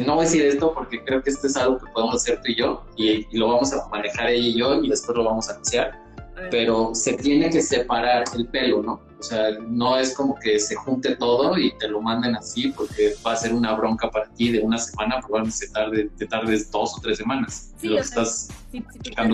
no 0.06 0.14
voy 0.14 0.24
a 0.24 0.28
decir 0.28 0.44
esto 0.46 0.72
porque 0.72 1.04
creo 1.04 1.22
que 1.22 1.30
esto 1.30 1.46
es 1.46 1.56
algo 1.56 1.78
que 1.78 1.86
podemos 1.92 2.16
hacer 2.16 2.40
tú 2.42 2.52
y 2.52 2.56
yo 2.56 2.84
y, 2.96 3.26
y 3.30 3.38
lo 3.38 3.48
vamos 3.48 3.72
a 3.72 3.88
manejar 3.88 4.30
ella 4.30 4.48
y 4.48 4.58
yo 4.58 4.82
y 4.82 4.88
después 4.88 5.16
lo 5.16 5.24
vamos 5.24 5.48
a 5.48 5.52
anunciar 5.54 6.10
pero 6.50 6.94
se 6.94 7.14
tiene 7.14 7.50
que 7.50 7.62
separar 7.62 8.24
el 8.34 8.46
pelo, 8.46 8.82
¿no? 8.82 9.00
O 9.18 9.22
sea, 9.22 9.50
no 9.68 9.98
es 9.98 10.14
como 10.14 10.34
que 10.36 10.58
se 10.58 10.74
junte 10.74 11.16
todo 11.16 11.58
y 11.58 11.76
te 11.78 11.88
lo 11.88 12.00
manden 12.00 12.36
así 12.36 12.68
porque 12.68 13.14
va 13.24 13.32
a 13.32 13.36
ser 13.36 13.52
una 13.52 13.74
bronca 13.74 14.10
para 14.10 14.26
ti 14.30 14.50
de 14.50 14.60
una 14.60 14.78
semana, 14.78 15.20
probablemente 15.20 15.66
te, 15.66 15.72
tarde, 15.72 16.10
te 16.16 16.26
tardes 16.26 16.70
dos 16.70 16.96
o 16.96 17.00
tres 17.02 17.18
semanas. 17.18 17.72
Sí, 17.76 17.88
lo 17.88 17.98
estás 17.98 18.48
sí, 18.72 18.82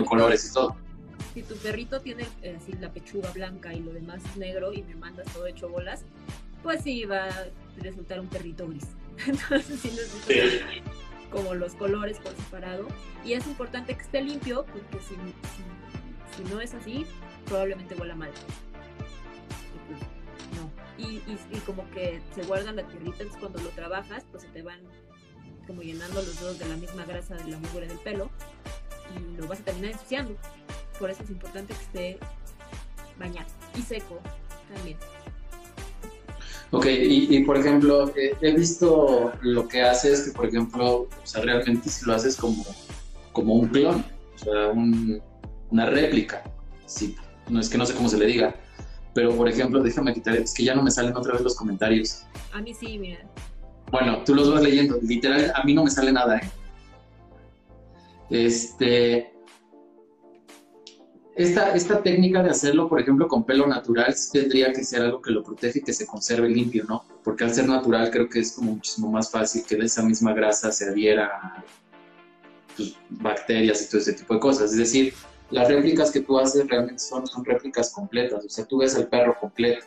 colores 0.05 0.49
y 0.49 0.53
todo. 0.53 0.75
si 1.33 1.43
tu 1.43 1.55
perrito 1.55 2.01
tiene 2.01 2.27
eh, 2.41 2.57
así 2.61 2.73
la 2.73 2.89
pechuga 2.89 3.31
blanca 3.31 3.73
y 3.73 3.79
lo 3.79 3.93
demás 3.93 4.21
es 4.25 4.37
negro 4.37 4.73
y 4.73 4.83
me 4.83 4.95
mandas 4.95 5.25
todo 5.33 5.47
hecho 5.47 5.69
bolas, 5.69 6.03
pues 6.63 6.83
sí 6.83 7.05
va 7.05 7.25
a 7.25 7.47
resultar 7.77 8.19
un 8.19 8.27
perrito 8.27 8.67
gris. 8.67 8.87
Entonces 9.25 9.79
sí 9.79 9.89
necesito 9.89 10.65
como 11.31 11.55
los 11.55 11.73
colores 11.73 12.19
por 12.19 12.35
separado. 12.35 12.87
Y 13.23 13.33
es 13.33 13.45
importante 13.47 13.95
que 13.95 14.01
esté 14.01 14.21
limpio 14.21 14.65
porque 14.65 14.99
si, 14.99 15.15
si, 15.15 15.63
no 16.45 16.61
es 16.61 16.73
así, 16.73 17.05
probablemente 17.45 17.95
huela 17.95 18.15
mal. 18.15 18.31
Y, 19.89 20.55
no. 20.55 21.07
Y, 21.09 21.21
y, 21.27 21.59
como 21.65 21.89
que 21.91 22.21
se 22.33 22.43
guardan 22.43 22.75
la 22.75 22.83
tierrita, 22.83 23.23
entonces 23.23 23.37
cuando 23.39 23.61
lo 23.61 23.69
trabajas, 23.69 24.25
pues 24.31 24.43
se 24.43 24.49
te 24.49 24.61
van 24.61 24.79
como 25.67 25.81
llenando 25.81 26.21
los 26.21 26.39
dedos 26.39 26.59
de 26.59 26.67
la 26.69 26.77
misma 26.77 27.05
grasa 27.05 27.35
de 27.35 27.51
la 27.51 27.57
mugre 27.59 27.87
del 27.87 27.97
pelo 27.99 28.29
y 29.15 29.39
lo 29.39 29.47
vas 29.47 29.59
a 29.59 29.63
terminar 29.63 29.91
ensuciando. 29.91 30.35
Por 30.97 31.11
eso 31.11 31.23
es 31.23 31.29
importante 31.29 31.73
que 31.73 31.83
esté 31.83 32.19
bañado 33.19 33.47
y 33.75 33.81
seco 33.81 34.19
también. 34.73 34.97
Ok, 36.71 36.85
y, 36.85 37.43
por 37.43 37.57
ejemplo, 37.57 38.11
he 38.15 38.51
visto 38.53 39.31
lo 39.41 39.67
que 39.69 39.81
haces, 39.83 40.23
que 40.23 40.31
por 40.31 40.47
ejemplo, 40.47 41.01
o 41.01 41.09
sea, 41.23 41.41
realmente 41.41 41.89
si 41.89 42.05
lo 42.05 42.13
haces 42.13 42.35
como, 42.35 42.65
como 43.31 43.53
un 43.53 43.69
clon, 43.69 44.03
o 44.35 44.37
sea, 44.37 44.73
una 45.71 45.85
réplica, 45.85 46.43
sí, 46.85 47.15
no 47.49 47.59
es 47.59 47.69
que 47.69 47.77
no 47.77 47.85
sé 47.85 47.93
cómo 47.93 48.09
se 48.09 48.17
le 48.17 48.25
diga, 48.25 48.55
pero 49.13 49.35
por 49.35 49.49
ejemplo, 49.49 49.81
déjame 49.81 50.13
quitar, 50.13 50.35
es 50.35 50.53
que 50.53 50.63
ya 50.63 50.75
no 50.75 50.83
me 50.83 50.91
salen 50.91 51.15
otra 51.15 51.33
vez 51.33 51.41
los 51.41 51.55
comentarios. 51.55 52.25
A 52.53 52.61
mí 52.61 52.73
sí, 52.73 52.97
mira. 52.97 53.19
Bueno, 53.91 54.23
tú 54.23 54.35
los 54.35 54.51
vas 54.51 54.61
leyendo, 54.61 54.99
literal, 55.01 55.51
a 55.55 55.63
mí 55.63 55.73
no 55.73 55.83
me 55.83 55.89
sale 55.89 56.11
nada, 56.11 56.37
¿eh? 56.37 56.49
Este, 58.29 59.33
esta, 61.37 61.73
esta 61.75 62.01
técnica 62.01 62.41
de 62.41 62.49
hacerlo, 62.49 62.89
por 62.89 62.99
ejemplo, 62.99 63.27
con 63.27 63.45
pelo 63.45 63.67
natural, 63.67 64.13
tendría 64.33 64.73
que 64.73 64.83
ser 64.83 65.03
algo 65.03 65.21
que 65.21 65.31
lo 65.31 65.43
protege 65.43 65.79
y 65.79 65.81
que 65.83 65.93
se 65.93 66.07
conserve 66.07 66.49
limpio, 66.49 66.83
¿no? 66.89 67.05
Porque 67.23 67.43
al 67.43 67.53
ser 67.53 67.67
natural 67.67 68.09
creo 68.09 68.27
que 68.27 68.39
es 68.39 68.53
como 68.53 68.73
muchísimo 68.73 69.11
más 69.11 69.29
fácil 69.29 69.63
que 69.63 69.75
esa 69.75 70.01
misma 70.01 70.33
grasa 70.33 70.71
se 70.71 70.89
adhiera 70.89 71.27
a 71.27 71.63
pues, 72.75 72.95
bacterias 73.09 73.83
y 73.83 73.89
todo 73.89 74.01
ese 74.01 74.13
tipo 74.13 74.33
de 74.33 74.39
cosas. 74.39 74.71
Es 74.71 74.77
decir, 74.77 75.13
las 75.51 75.67
réplicas 75.67 76.11
que 76.11 76.21
tú 76.21 76.37
haces 76.37 76.67
realmente 76.67 76.99
son, 76.99 77.25
son 77.27 77.45
réplicas 77.45 77.91
completas, 77.91 78.45
o 78.45 78.49
sea, 78.49 78.65
tú 78.65 78.79
ves 78.79 78.95
al 78.95 79.07
perro 79.07 79.35
completo. 79.39 79.85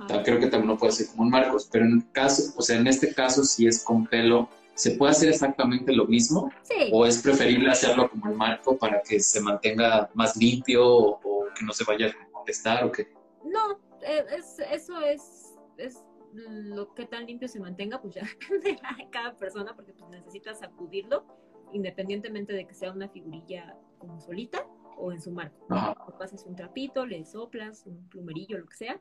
Ah. 0.00 0.22
Creo 0.24 0.38
que 0.38 0.46
también 0.46 0.68
no 0.68 0.78
puede 0.78 0.92
ser 0.92 1.08
como 1.08 1.22
un 1.22 1.30
Marcos, 1.30 1.68
pero 1.70 1.84
en 1.84 2.00
caso, 2.12 2.52
o 2.56 2.62
sea, 2.62 2.76
en 2.76 2.86
este 2.86 3.12
caso 3.12 3.42
si 3.44 3.66
es 3.66 3.82
con 3.82 4.06
pelo, 4.06 4.48
¿Se 4.78 4.92
puede 4.92 5.10
hacer 5.10 5.28
exactamente 5.28 5.92
lo 5.92 6.06
mismo? 6.06 6.52
Sí. 6.62 6.90
¿O 6.92 7.04
es 7.04 7.20
preferible 7.20 7.68
hacerlo 7.68 8.08
como 8.08 8.30
el 8.30 8.36
marco 8.36 8.78
para 8.78 9.02
que 9.02 9.18
se 9.18 9.40
mantenga 9.40 10.08
más 10.14 10.36
limpio 10.36 10.86
o, 10.86 11.20
que 11.58 11.64
no 11.64 11.72
se 11.72 11.82
vaya 11.82 12.06
a 12.06 12.38
molestar 12.38 12.84
o 12.84 12.92
qué? 12.92 13.08
No, 13.44 13.72
eh, 14.02 14.24
eso 14.70 15.00
es, 15.00 15.56
es 15.78 15.98
lo 16.32 16.94
que 16.94 17.06
tan 17.06 17.26
limpio 17.26 17.48
se 17.48 17.58
mantenga, 17.58 18.00
pues 18.00 18.14
ya 18.14 18.22
depende 18.50 18.80
de 18.98 19.10
cada 19.10 19.36
persona 19.36 19.74
porque 19.74 19.92
pues 19.94 20.08
necesitas 20.10 20.60
sacudirlo 20.60 21.26
independientemente 21.72 22.52
de 22.52 22.64
que 22.64 22.72
sea 22.72 22.92
una 22.92 23.08
figurilla 23.08 23.76
como 23.98 24.20
solita 24.20 24.64
o 24.98 25.12
en 25.12 25.20
su 25.20 25.30
marco. 25.30 25.66
O 26.06 26.18
pasas 26.18 26.44
un 26.44 26.56
trapito, 26.56 27.06
le 27.06 27.24
soplas, 27.24 27.84
un 27.86 28.08
plumerillo, 28.08 28.58
lo 28.58 28.66
que 28.66 28.76
sea, 28.76 29.00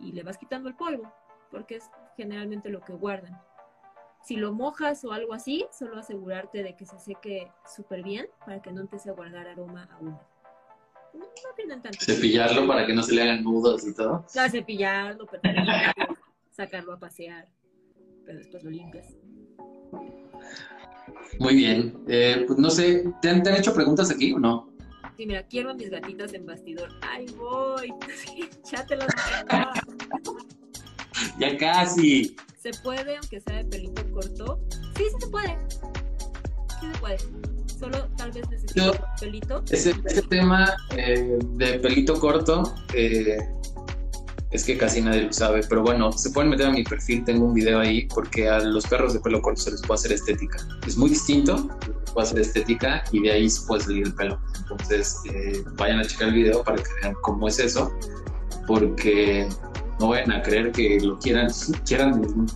y 0.00 0.12
le 0.12 0.22
vas 0.22 0.38
quitando 0.38 0.68
el 0.68 0.76
polvo, 0.76 1.12
porque 1.50 1.76
es 1.76 1.90
generalmente 2.16 2.68
lo 2.68 2.80
que 2.80 2.92
guardan. 2.92 3.40
Si 4.22 4.36
lo 4.36 4.52
mojas 4.52 5.04
o 5.04 5.12
algo 5.12 5.34
así, 5.34 5.66
solo 5.70 5.98
asegurarte 5.98 6.62
de 6.62 6.76
que 6.76 6.86
se 6.86 6.98
seque 6.98 7.52
súper 7.76 8.02
bien 8.02 8.26
para 8.46 8.62
que 8.62 8.72
no 8.72 8.80
empiece 8.80 9.10
a 9.10 9.12
guardar 9.12 9.46
aroma 9.46 9.88
a 9.92 9.98
uno. 9.98 10.20
No, 11.12 11.26
pierden 11.54 11.82
tanto. 11.82 11.98
Cepillarlo 12.00 12.66
para 12.66 12.86
que 12.86 12.94
no 12.94 13.02
se 13.02 13.14
le 13.14 13.22
hagan 13.22 13.44
nudos 13.44 13.86
y 13.86 13.94
todo. 13.94 14.24
Claro, 14.32 14.50
cepillarlo, 14.50 15.26
pero 15.26 15.42
sacarlo 16.50 16.94
a 16.94 16.98
pasear, 16.98 17.48
pero 18.24 18.38
después 18.38 18.64
lo 18.64 18.70
limpias. 18.70 19.14
Muy 21.38 21.54
bien. 21.54 22.04
Eh, 22.08 22.44
pues 22.46 22.58
no 22.58 22.70
sé, 22.70 23.04
¿te 23.20 23.28
han, 23.28 23.46
hecho 23.46 23.74
preguntas 23.74 24.10
aquí 24.10 24.32
o 24.32 24.38
no? 24.38 24.73
Sí, 25.16 25.26
mira, 25.26 25.44
quiero 25.44 25.70
a 25.70 25.74
mis 25.74 25.90
gatitas 25.90 26.32
en 26.34 26.44
bastidor. 26.44 26.88
¡Ay, 27.02 27.26
voy! 27.36 27.92
ya 28.72 28.84
te 28.84 28.96
los 28.96 29.06
Ya 31.38 31.56
casi. 31.56 32.36
¿Se 32.60 32.70
puede, 32.82 33.16
aunque 33.16 33.40
sea 33.40 33.58
de 33.58 33.64
pelito 33.64 34.10
corto? 34.10 34.60
Sí, 34.96 35.04
sí 35.10 35.16
se 35.20 35.26
puede. 35.28 35.56
Sí 36.80 36.86
se 36.92 36.98
puede. 36.98 37.18
Solo 37.78 38.08
tal 38.16 38.32
vez 38.32 38.48
necesito 38.48 38.92
pelito. 39.20 39.62
Ese, 39.70 39.94
tema 40.28 40.74
eh, 40.96 41.38
de 41.50 41.78
pelito 41.78 42.18
corto, 42.18 42.74
eh, 42.94 43.38
es 44.50 44.64
que 44.64 44.78
casi 44.78 45.00
nadie 45.00 45.22
lo 45.22 45.32
sabe, 45.32 45.60
pero 45.68 45.82
bueno, 45.82 46.10
se 46.12 46.30
pueden 46.30 46.50
meter 46.50 46.66
a 46.66 46.70
mi 46.70 46.84
perfil, 46.84 47.24
tengo 47.24 47.44
un 47.44 47.54
video 47.54 47.80
ahí, 47.80 48.06
porque 48.06 48.48
a 48.48 48.60
los 48.60 48.86
perros 48.86 49.12
de 49.12 49.20
pelo 49.20 49.42
corto 49.42 49.60
se 49.60 49.72
les 49.72 49.82
puede 49.82 49.98
hacer 49.98 50.12
estética. 50.12 50.58
Es 50.86 50.96
muy 50.96 51.10
distinto, 51.10 51.68
puede 52.14 52.28
hacer 52.28 52.40
estética 52.40 53.04
y 53.12 53.20
de 53.20 53.32
ahí 53.32 53.50
se 53.50 53.66
puede 53.66 53.82
salir 53.82 54.06
el 54.06 54.14
pelo. 54.14 54.38
Entonces, 54.60 55.20
eh, 55.26 55.62
vayan 55.76 55.98
a 55.98 56.04
checar 56.04 56.28
el 56.28 56.34
video 56.34 56.62
para 56.62 56.76
que 56.78 56.88
vean 57.02 57.14
cómo 57.22 57.48
es 57.48 57.58
eso, 57.58 57.92
porque 58.66 59.48
no 60.00 60.08
vayan 60.08 60.32
a 60.32 60.42
creer 60.42 60.72
que 60.72 61.00
lo 61.00 61.18
quieran, 61.18 61.48
quieran 61.86 62.46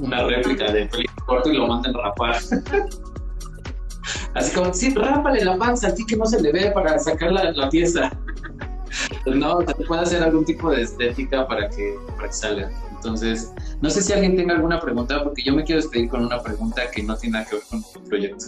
una 0.00 0.24
réplica 0.24 0.72
de 0.72 0.86
pelito 0.86 1.12
corto 1.26 1.50
y 1.50 1.56
lo 1.56 1.66
manden 1.66 1.94
rapar. 1.94 2.36
Así 4.34 4.54
como, 4.54 4.72
sí, 4.72 4.94
rápale 4.94 5.44
la 5.44 5.58
panza, 5.58 5.88
así 5.88 6.06
que 6.06 6.16
no 6.16 6.24
se 6.24 6.40
le 6.40 6.52
ve 6.52 6.70
para 6.72 6.98
sacar 6.98 7.32
la, 7.32 7.68
pieza. 7.68 8.10
Pues 9.24 9.36
no, 9.36 9.60
se 9.60 9.74
puede 9.84 10.02
hacer 10.02 10.22
algún 10.22 10.44
tipo 10.44 10.70
de 10.70 10.82
estética 10.82 11.46
para 11.46 11.68
que, 11.68 11.96
para 12.16 12.28
que 12.28 12.34
salga. 12.34 12.70
Entonces, 12.92 13.52
no 13.80 13.90
sé 13.90 14.02
si 14.02 14.12
alguien 14.12 14.36
tenga 14.36 14.54
alguna 14.54 14.78
pregunta, 14.78 15.22
porque 15.24 15.42
yo 15.42 15.54
me 15.54 15.64
quiero 15.64 15.80
despedir 15.80 16.08
con 16.08 16.24
una 16.24 16.42
pregunta 16.42 16.82
que 16.90 17.02
no 17.02 17.16
tiene 17.16 17.38
nada 17.38 17.46
que 17.48 17.56
ver 17.56 17.64
con 17.70 17.78
el 17.78 18.08
proyecto. 18.08 18.44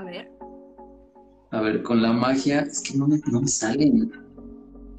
A 0.00 0.02
ver. 0.02 0.30
A 1.50 1.60
ver, 1.60 1.82
con 1.82 2.00
la 2.00 2.14
magia, 2.14 2.60
es 2.60 2.80
que 2.80 2.96
no 2.96 3.06
me, 3.06 3.20
no 3.30 3.42
me 3.42 3.48
salen. 3.48 4.10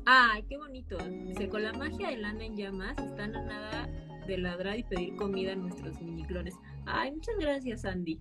Ay, 0.06 0.44
qué 0.48 0.58
bonito. 0.58 0.96
Dice, 1.26 1.50
con 1.50 1.64
la 1.64 1.74
magia 1.74 2.10
de 2.10 2.18
Lana 2.18 2.46
en 2.46 2.56
llamas 2.56 2.96
están 3.00 3.36
a 3.36 3.44
nada 3.44 3.90
de 4.28 4.38
ladrar 4.38 4.78
y 4.78 4.84
pedir 4.84 5.16
comida 5.16 5.54
a 5.54 5.56
nuestros 5.56 6.00
mini 6.00 6.24
clones. 6.26 6.54
Ay, 6.86 7.14
muchas 7.14 7.34
gracias, 7.40 7.84
Andy. 7.84 8.20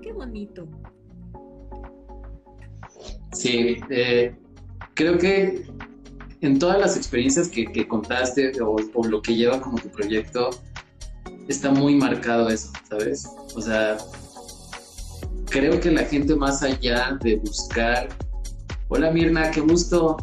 Qué 0.00 0.14
bonito. 0.14 0.66
Sí, 3.32 3.76
eh, 3.90 4.34
creo 4.94 5.18
que 5.18 5.66
en 6.40 6.58
todas 6.58 6.80
las 6.80 6.96
experiencias 6.96 7.50
que, 7.50 7.86
contaste 7.86 8.62
o, 8.62 8.76
o, 8.94 9.06
lo 9.06 9.20
que 9.20 9.36
lleva 9.36 9.60
como 9.60 9.76
tu 9.76 9.90
proyecto, 9.90 10.48
está 11.48 11.70
muy 11.70 11.96
marcado 11.96 12.48
eso, 12.48 12.72
¿sabes? 12.88 13.28
O 13.54 13.60
sea, 13.60 13.98
creo 15.50 15.80
que 15.80 15.90
la 15.90 16.04
gente 16.04 16.34
más 16.34 16.62
allá 16.62 17.18
de 17.22 17.36
buscar, 17.36 18.08
hola 18.88 19.10
Mirna, 19.10 19.50
qué 19.50 19.60
gusto, 19.60 20.16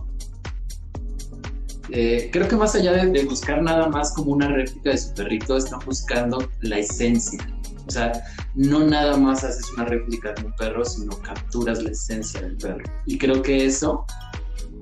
eh, 1.93 2.29
creo 2.31 2.47
que 2.47 2.55
más 2.55 2.73
allá 2.73 2.93
de, 2.93 3.25
buscar 3.25 3.61
nada 3.61 3.89
más 3.89 4.13
como 4.13 4.31
una 4.31 4.47
réplica 4.47 4.91
de 4.91 4.97
su 4.97 5.13
perrito, 5.13 5.57
están 5.57 5.79
buscando 5.85 6.49
la 6.61 6.79
esencia. 6.79 7.39
O 7.85 7.91
sea, 7.91 8.13
no 8.55 8.85
nada 8.85 9.17
más 9.17 9.43
haces 9.43 9.69
una 9.73 9.85
réplica 9.85 10.33
de 10.33 10.45
un 10.45 10.53
perro, 10.53 10.85
sino 10.85 11.17
capturas 11.21 11.83
la 11.83 11.91
esencia 11.91 12.41
del 12.41 12.55
perro. 12.57 12.83
Y 13.05 13.17
creo 13.17 13.41
que 13.41 13.65
eso 13.65 14.05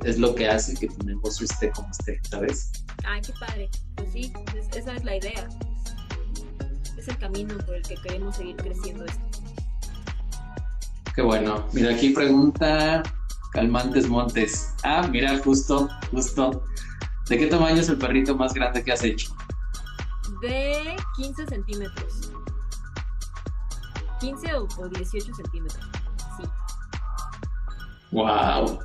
es 0.04 0.20
lo 0.20 0.36
que 0.36 0.48
hace 0.48 0.76
que 0.76 0.88
tu 0.88 1.06
negocio 1.06 1.46
esté 1.46 1.72
como 1.72 1.90
esté, 1.90 2.20
¿sabes? 2.30 2.72
Ay, 3.04 3.22
qué 3.22 3.34
padre. 3.40 3.70
Pues 3.96 4.12
sí, 4.14 4.32
esa 4.76 4.94
es 4.94 5.04
la 5.04 5.18
idea. 5.18 5.50
Es 6.96 7.08
el 7.08 7.18
camino 7.18 7.58
por 7.66 7.76
el 7.76 7.82
que 7.82 7.96
queremos 7.96 8.36
seguir 8.36 8.56
creciendo 8.58 9.06
esto. 9.06 9.29
Qué 11.20 11.26
bueno. 11.26 11.68
Mira, 11.74 11.92
aquí 11.92 12.12
pregunta 12.12 13.04
Calmantes 13.52 14.08
Montes. 14.08 14.74
Ah, 14.86 15.06
mira, 15.06 15.38
justo, 15.40 15.90
justo. 16.12 16.64
¿De 17.28 17.38
qué 17.38 17.48
tamaño 17.48 17.82
es 17.82 17.90
el 17.90 17.98
perrito 17.98 18.38
más 18.38 18.54
grande 18.54 18.82
que 18.82 18.94
has 18.94 19.04
hecho? 19.04 19.36
De 20.40 20.96
15 21.18 21.46
centímetros. 21.48 22.32
15 24.22 24.54
o, 24.56 24.88
18 24.88 25.36
centímetros. 25.36 25.86
Sí. 26.38 26.44
¡Wow! 28.12 28.80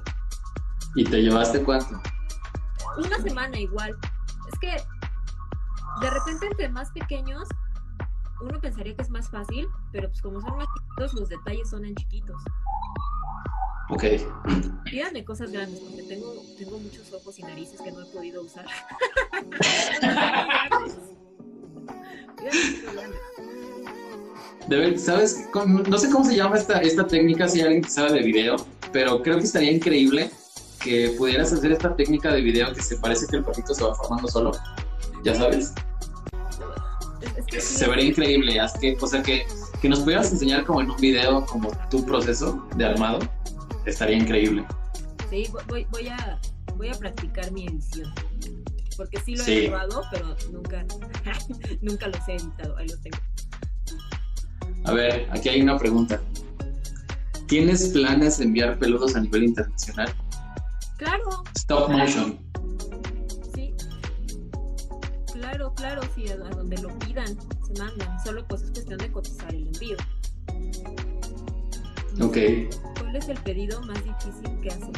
¿Y 0.97 1.05
te 1.05 1.23
llevaste 1.23 1.63
cuánto? 1.63 2.03
Una 2.99 3.17
semana 3.23 3.61
igual. 3.61 3.97
Es 4.53 4.59
que 4.59 4.77
de 6.01 6.11
repente 6.11 6.47
entre 6.49 6.69
más 6.69 6.91
pequeños, 6.91 7.47
uno 8.41 8.61
pensaría 8.61 8.95
que 8.95 9.03
es 9.03 9.11
más 9.11 9.29
fácil, 9.31 9.69
pero 9.93 10.09
pues 10.09 10.21
como 10.23 10.41
son 10.41 10.57
más 10.57 10.67
chiquitos, 10.77 11.15
los 11.15 11.29
detalles 11.29 11.71
son 11.71 11.85
en 11.85 11.95
chiquitos. 11.95 12.41
Ok. 13.91 14.05
Pídanme 14.85 15.25
cosas 15.25 15.51
grandes, 15.53 15.81
porque 15.81 16.03
tengo, 16.05 16.33
tengo 16.59 16.79
muchos 16.79 17.13
ojos 17.13 17.39
y 17.39 17.43
narices 17.43 17.81
que 17.81 17.93
no 17.93 18.03
he 18.03 18.07
podido 18.07 18.43
usar. 18.43 18.65
¿Sabes? 24.97 25.49
No 25.89 25.99
sé 25.99 26.11
cómo 26.11 26.25
se 26.25 26.37
llama 26.37 26.57
esta, 26.57 26.81
esta 26.81 27.07
técnica, 27.07 27.47
si 27.49 27.61
alguien 27.61 27.85
sabe 27.85 28.15
de 28.15 28.21
video, 28.21 28.57
pero 28.93 29.23
creo 29.23 29.39
que 29.39 29.45
estaría 29.45 29.71
increíble 29.73 30.31
que 30.83 31.15
pudieras 31.17 31.53
hacer 31.53 31.73
esta 31.73 31.95
técnica 31.95 32.33
de 32.33 32.41
video 32.41 32.73
que 32.73 32.83
se 32.83 32.97
parece 32.97 33.27
que 33.27 33.37
el 33.37 33.45
patito 33.45 33.75
se 33.75 33.85
va 33.85 33.95
formando 33.95 34.29
solo. 34.29 34.53
Ya 35.23 35.35
sabes. 35.35 35.75
Que 37.55 37.61
Se 37.61 37.87
vería 37.89 38.07
increíble. 38.07 38.59
Haz 38.61 38.73
que, 38.79 38.97
o 39.01 39.07
sea, 39.07 39.23
que, 39.23 39.47
que 39.81 39.89
nos 39.89 40.01
pudieras 40.01 40.33
enseñar 40.33 40.65
como 40.65 40.81
en 40.81 40.91
un 40.91 40.97
video 40.97 41.47
como 41.47 41.71
tu 41.89 42.05
proceso 42.05 42.67
de 42.77 42.85
armado. 42.85 43.21
Estaría 43.87 44.17
increíble. 44.17 44.65
Sí, 45.31 45.47
voy- 45.69 45.87
voy, 45.91 46.09
a, 46.09 46.41
voy 46.77 46.89
a 46.89 46.95
practicar 46.95 47.53
mi 47.53 47.67
edición. 47.67 48.13
Porque 48.97 49.19
sí 49.25 49.37
lo 49.37 49.43
he 49.43 49.47
Sí. 49.47 49.71
pero 50.13 50.37
nunca, 50.53 50.85
nunca 51.83 52.09
los 52.09 52.29
he 52.29 52.35
editado. 52.37 52.77
Ahí 52.77 52.89
los 52.89 53.01
tengo. 53.03 53.19
A 54.87 54.93
ver, 54.93 55.29
aquí 55.33 55.49
hay 55.49 55.63
una 55.63 55.79
pregunta. 55.79 56.21
¿Tienes 57.47 57.89
planes 57.91 58.39
de 58.39 58.45
enviar 58.47 58.79
peludos 58.79 59.15
a 59.17 59.21
nivel 59.21 59.45
internacional? 59.45 60.13
Claro, 60.97 61.45
Stop 61.57 61.91
motion. 61.91 62.39
Claro, 65.55 65.73
claro, 65.77 66.03
sí, 66.17 66.29
a, 66.31 66.37
donde 66.37 66.77
lo 66.79 66.89
pidan, 66.99 67.29
se 67.29 67.81
mandan. 67.81 68.25
Solo 68.25 68.45
pues 68.49 68.63
es 68.63 68.71
cuestión 68.73 68.99
de 68.99 69.13
cotizar 69.13 69.55
el 69.55 69.69
envío. 69.69 69.97
Ok. 72.21 72.37
¿Cuál 72.99 73.15
es 73.15 73.29
el 73.29 73.39
pedido 73.39 73.81
más 73.83 74.03
difícil 74.03 74.61
que 74.61 74.69
hecho? 74.69 74.91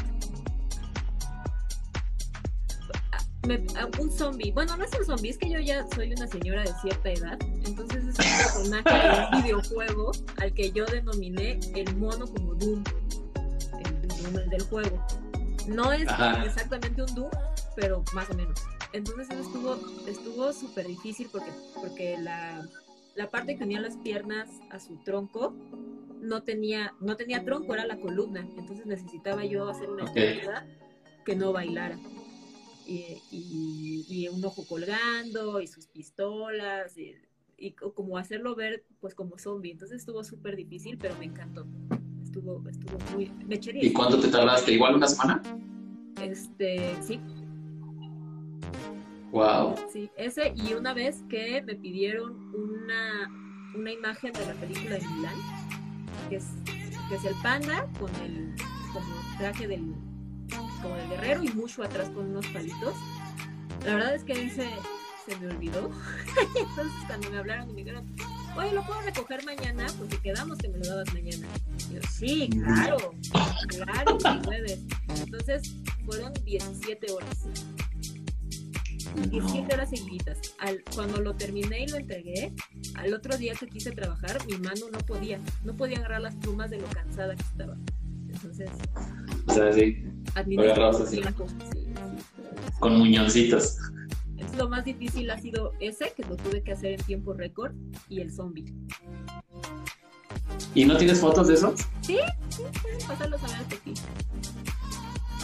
Ah, 3.12 3.18
me- 3.46 3.66
ah, 3.78 3.86
un 4.00 4.10
zombie. 4.10 4.50
Bueno, 4.52 4.78
no 4.78 4.84
es 4.84 4.98
un 4.98 5.04
zombie, 5.04 5.28
es 5.30 5.36
que 5.36 5.50
yo 5.50 5.60
ya 5.60 5.86
soy 5.94 6.12
una 6.14 6.26
señora 6.26 6.62
de 6.62 6.72
cierta 6.80 7.10
edad. 7.10 7.38
Entonces 7.66 8.04
es 8.04 8.18
un 8.18 8.62
personaje 8.62 9.08
de 9.08 9.36
un 9.36 9.42
videojuego 9.42 10.12
al 10.40 10.54
que 10.54 10.72
yo 10.72 10.86
denominé 10.86 11.60
el 11.74 11.94
mono 11.96 12.26
como 12.26 12.54
Doom. 12.54 12.82
El 14.24 14.36
el 14.38 14.48
del 14.48 14.62
juego. 14.62 15.06
No 15.68 15.92
es 15.92 16.08
Ajá. 16.08 16.42
exactamente 16.46 17.02
un 17.02 17.14
Doom, 17.14 17.30
pero 17.76 18.02
más 18.14 18.30
o 18.30 18.34
menos. 18.34 18.58
Entonces 18.96 19.28
eso 19.30 19.40
estuvo 19.40 19.74
estuvo 20.06 20.52
súper 20.54 20.86
difícil 20.86 21.28
porque, 21.30 21.50
porque 21.74 22.16
la, 22.18 22.66
la 23.14 23.30
parte 23.30 23.56
que 23.58 23.64
unía 23.64 23.80
las 23.80 23.98
piernas 23.98 24.48
a 24.70 24.80
su 24.80 24.96
tronco 25.04 25.54
no 26.20 26.42
tenía, 26.42 26.94
no 27.00 27.14
tenía 27.16 27.44
tronco, 27.44 27.74
era 27.74 27.84
la 27.86 27.98
columna. 28.00 28.48
Entonces 28.56 28.86
necesitaba 28.86 29.44
yo 29.44 29.68
hacer 29.68 29.90
una 29.90 30.04
Ok. 30.04 30.16
estructura 30.16 30.66
que 31.26 31.36
no 31.36 31.52
bailara. 31.52 31.98
Y, 32.86 33.18
y- 33.30 34.04
y 34.08 34.28
un 34.28 34.42
ojo 34.44 34.64
colgando, 34.66 35.60
y 35.60 35.66
sus 35.66 35.88
pistolas, 35.88 36.96
y, 36.96 37.16
y 37.58 37.72
co- 37.72 37.92
como 37.92 38.16
hacerlo 38.16 38.54
ver 38.54 38.86
pues 39.00 39.14
como 39.14 39.36
zombie. 39.38 39.72
Entonces 39.72 39.98
estuvo 39.98 40.24
súper 40.24 40.56
difícil, 40.56 40.96
pero 40.96 41.16
me 41.18 41.26
encantó. 41.26 41.66
Estuvo, 42.22 42.62
estuvo 42.68 42.98
muy... 43.14 43.30
Me 43.46 43.56
eché 43.56 43.72
¿Y 43.74 43.92
cuánto 43.92 44.18
te 44.20 44.28
tardaste? 44.28 44.72
¿Igual 44.72 44.94
una 44.96 45.06
semana? 45.08 45.42
Este, 46.22 46.96
sí, 47.02 47.20
Wow. 49.32 49.74
sí. 49.92 50.10
Ese 50.16 50.52
y 50.54 50.74
una 50.74 50.94
vez 50.94 51.22
que 51.28 51.62
me 51.62 51.74
pidieron 51.74 52.54
una, 52.54 53.30
una 53.74 53.92
imagen 53.92 54.32
de 54.32 54.46
la 54.46 54.54
película 54.54 54.96
de 54.96 55.08
Milán, 55.08 55.34
que 56.28 56.36
es, 56.36 56.46
que 57.08 57.16
es 57.16 57.24
el 57.24 57.34
panda 57.42 57.86
con 57.98 58.14
el 58.24 58.54
como 58.92 59.06
traje 59.38 59.66
del, 59.66 59.94
como 60.82 60.94
del 60.96 61.08
guerrero 61.10 61.42
y 61.42 61.48
Mushu 61.50 61.82
atrás 61.82 62.08
con 62.10 62.30
unos 62.30 62.46
palitos. 62.48 62.94
La 63.84 63.94
verdad 63.94 64.14
es 64.14 64.24
que 64.24 64.32
ese 64.32 64.68
se 65.26 65.36
me 65.38 65.48
olvidó. 65.48 65.90
Entonces 66.56 66.92
cuando 67.06 67.30
me 67.30 67.38
hablaron 67.38 67.70
y 67.70 67.72
me 67.72 67.78
dijeron, 67.80 68.06
oye, 68.56 68.72
¿lo 68.72 68.84
puedo 68.84 69.00
recoger 69.02 69.44
mañana? 69.44 69.86
Porque 69.98 70.18
quedamos 70.18 70.58
que 70.58 70.68
me 70.68 70.78
lo 70.78 70.86
dabas 70.86 71.12
mañana. 71.12 71.46
Yo, 71.92 72.00
sí, 72.10 72.48
claro, 72.50 73.14
claro, 73.68 74.18
sí 74.20 74.40
puedes. 74.44 74.80
Entonces 75.08 75.74
fueron 76.04 76.32
17 76.44 77.12
horas. 77.12 77.48
17 79.22 79.74
horas 79.74 79.90
seguiditas. 79.90 80.38
Al, 80.58 80.82
cuando 80.94 81.20
lo 81.20 81.34
terminé 81.34 81.84
y 81.84 81.88
lo 81.88 81.96
entregué, 81.96 82.52
al 82.94 83.14
otro 83.14 83.36
día 83.36 83.54
que 83.54 83.66
quise 83.66 83.92
trabajar, 83.92 84.38
mi 84.46 84.56
mano 84.58 84.86
no 84.92 84.98
podía, 85.00 85.40
no 85.64 85.74
podía 85.76 85.98
agarrar 85.98 86.22
las 86.22 86.34
plumas 86.36 86.70
de 86.70 86.78
lo 86.78 86.86
cansada 86.88 87.34
que 87.34 87.42
estaba. 87.42 87.76
Entonces, 88.28 88.70
O 89.46 89.52
sea, 89.52 89.72
sí, 89.72 90.04
agarrabas 90.34 91.00
así. 91.00 91.20
tiempo. 91.20 91.46
Sí, 91.48 91.84
sí. 91.84 91.92
con 92.80 92.98
muñoncitos. 92.98 93.78
Entonces, 94.30 94.58
lo 94.58 94.68
más 94.68 94.84
difícil 94.84 95.30
ha 95.30 95.40
sido 95.40 95.72
ese, 95.80 96.12
que 96.14 96.22
lo 96.24 96.36
tuve 96.36 96.62
que 96.62 96.72
hacer 96.72 96.92
en 96.92 97.02
tiempo 97.02 97.32
récord, 97.32 97.72
y 98.08 98.20
el 98.20 98.30
zombie. 98.30 98.66
¿Y 100.74 100.84
no 100.84 100.96
tienes 100.96 101.20
fotos 101.20 101.48
de 101.48 101.54
eso? 101.54 101.74
Pueden 102.06 102.98
pasarlos 103.08 103.42
a 103.42 103.46
ver 103.46 103.66
aquí. 103.66 103.94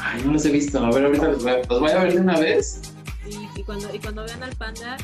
Ay, 0.01 0.23
no 0.25 0.33
los 0.33 0.45
he 0.45 0.51
visto. 0.51 0.79
A 0.85 0.91
ver, 0.93 1.07
ahorita 1.07 1.29
los 1.29 1.43
voy 1.43 1.53
a, 1.53 1.59
los 1.59 1.81
voy 1.81 1.91
a 1.91 2.03
ver 2.03 2.15
de 2.15 2.21
una 2.21 2.39
vez 2.39 2.83
Y, 3.27 3.61
y 3.61 3.63
cuando, 3.63 3.95
y 3.95 3.99
cuando 3.99 4.25
vean 4.25 4.43
al 4.43 4.55
panda, 4.57 4.97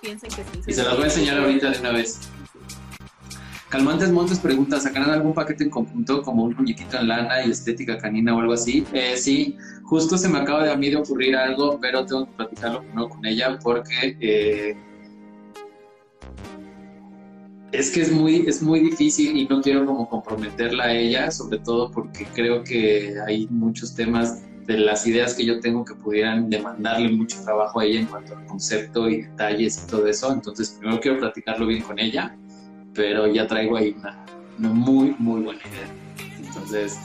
piensen 0.00 0.30
que 0.30 0.42
sí. 0.42 0.60
y 0.66 0.72
se 0.72 0.82
las 0.82 0.94
voy 0.94 1.04
a 1.04 1.06
enseñar 1.06 1.38
ahorita 1.38 1.70
de 1.70 1.80
una 1.80 1.92
vez. 1.92 2.20
Calmantes 3.72 4.10
Montes 4.10 4.38
pregunta, 4.38 4.78
¿sacarán 4.78 5.08
algún 5.08 5.32
paquete 5.32 5.64
en 5.64 5.70
conjunto 5.70 6.22
como 6.22 6.44
un 6.44 6.54
muñequito 6.54 6.98
en 6.98 7.08
lana 7.08 7.42
y 7.46 7.50
estética 7.50 7.96
canina 7.96 8.36
o 8.36 8.40
algo 8.40 8.52
así? 8.52 8.84
Eh, 8.92 9.16
sí, 9.16 9.56
justo 9.84 10.18
se 10.18 10.28
me 10.28 10.38
acaba 10.38 10.62
de 10.64 10.72
a 10.72 10.76
mí 10.76 10.90
de 10.90 10.96
ocurrir 10.96 11.34
algo, 11.34 11.78
pero 11.80 12.04
tengo 12.04 12.26
que 12.26 12.32
platicarlo 12.32 12.82
primero 12.82 13.08
con 13.08 13.24
ella 13.24 13.58
porque 13.62 14.14
eh, 14.20 14.76
es 17.72 17.90
que 17.90 18.02
es 18.02 18.12
muy, 18.12 18.44
es 18.46 18.62
muy 18.62 18.80
difícil 18.80 19.38
y 19.38 19.46
no 19.46 19.62
quiero 19.62 19.86
como 19.86 20.06
comprometerla 20.06 20.84
a 20.84 20.94
ella, 20.94 21.30
sobre 21.30 21.58
todo 21.58 21.90
porque 21.90 22.26
creo 22.34 22.62
que 22.62 23.14
hay 23.26 23.46
muchos 23.48 23.94
temas 23.94 24.42
de 24.66 24.78
las 24.78 25.06
ideas 25.06 25.34
que 25.34 25.44
yo 25.44 25.60
tengo 25.60 25.84
que 25.84 25.94
pudieran 25.94 26.48
demandarle 26.48 27.10
mucho 27.10 27.42
trabajo 27.42 27.80
a 27.80 27.84
ella 27.84 28.00
en 28.00 28.06
cuanto 28.06 28.36
al 28.36 28.46
concepto 28.46 29.08
y 29.08 29.22
detalles 29.22 29.82
y 29.84 29.90
todo 29.90 30.06
eso. 30.06 30.32
Entonces, 30.32 30.76
primero 30.78 31.00
quiero 31.00 31.18
platicarlo 31.18 31.66
bien 31.66 31.82
con 31.82 31.98
ella, 31.98 32.36
pero 32.94 33.26
ya 33.26 33.46
traigo 33.46 33.76
ahí 33.76 33.94
una, 33.98 34.24
una 34.58 34.68
muy, 34.68 35.14
muy 35.18 35.42
buena 35.42 35.60
idea. 35.60 36.36
Entonces, 36.38 36.98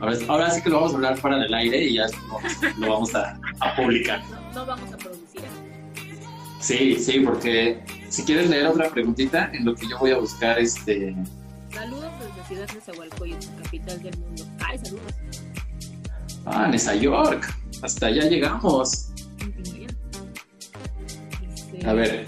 ahora, 0.00 0.16
ahora 0.28 0.50
sí 0.50 0.62
que 0.62 0.70
lo 0.70 0.76
vamos 0.76 0.92
a 0.92 0.96
hablar 0.96 1.18
fuera 1.18 1.38
del 1.38 1.52
aire 1.52 1.84
y 1.84 1.94
ya 1.94 2.06
lo 2.06 2.34
vamos, 2.34 2.52
lo 2.78 2.88
vamos 2.88 3.14
a, 3.14 3.38
a 3.60 3.76
publicar. 3.76 4.22
No, 4.30 4.60
no 4.60 4.66
vamos 4.66 4.92
a 4.92 4.96
producir. 4.96 5.42
Sí, 6.60 6.94
sí, 6.94 7.20
porque 7.20 7.82
si 8.08 8.22
quieres 8.22 8.48
leer 8.48 8.68
otra 8.68 8.88
preguntita, 8.88 9.50
en 9.52 9.64
lo 9.64 9.74
que 9.74 9.88
yo 9.88 9.98
voy 9.98 10.12
a 10.12 10.18
buscar 10.18 10.58
este. 10.60 11.14
Saludos 11.72 12.12
desde 12.20 12.46
Ciudad 12.46 12.68
de 12.68 12.74
Nezahualcóyotl, 12.74 13.62
capital 13.62 14.02
del 14.02 14.18
mundo. 14.18 14.44
Ay, 14.60 14.78
saludos. 14.78 15.12
Ah, 16.46 16.66
Nueva 16.68 16.94
York. 16.94 17.54
Hasta 17.82 18.06
allá 18.06 18.24
llegamos. 18.28 19.08
Dice- 21.72 21.86
A 21.86 21.92
ver. 21.92 22.26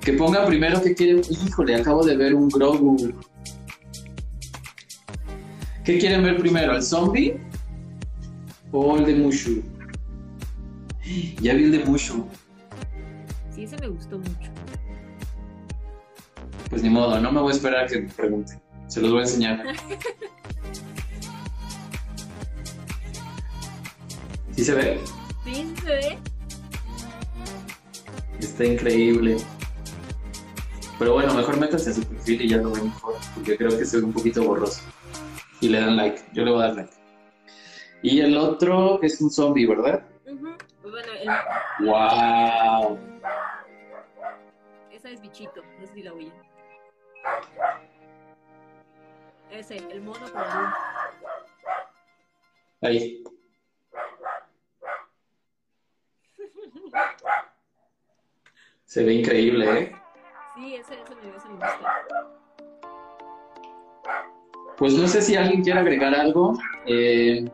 Que 0.00 0.12
ponga 0.14 0.46
primero 0.46 0.82
que 0.82 0.94
quieren. 0.94 1.20
Híjole, 1.28 1.74
acabo 1.76 2.04
de 2.04 2.16
ver 2.16 2.34
un 2.34 2.48
Grogu. 2.48 3.12
¿Qué 5.84 5.98
quieren 5.98 6.22
ver 6.22 6.38
primero? 6.38 6.74
¿El 6.74 6.82
zombie? 6.82 7.38
¿O 8.72 8.96
el 8.96 9.04
de 9.06 9.14
Mushu? 9.16 9.62
Ya 11.40 11.54
vi 11.54 11.64
el 11.64 11.72
de 11.72 11.84
Mushu. 11.84 12.26
Sí, 13.54 13.64
ese 13.64 13.76
me 13.78 13.88
gustó 13.88 14.18
mucho. 14.18 14.50
Pues 16.68 16.82
ni 16.82 16.90
modo, 16.90 17.18
no 17.20 17.32
me 17.32 17.40
voy 17.40 17.52
a 17.52 17.56
esperar 17.56 17.84
a 17.84 17.86
que 17.88 18.00
me 18.02 18.08
pregunte. 18.08 18.60
Se 18.86 19.00
los 19.00 19.10
voy 19.10 19.20
a 19.20 19.22
enseñar. 19.24 19.64
¿Sí 24.60 24.66
se 24.66 24.74
ve? 24.74 25.00
Sí, 25.42 25.74
se 25.82 25.86
ve. 25.86 26.18
Está 28.40 28.66
increíble. 28.66 29.38
Pero 30.98 31.14
bueno, 31.14 31.32
mejor 31.32 31.56
métanse 31.58 31.88
a 31.88 31.94
su 31.94 32.04
perfil 32.04 32.42
y 32.42 32.48
ya 32.50 32.58
lo 32.58 32.70
ven 32.70 32.84
mejor, 32.84 33.14
porque 33.34 33.56
creo 33.56 33.70
que 33.70 33.86
se 33.86 33.96
ve 33.96 34.02
un 34.04 34.12
poquito 34.12 34.42
borroso. 34.44 34.82
Y 35.62 35.70
le 35.70 35.80
dan 35.80 35.96
like, 35.96 36.22
yo 36.34 36.44
le 36.44 36.50
voy 36.50 36.62
a 36.62 36.66
dar 36.66 36.76
like. 36.76 36.92
Y 38.02 38.20
el 38.20 38.36
otro 38.36 39.00
es 39.02 39.18
un 39.22 39.30
zombie, 39.30 39.66
¿verdad? 39.66 40.06
Ujú. 40.26 40.48
Bueno, 40.82 41.08
el- 41.18 41.86
¡Wow! 41.86 42.98
esa 44.92 45.08
es 45.08 45.22
bichito, 45.22 45.62
no 45.80 45.86
sé 45.86 45.94
si 45.94 46.02
la 46.02 46.12
oyen. 46.12 46.32
Ese, 49.50 49.76
el 49.90 50.02
mono 50.02 50.20
boom. 50.20 50.72
Ahí. 52.82 53.24
Se 58.90 59.04
ve 59.04 59.14
increíble, 59.14 59.82
¿eh? 59.82 59.92
Sí, 60.56 60.74
ese, 60.74 60.94
ese 60.94 61.14
me, 61.14 61.28
ese 61.36 61.48
me 61.48 61.54
gusta. 61.54 62.02
Pues 64.76 64.94
no 64.94 65.06
sé 65.06 65.22
si 65.22 65.36
alguien 65.36 65.62
quiere 65.62 65.78
agregar 65.78 66.12
algo. 66.12 66.54
Eh, 66.86 67.44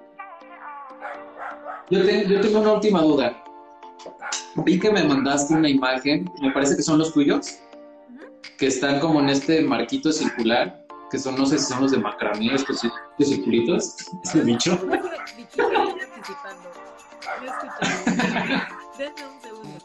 yo, 1.90 2.06
te- 2.06 2.26
yo 2.26 2.40
tengo 2.40 2.60
una 2.60 2.72
última 2.72 3.02
duda. 3.02 3.44
Vi 4.64 4.80
que 4.80 4.90
me 4.90 5.04
mandaste 5.04 5.52
una 5.52 5.68
imagen, 5.68 6.24
me 6.40 6.52
parece 6.52 6.74
que 6.74 6.82
son 6.82 6.96
los 7.00 7.12
tuyos, 7.12 7.58
que 8.56 8.68
están 8.68 8.98
como 8.98 9.20
en 9.20 9.28
este 9.28 9.60
marquito 9.60 10.10
circular 10.12 10.86
que 11.10 11.18
son, 11.18 11.36
no 11.36 11.44
sé 11.44 11.58
si 11.58 11.66
son 11.66 11.82
los 11.82 11.90
de 11.92 11.98
macramé, 11.98 12.54
estos 12.54 12.80
circulitos, 13.20 13.94
bicho. 14.42 14.80
No 17.38 17.44
escuché. 17.44 17.84
Denme 18.98 19.26
un 19.26 19.40
segundo. 19.42 19.75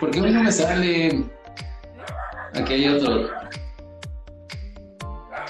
¿Por 0.00 0.10
qué 0.10 0.20
a 0.20 0.22
mí 0.22 0.30
no 0.30 0.42
me 0.42 0.50
sale? 0.50 1.24
Aquí 2.54 2.72
hay 2.72 2.88
otro. 2.88 3.28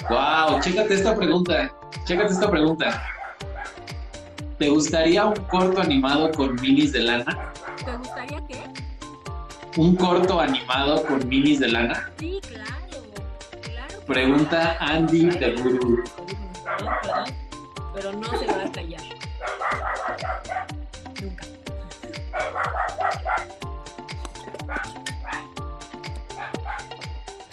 Wow, 0.08 0.60
chécate 0.60 0.94
esta 0.94 1.14
pregunta. 1.14 1.72
Chécate 2.04 2.32
esta 2.32 2.50
pregunta. 2.50 3.00
¿Te 4.58 4.68
gustaría 4.68 5.24
un 5.24 5.36
corto 5.46 5.80
animado 5.80 6.32
con 6.32 6.56
minis 6.56 6.92
de 6.92 7.00
lana? 7.00 7.52
¿Te 7.84 7.96
gustaría 7.96 8.44
qué? 8.48 8.60
¿Un 9.76 9.94
corto 9.94 10.40
animado 10.40 11.04
con 11.06 11.26
minis 11.28 11.60
de 11.60 11.68
lana? 11.68 12.10
Sí, 12.18 12.40
claro. 12.48 12.74
Claro. 13.62 14.04
Pregunta 14.06 14.76
Andy 14.80 15.26
de 15.26 15.52
Guru. 15.62 16.02
Pero 17.94 18.12
no 18.12 18.36
se 18.36 18.46
va 18.46 18.64
a 18.64 18.72
callar. 18.72 19.00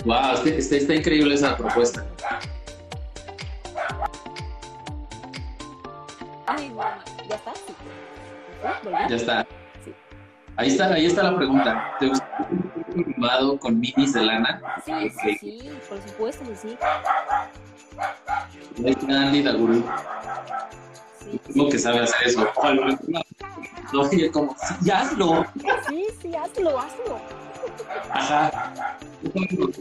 Wow, 0.07 0.35
este- 0.35 0.57
este- 0.57 0.77
está 0.77 0.95
increíble 0.95 1.35
esa 1.35 1.57
propuesta. 1.57 2.05
Ay, 6.45 6.71
¿ya 7.27 7.35
está? 7.35 7.53
Sí. 7.53 7.75
Ya 9.09 9.15
está. 9.17 9.45
Sí. 9.83 9.93
Ahí 10.55 10.69
está, 10.69 10.85
ahí 10.93 11.05
está 11.07 11.23
la 11.23 11.35
pregunta. 11.35 11.93
¿Te 11.99 12.07
gustaría 12.07 12.47
un 12.95 13.57
con 13.57 13.77
minis 13.81 14.13
de 14.13 14.23
lana? 14.23 14.61
Sí, 14.85 14.93
sí, 15.21 15.37
sí, 15.41 15.79
por 15.89 16.01
supuesto 16.01 16.45
que 16.45 16.55
sí. 16.55 16.77
Ahí 18.77 18.91
está 18.91 19.21
Andy. 19.23 19.43
Sí, 21.19 21.41
Como 21.51 21.69
que 21.69 21.79
sabe 21.79 21.99
hacer 21.99 22.27
eso. 22.27 22.47
No, 23.91 24.03
como, 24.31 24.55
sí, 24.81 24.89
hazlo. 24.89 25.45
sí, 25.89 26.07
sí, 26.21 26.33
hazlo, 26.33 26.79
hazlo. 26.79 27.19
Ajá. 28.09 28.97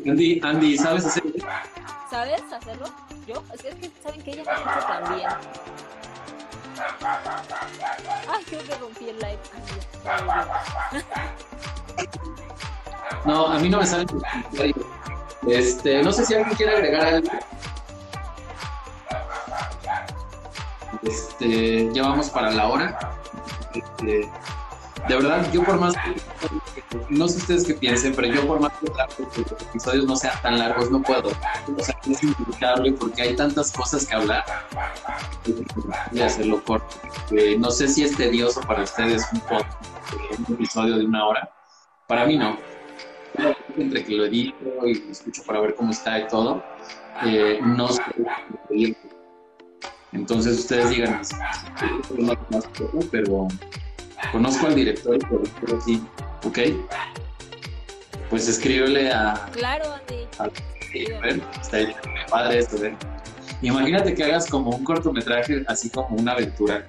Andy, 0.07 0.41
Andy, 0.43 0.78
¿sabes 0.78 1.07
hacer 1.07 1.22
eso? 1.34 1.47
¿Sabes 2.11 2.43
hacerlo? 2.53 2.87
Yo, 3.26 3.43
es 3.53 3.62
que, 3.62 3.68
es 3.68 3.74
que 3.74 3.91
saben 4.03 4.22
que 4.22 4.30
ella 4.30 4.43
lo 4.45 5.05
también. 5.05 5.28
Ay, 8.28 8.45
creo 8.47 8.64
que 8.64 8.74
rompí 8.76 9.09
el 9.09 9.16
live. 9.18 9.39
No, 13.24 13.47
a 13.49 13.59
mí 13.59 13.68
no 13.68 13.78
me 13.78 13.87
sale. 13.87 14.07
Este, 15.49 16.03
no 16.03 16.12
sé 16.12 16.24
si 16.24 16.34
alguien 16.34 16.57
quiere 16.57 16.72
agregar 16.76 17.07
algo. 17.07 17.28
Este, 21.03 21.93
ya 21.93 22.03
vamos 22.03 22.30
para 22.30 22.51
la 22.51 22.68
hora. 22.68 22.99
Este, 23.74 24.30
de 25.09 25.15
verdad, 25.15 25.53
yo 25.53 25.65
por 25.65 25.79
más 25.79 25.95
no 27.09 27.29
sé 27.29 27.39
ustedes 27.39 27.65
qué 27.65 27.75
piensen, 27.75 28.15
pero 28.15 28.29
yo 28.29 28.47
por 28.47 28.61
más 28.61 28.73
que 28.79 28.87
trato 28.91 29.29
que 29.31 29.43
los 29.43 29.63
episodios 29.63 30.07
no 30.07 30.17
sean 30.17 30.35
tan 30.43 30.59
largos, 30.59 30.91
no 30.91 31.03
puedo. 31.03 31.31
O 31.77 31.83
sea, 31.83 31.99
es 32.09 32.23
inevitable 32.23 32.93
porque 32.93 33.23
hay 33.23 33.37
tantas 33.37 33.73
cosas 33.73 34.07
que 34.07 34.15
hablar. 34.15 34.45
A 36.21 36.25
hacerlo 36.25 36.63
corto. 36.65 36.97
Eh, 37.31 37.57
no 37.59 37.71
sé 37.71 37.89
si 37.89 38.03
es 38.05 38.17
tedioso 38.17 38.61
para 38.63 38.83
ustedes 38.83 39.25
un, 39.33 39.43
un 40.49 40.55
episodio 40.55 40.97
de 40.97 41.05
una 41.05 41.27
hora. 41.27 41.51
Para 42.07 42.27
mí 42.27 42.37
no 42.37 42.57
entre 43.77 44.05
que 44.05 44.15
lo 44.15 44.27
edito 44.27 44.87
y 44.87 44.95
lo 44.95 45.13
escucho 45.13 45.43
para 45.45 45.61
ver 45.61 45.75
cómo 45.75 45.91
está 45.91 46.19
y 46.19 46.27
todo, 46.29 46.63
eh, 47.25 47.61
no 47.63 47.89
sé. 47.89 48.03
Entonces 50.13 50.59
ustedes 50.59 50.91
digan, 50.91 51.21
pero 53.11 53.49
conozco 54.33 54.67
al 54.67 54.75
director 54.75 55.17
y 55.17 55.19
productor, 55.19 55.83
sí, 55.83 56.03
¿ok? 56.45 56.59
Pues 58.31 58.49
escríbele 58.49 59.11
a, 59.12 59.49
Claro, 59.53 59.85
Andy. 59.95 60.27
a 60.39 61.21
ver, 61.21 61.41
está 61.61 61.77
ahí, 61.79 61.95
padre 62.29 62.59
esto, 62.59 62.79
¿ven? 62.79 62.97
Imagínate 63.62 64.14
que 64.14 64.25
hagas 64.25 64.47
como 64.49 64.71
un 64.71 64.85
cortometraje, 64.85 65.64
así 65.69 65.89
como 65.91 66.17
una 66.17 66.33
aventura 66.33 66.87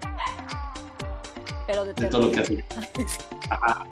Pero 1.65 1.85
de 1.85 1.93
de 1.93 2.07
todo 2.07 2.23
lo 2.23 2.31
que 2.31 2.39
haces. 2.41 2.63
Ajá. 3.49 3.85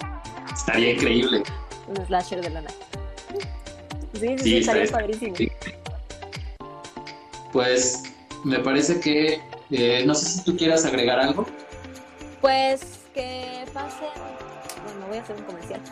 Estaría 0.53 0.91
increíble. 0.93 1.43
Un 1.87 2.05
slasher 2.07 2.41
de 2.41 2.49
la 2.49 2.61
nada. 2.61 2.75
Sí, 4.13 4.19
sí, 4.19 4.37
Sí, 4.37 4.43
sí, 4.43 4.57
estaría 4.57 4.87
padrísimo. 4.91 5.35
sí. 5.35 5.51
Pues 7.51 8.03
me 8.43 8.59
parece 8.59 8.99
que, 8.99 9.39
eh, 9.71 10.03
no 10.05 10.13
sé 10.15 10.25
si 10.25 10.43
tú 10.43 10.57
quieras 10.57 10.85
agregar 10.85 11.19
algo. 11.19 11.45
Pues 12.41 12.81
que 13.15 13.65
pasen. 13.73 14.09
Bueno, 14.83 15.07
voy 15.07 15.17
a 15.17 15.21
hacer 15.21 15.35
un 15.37 15.43
comercial. 15.43 15.81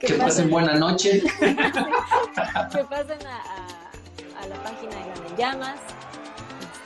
Que 0.00 0.14
pasen 0.14 0.48
buena 0.50 0.74
noche. 0.74 1.20
que 1.40 2.84
pasen 2.84 3.26
a, 3.26 3.36
a- 3.36 4.42
a 4.42 4.46
la 4.48 4.56
página 4.62 4.96
de 4.96 5.04
Gran 5.04 5.26
en 5.26 5.36
Llamas. 5.36 5.80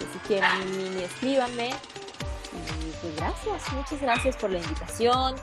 Este, 0.01 0.12
si 0.12 0.18
quieren 0.27 0.99
escríbanme. 0.99 1.68
Y 1.70 2.91
pues 3.01 3.16
gracias, 3.16 3.72
muchas 3.72 4.01
gracias 4.01 4.37
por 4.37 4.51
la 4.51 4.59
invitación. 4.59 5.37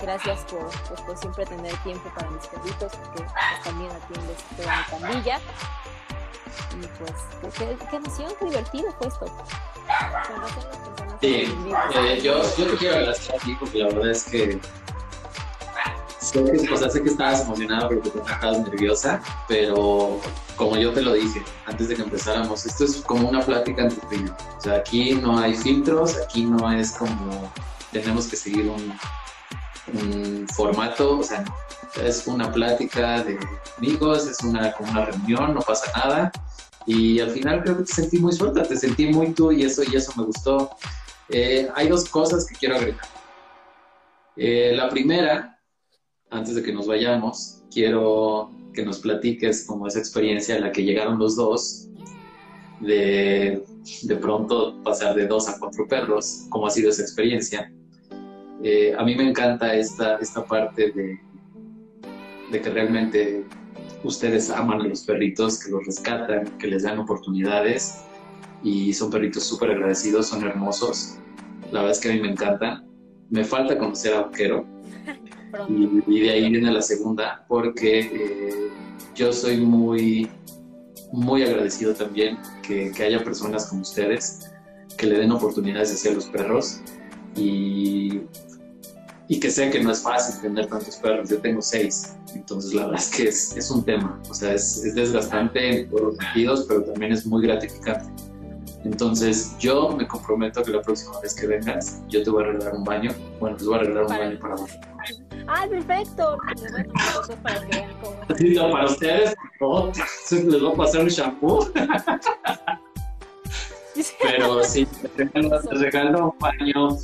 Gracias 0.00 0.40
por, 0.50 0.70
pues, 0.88 1.00
por 1.02 1.18
siempre 1.18 1.44
tener 1.46 1.76
tiempo 1.82 2.10
para 2.14 2.30
mis 2.30 2.46
perritos, 2.46 2.92
porque 2.96 3.22
pues, 3.24 3.62
también 3.64 3.90
atiendes 3.92 4.38
toda 4.56 4.76
mi 4.78 4.98
pandilla. 5.00 5.38
Y 6.80 6.86
pues, 6.98 7.12
pues, 7.40 7.54
qué, 7.90 7.96
emoción, 7.96 8.32
qué 8.38 8.44
divertido 8.44 8.94
fue 8.98 9.08
Sí, 11.20 11.52
eh, 11.94 12.20
yo, 12.22 12.42
yo 12.56 12.66
te 12.66 12.76
quiero 12.76 12.96
agradecer 12.96 13.34
a 13.34 13.38
ti 13.38 13.56
porque 13.58 13.78
la 13.78 13.86
verdad 13.88 14.10
es 14.10 14.24
que 14.24 14.60
sé 16.20 16.44
que, 16.44 16.72
o 16.72 16.76
sea, 16.76 16.90
sé 16.90 17.02
que 17.02 17.08
estabas 17.08 17.42
emocionada 17.42 17.88
porque 17.88 18.10
te 18.10 18.18
estabas 18.18 18.60
nerviosa, 18.60 19.20
pero 19.48 20.20
como 20.56 20.76
yo 20.76 20.92
te 20.92 21.02
lo 21.02 21.14
dije 21.14 21.42
antes 21.66 21.88
de 21.88 21.96
que 21.96 22.02
empezáramos, 22.02 22.64
esto 22.66 22.84
es 22.84 22.96
como 22.98 23.28
una 23.28 23.40
plática 23.40 23.82
entre. 23.82 24.30
O 24.30 24.60
sea, 24.60 24.76
aquí 24.76 25.14
no 25.14 25.38
hay 25.38 25.54
filtros, 25.54 26.16
aquí 26.16 26.44
no 26.44 26.70
es 26.70 26.92
como 26.92 27.52
tenemos 27.90 28.26
que 28.28 28.36
seguir 28.36 28.68
un, 28.68 28.96
un 30.00 30.46
formato, 30.48 31.18
o 31.18 31.22
sea, 31.24 31.44
es 32.02 32.26
una 32.26 32.52
plática 32.52 33.22
de 33.22 33.38
amigos, 33.78 34.26
es 34.26 34.40
una, 34.42 34.72
como 34.72 34.90
una 34.90 35.06
reunión, 35.06 35.54
no 35.54 35.60
pasa 35.60 35.90
nada. 35.96 36.30
Y 36.88 37.20
al 37.20 37.30
final 37.30 37.62
creo 37.62 37.76
que 37.76 37.84
te 37.84 37.92
sentí 37.92 38.18
muy 38.18 38.32
suelta, 38.32 38.62
te 38.62 38.76
sentí 38.76 39.08
muy 39.08 39.32
tú 39.34 39.52
y 39.52 39.62
eso, 39.62 39.82
y 39.82 39.94
eso 39.94 40.10
me 40.16 40.24
gustó. 40.24 40.70
Eh, 41.28 41.68
hay 41.74 41.88
dos 41.88 42.08
cosas 42.08 42.46
que 42.46 42.54
quiero 42.54 42.76
agregar. 42.76 43.04
Eh, 44.36 44.72
la 44.74 44.88
primera, 44.88 45.60
antes 46.30 46.54
de 46.54 46.62
que 46.62 46.72
nos 46.72 46.86
vayamos, 46.86 47.62
quiero 47.70 48.50
que 48.72 48.84
nos 48.84 49.00
platiques 49.00 49.66
como 49.66 49.86
esa 49.86 49.98
experiencia 49.98 50.56
a 50.56 50.60
la 50.60 50.72
que 50.72 50.82
llegaron 50.82 51.18
los 51.18 51.36
dos, 51.36 51.88
de 52.80 53.62
de 54.02 54.16
pronto 54.16 54.82
pasar 54.82 55.14
de 55.14 55.26
dos 55.26 55.48
a 55.48 55.58
cuatro 55.58 55.86
perros, 55.86 56.46
cómo 56.50 56.66
ha 56.66 56.70
sido 56.70 56.90
esa 56.90 57.02
experiencia. 57.02 57.72
Eh, 58.62 58.94
a 58.96 59.04
mí 59.04 59.14
me 59.14 59.28
encanta 59.28 59.74
esta, 59.74 60.16
esta 60.16 60.44
parte 60.44 60.90
de, 60.92 61.20
de 62.50 62.60
que 62.60 62.70
realmente 62.70 63.44
ustedes 64.04 64.50
aman 64.50 64.80
a 64.80 64.84
los 64.84 65.02
perritos, 65.02 65.62
que 65.62 65.70
los 65.70 65.84
rescatan, 65.86 66.58
que 66.58 66.66
les 66.66 66.82
dan 66.82 66.98
oportunidades 66.98 68.04
y 68.62 68.92
son 68.92 69.10
perritos 69.10 69.44
súper 69.44 69.70
agradecidos, 69.70 70.28
son 70.28 70.44
hermosos. 70.44 71.16
La 71.72 71.80
verdad 71.80 71.96
es 71.96 72.00
que 72.00 72.10
a 72.10 72.12
mí 72.14 72.20
me 72.20 72.30
encantan. 72.30 72.86
Me 73.30 73.44
falta 73.44 73.76
conocer 73.76 74.14
a 74.14 74.22
Vaquero 74.22 74.64
y, 75.68 76.02
y 76.06 76.20
de 76.20 76.30
ahí 76.30 76.50
viene 76.50 76.70
la 76.72 76.82
segunda 76.82 77.44
porque 77.48 78.00
eh, 78.00 78.70
yo 79.14 79.32
soy 79.32 79.58
muy, 79.58 80.28
muy 81.12 81.42
agradecido 81.42 81.94
también 81.94 82.38
que, 82.62 82.90
que 82.92 83.02
haya 83.04 83.22
personas 83.22 83.66
como 83.66 83.82
ustedes 83.82 84.50
que 84.96 85.06
le 85.06 85.18
den 85.18 85.30
oportunidades 85.32 85.92
hacia 85.92 86.12
los 86.12 86.26
perros 86.26 86.80
y, 87.36 88.20
y 89.28 89.38
que 89.38 89.50
sé 89.50 89.70
que 89.70 89.80
no 89.82 89.92
es 89.92 90.02
fácil 90.02 90.40
tener 90.40 90.66
tantos 90.66 90.96
perros. 90.96 91.28
Yo 91.28 91.38
tengo 91.38 91.60
seis, 91.60 92.16
entonces 92.34 92.72
la 92.74 92.86
verdad 92.86 93.00
es 93.00 93.10
que 93.10 93.28
es, 93.28 93.56
es 93.56 93.70
un 93.70 93.84
tema. 93.84 94.20
O 94.30 94.34
sea, 94.34 94.54
es, 94.54 94.82
es 94.84 94.94
desgastante 94.94 95.82
en 95.82 95.90
todos 95.90 96.02
los 96.02 96.16
sentidos, 96.16 96.64
pero 96.66 96.82
también 96.84 97.12
es 97.12 97.26
muy 97.26 97.42
gratificante. 97.46 98.10
Entonces 98.84 99.54
yo 99.58 99.90
me 99.90 100.06
comprometo 100.06 100.62
que 100.62 100.70
la 100.70 100.80
próxima 100.80 101.20
vez 101.20 101.34
que 101.34 101.46
vengas, 101.46 102.00
yo 102.08 102.22
te 102.22 102.30
voy 102.30 102.44
a 102.44 102.46
arreglar 102.48 102.74
un 102.74 102.84
baño. 102.84 103.10
Bueno, 103.38 103.56
les 103.56 103.66
voy 103.66 103.74
a 103.74 103.78
arreglar 103.80 104.02
un 104.04 104.08
Para- 104.08 104.24
baño 104.26 104.38
para 104.40 104.54
vos. 104.54 104.70
¡Ay, 105.46 105.68
perfecto! 105.68 106.38
Les 106.62 106.72
voy 106.72 106.80
a 106.80 106.84
tomar 106.84 107.04
fotos 107.12 107.36
para 107.42 107.60
que 107.60 107.76
vean 107.76 107.90
cómo 108.02 108.16
es. 108.28 108.38
Sí, 108.38 108.54
no, 108.54 108.70
para 108.70 108.84
ustedes, 108.86 109.34
no, 109.60 109.92
les 110.30 110.60
voy 110.62 110.72
a 110.72 110.76
pasar 110.76 111.02
un 111.02 111.08
shampoo. 111.08 111.68
Pero 114.22 114.62
sí, 114.62 114.86
te 115.16 115.24
regalo, 115.72 116.32
un 116.32 116.38
baño, 116.38 116.96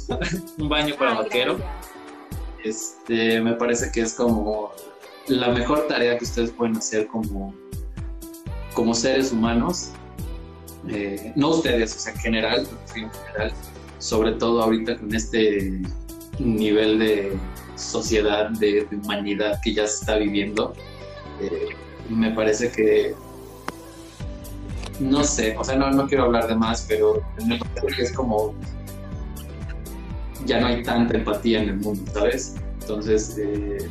un 0.59 0.69
baño 0.69 0.95
para 0.97 1.15
vaquero. 1.15 1.59
Este, 2.65 3.43
me 3.43 3.53
parece 3.53 3.93
que 3.93 4.01
es 4.01 4.15
como 4.15 4.73
la 5.29 5.49
mejor 5.51 5.87
tarea 5.87 6.17
que 6.17 6.25
ustedes 6.25 6.51
pueden 6.51 6.77
hacer 6.77 7.07
como, 7.09 7.55
como 8.73 8.95
seres 8.95 9.33
humanos. 9.33 9.91
Eh, 10.89 11.33
no 11.37 11.51
ustedes, 11.51 11.95
o 11.95 11.99
sea, 11.99 12.13
en 12.15 12.19
general, 12.19 12.69
en 12.97 13.11
general, 13.11 13.53
sobre 13.99 14.33
todo 14.33 14.63
ahorita 14.63 14.97
con 14.97 15.15
este 15.15 15.83
nivel 16.39 16.99
de 16.99 17.37
sociedad, 17.77 18.49
de, 18.51 18.87
humanidad 18.93 19.61
que 19.63 19.75
ya 19.75 19.87
se 19.87 20.01
está 20.01 20.17
viviendo, 20.17 20.73
eh, 21.41 21.69
me 22.09 22.31
parece 22.31 22.71
que 22.71 23.15
no 25.01 25.25
sé, 25.25 25.57
o 25.59 25.65
sea, 25.65 25.77
no, 25.77 25.91
no 25.91 26.07
quiero 26.07 26.25
hablar 26.25 26.47
de 26.47 26.55
más, 26.55 26.87
pero 26.89 27.23
me 27.45 27.59
parece 27.59 27.97
que 27.97 28.03
es 28.03 28.13
como 28.13 28.55
ya 30.47 30.61
no 30.61 30.67
hay 30.67 30.83
tanta 30.83 31.17
empatía 31.17 31.63
en 31.63 31.69
el 31.71 31.77
mundo, 31.77 32.11
¿sabes? 32.13 32.57
Entonces, 32.81 33.37
eh, 33.39 33.89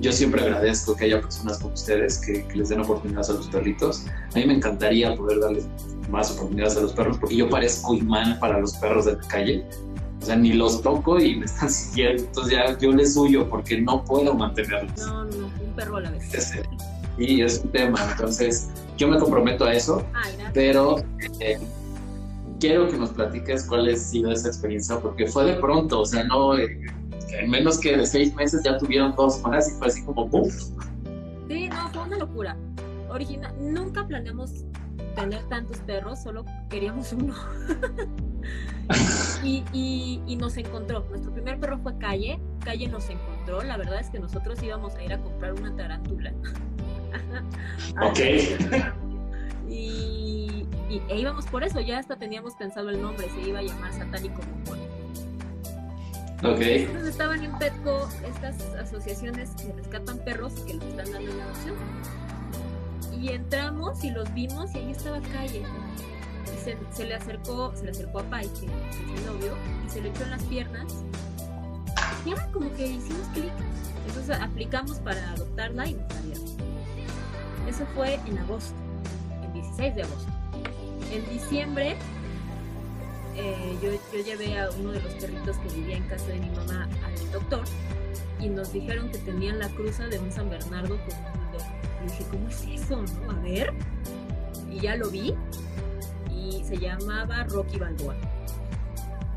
yo 0.00 0.12
siempre 0.12 0.42
agradezco 0.42 0.96
que 0.96 1.04
haya 1.06 1.20
personas 1.20 1.58
como 1.58 1.74
ustedes 1.74 2.18
que, 2.18 2.46
les 2.54 2.68
den 2.68 2.80
oportunidades 2.80 3.30
a 3.30 3.34
los 3.34 3.46
perritos. 3.48 4.06
A 4.34 4.38
mí 4.38 4.46
me 4.46 4.54
encantaría 4.54 5.14
poder 5.14 5.40
darles 5.40 5.66
más 6.10 6.30
oportunidades 6.32 6.76
a 6.76 6.80
los 6.80 6.92
perros 6.92 7.18
porque 7.18 7.36
yo 7.36 7.48
parezco 7.48 7.94
imán 7.94 8.38
para 8.40 8.58
los 8.60 8.74
perros 8.74 9.06
de 9.06 9.16
la 9.16 9.28
calle. 9.28 9.64
O 10.20 10.26
sea, 10.26 10.36
ni 10.36 10.52
los 10.52 10.82
toco 10.82 11.20
y 11.20 11.36
me 11.36 11.44
están 11.44 11.70
siguiendo. 11.70 12.24
Entonces 12.24 12.52
ya 12.52 12.78
yo 12.78 12.92
les 12.92 13.16
huyo 13.16 13.48
porque 13.48 13.80
no 13.80 14.04
puedo 14.04 14.34
mantenerlos. 14.34 14.98
No, 14.98 15.24
no, 15.24 15.46
un 15.46 15.72
perro 15.76 15.98
a 15.98 16.00
la 16.00 16.10
vez. 16.10 16.52
y 17.18 17.42
es 17.42 17.60
un 17.62 17.70
tema. 17.70 17.98
Entonces, 18.12 18.70
yo 18.96 19.08
me 19.08 19.18
comprometo 19.18 19.64
a 19.64 19.74
eso, 19.74 20.04
pero 20.52 20.98
eh, 21.40 21.58
quiero 22.64 22.88
que 22.88 22.96
nos 22.96 23.10
platiques 23.10 23.66
cuál 23.66 23.86
ha 23.88 23.94
sido 23.94 24.32
esa 24.32 24.48
experiencia, 24.48 24.98
porque 24.98 25.26
fue 25.26 25.44
de 25.44 25.54
pronto, 25.60 26.00
o 26.00 26.06
sea, 26.06 26.24
no, 26.24 26.56
eh, 26.56 26.80
en 27.38 27.50
menos 27.50 27.78
que 27.78 27.94
de 27.94 28.06
seis 28.06 28.34
meses 28.34 28.62
ya 28.64 28.78
tuvieron 28.78 29.14
dos 29.16 29.42
más 29.42 29.70
y 29.70 29.72
fue 29.72 29.88
así 29.88 30.02
como 30.02 30.30
¡puf! 30.30 30.70
Sí, 31.46 31.68
no, 31.68 31.90
fue 31.90 32.02
una 32.04 32.16
locura. 32.16 32.56
Original, 33.10 33.54
nunca 33.60 34.06
planeamos 34.06 34.64
tener 35.14 35.42
tantos 35.50 35.76
perros, 35.80 36.22
solo 36.22 36.46
queríamos 36.70 37.12
uno. 37.12 37.34
y, 39.44 39.62
y, 39.74 40.22
y, 40.26 40.36
nos 40.36 40.56
encontró. 40.56 41.04
Nuestro 41.10 41.32
primer 41.32 41.60
perro 41.60 41.78
fue 41.80 41.98
Calle. 41.98 42.40
Calle 42.64 42.88
nos 42.88 43.10
encontró. 43.10 43.62
La 43.62 43.76
verdad 43.76 44.00
es 44.00 44.08
que 44.08 44.18
nosotros 44.18 44.62
íbamos 44.62 44.94
a 44.94 45.04
ir 45.04 45.12
a 45.12 45.20
comprar 45.20 45.52
una 45.52 45.76
tarántula. 45.76 46.32
ok. 48.00 48.18
Y, 49.68 50.13
e 50.90 51.18
íbamos 51.18 51.46
por 51.46 51.64
eso, 51.64 51.80
ya 51.80 51.98
hasta 51.98 52.16
teníamos 52.16 52.54
pensado 52.54 52.90
el 52.90 53.00
nombre, 53.00 53.28
se 53.30 53.48
iba 53.48 53.60
a 53.60 53.62
llamar 53.62 53.92
Satánico 53.92 54.40
Bombón. 54.42 54.80
Ok. 56.44 56.60
Entonces 56.60 57.08
estaban 57.08 57.42
en 57.42 57.56
Petco 57.58 58.08
estas 58.26 58.60
asociaciones 58.74 59.50
que 59.52 59.72
rescatan 59.72 60.18
perros 60.18 60.52
que 60.66 60.74
los 60.74 60.84
están 60.84 61.10
dando 61.10 61.30
en 61.30 61.40
adopción. 61.40 61.76
Y 63.18 63.30
entramos 63.30 64.04
y 64.04 64.10
los 64.10 64.32
vimos 64.34 64.74
y 64.74 64.78
ahí 64.78 64.90
estaba 64.90 65.20
Calle. 65.32 65.62
Y 66.54 66.94
se, 66.94 67.06
le 67.06 67.14
acercó, 67.14 67.74
se 67.74 67.84
le 67.84 67.92
acercó 67.92 68.18
a 68.18 68.24
Pai, 68.24 68.46
que, 68.48 68.66
es 68.66 69.06
mi 69.06 69.26
novio, 69.26 69.54
y 69.86 69.90
se 69.90 70.02
le 70.02 70.10
echó 70.10 70.24
en 70.24 70.30
las 70.32 70.42
piernas. 70.42 71.04
Y 72.26 72.30
ahora 72.30 72.46
como 72.52 72.70
que 72.74 72.86
hicimos 72.88 73.26
clic. 73.28 73.52
Entonces 74.06 74.38
aplicamos 74.38 74.98
para 74.98 75.30
adoptarla 75.30 75.88
y 75.88 75.94
nos 75.94 76.12
salió. 76.12 76.34
Eso 77.66 77.86
fue 77.94 78.14
en 78.26 78.38
agosto, 78.38 78.74
el 79.46 79.52
16 79.54 79.94
de 79.94 80.02
agosto. 80.02 80.43
En 81.14 81.24
diciembre 81.30 81.94
eh, 83.36 83.78
yo, 83.80 84.20
llevé 84.20 84.58
a 84.58 84.68
uno 84.70 84.90
de 84.90 85.00
los 85.00 85.12
perritos 85.14 85.56
que 85.58 85.68
vivía 85.76 85.96
en 85.96 86.02
casa 86.08 86.26
de 86.26 86.40
mi 86.40 86.50
mamá 86.50 86.88
al 87.04 87.32
doctor 87.32 87.62
y 88.40 88.48
nos 88.48 88.72
dijeron 88.72 89.08
que 89.10 89.18
tenían 89.18 89.60
la 89.60 89.68
cruza 89.68 90.06
de 90.08 90.18
un 90.18 90.32
San 90.32 90.50
Bernardo 90.50 90.98
con 90.98 91.14
un 91.14 91.50
bulldog. 91.50 91.68
Y 92.02 92.10
dije, 92.10 92.24
¿cómo 92.32 92.48
es 92.48 92.66
eso? 92.82 93.04
A 93.30 93.40
ver. 93.42 93.72
Y 94.72 94.80
ya 94.80 94.96
lo 94.96 95.08
vi 95.08 95.34
y 96.34 96.64
se 96.64 96.76
llamaba 96.76 97.44
Rocky 97.44 97.78
Balboa. 97.78 98.16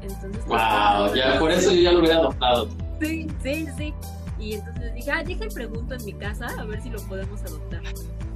Entonces, 0.02 0.46
wow, 0.46 1.14
ya 1.14 1.38
por 1.38 1.52
eso 1.52 1.72
yo 1.72 1.82
ya 1.82 1.92
lo 1.92 2.00
hubiera 2.00 2.18
adoptado. 2.18 2.70
Sí, 3.00 3.28
sí, 3.44 3.68
sí. 3.78 3.94
Y 4.40 4.54
entonces 4.54 4.96
dije, 4.96 5.12
ah, 5.12 5.24
deja 5.24 5.46
pregunto 5.54 5.94
en 5.94 6.06
mi 6.06 6.14
casa 6.14 6.48
a 6.60 6.66
ver 6.66 6.82
si 6.82 6.90
lo 6.90 7.00
podemos 7.04 7.40
adoptar. 7.44 7.84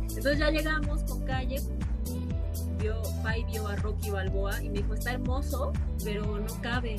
Entonces 0.01 0.37
ya 0.37 0.51
llegamos 0.51 1.01
con 1.03 1.25
calle, 1.25 1.59
vio, 2.81 3.01
Pai 3.23 3.43
vio 3.45 3.67
a 3.67 3.75
Rocky 3.77 4.09
Balboa 4.09 4.61
y 4.61 4.69
me 4.69 4.79
dijo, 4.79 4.93
está 4.93 5.13
hermoso, 5.13 5.71
pero 6.03 6.39
no 6.39 6.61
cabe 6.61 6.95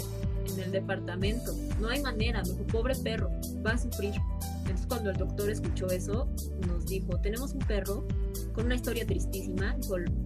en 0.46 0.60
el 0.60 0.72
departamento. 0.72 1.52
No 1.80 1.88
hay 1.88 2.00
manera, 2.00 2.42
me 2.42 2.50
dijo, 2.50 2.64
pobre 2.64 2.94
perro, 2.96 3.30
va 3.64 3.72
a 3.72 3.78
sufrir. 3.78 4.14
Entonces 4.60 4.86
cuando 4.86 5.10
el 5.10 5.16
doctor 5.16 5.50
escuchó 5.50 5.86
eso, 5.88 6.28
nos 6.66 6.86
dijo, 6.86 7.18
tenemos 7.20 7.52
un 7.52 7.60
perro 7.60 8.06
con 8.54 8.66
una 8.66 8.76
historia 8.76 9.06
tristísima, 9.06 9.76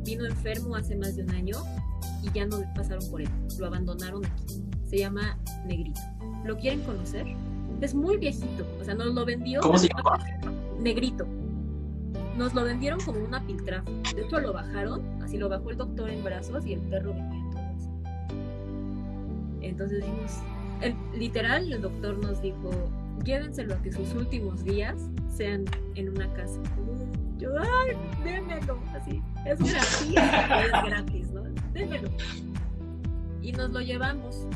vino 0.05 0.27
enfermo 0.27 0.77
hace 0.77 0.97
más 0.97 1.17
de 1.17 1.23
un 1.23 1.31
año 1.31 1.57
y 2.23 2.31
ya 2.33 2.47
no 2.47 2.63
pasaron 2.75 3.09
por 3.11 3.23
él, 3.23 3.29
lo 3.59 3.67
abandonaron 3.67 4.25
aquí. 4.25 4.63
Se 4.89 4.99
llama 4.99 5.39
Negrito. 5.67 6.01
¿Lo 6.45 6.57
quieren 6.57 6.81
conocer? 6.83 7.27
Es 7.81 7.95
muy 7.95 8.17
viejito, 8.17 8.67
o 8.81 8.85
sea, 8.85 8.95
nos 8.95 9.15
lo 9.15 9.25
vendió. 9.25 9.61
¿Cómo 9.61 9.79
se 9.79 9.89
llama? 9.89 10.19
Negrito. 10.79 11.27
Nos 12.37 12.55
lo 12.55 12.65
vendieron 12.65 13.01
como 13.01 13.21
una 13.21 13.45
piltrafa. 13.47 13.91
De 14.15 14.23
hecho, 14.23 14.41
lo 14.41 14.53
bajaron, 14.53 15.03
así 15.23 15.39
lo 15.39 15.49
bajó 15.49 15.71
el 15.71 15.79
doctor 15.79 16.11
en 16.11 16.23
brazos 16.23 16.67
y 16.67 16.75
el 16.75 16.81
perro 16.81 17.15
venía 17.15 17.41
en 17.41 17.51
todo 17.51 17.63
Entonces 19.63 20.03
dijimos, 20.03 20.43
literal, 21.15 21.73
el 21.73 21.83
doctor 21.83 22.19
nos 22.19 22.43
dijo, 22.43 22.71
llévenselo 23.25 23.75
a 23.75 23.83
que 23.83 23.93
sus 23.93 24.13
últimos 24.15 24.65
días 24.65 25.09
sean 25.29 25.65
en 25.95 26.11
una 26.11 26.33
casa. 26.35 26.61
Yo, 27.39 27.51
ay, 27.59 27.97
démelo, 28.25 28.79
así, 28.95 29.23
es 29.45 29.59
gratis, 29.59 30.17
es 30.17 30.85
gratis, 30.85 31.31
¿no? 31.33 31.43
Démelo. 31.73 32.09
Y 33.43 33.53
nos 33.53 33.71
lo 33.71 33.81
llevamos 33.81 34.47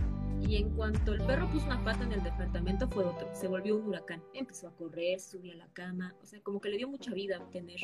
y 0.46 0.56
en 0.56 0.70
cuanto 0.70 1.12
el 1.12 1.22
perro 1.24 1.48
puso 1.50 1.66
una 1.66 1.82
pata 1.84 2.04
en 2.04 2.12
el 2.12 2.22
departamento 2.22 2.88
fue 2.88 3.04
otro, 3.04 3.28
se 3.32 3.48
volvió 3.48 3.76
un 3.76 3.88
huracán, 3.88 4.22
empezó 4.34 4.68
a 4.68 4.72
correr, 4.72 5.20
subía 5.20 5.54
a 5.54 5.56
la 5.56 5.68
cama, 5.72 6.14
o 6.22 6.26
sea, 6.26 6.40
como 6.42 6.60
que 6.60 6.68
le 6.70 6.78
dio 6.78 6.88
mucha 6.88 7.12
vida 7.12 7.36
a 7.36 7.50
tener 7.50 7.78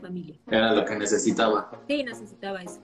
familia. 0.00 0.38
Era 0.48 0.72
lo 0.72 0.84
que 0.84 0.96
necesitaba. 0.96 1.70
Sí, 1.88 2.02
necesitaba 2.02 2.62
eso. 2.62 2.80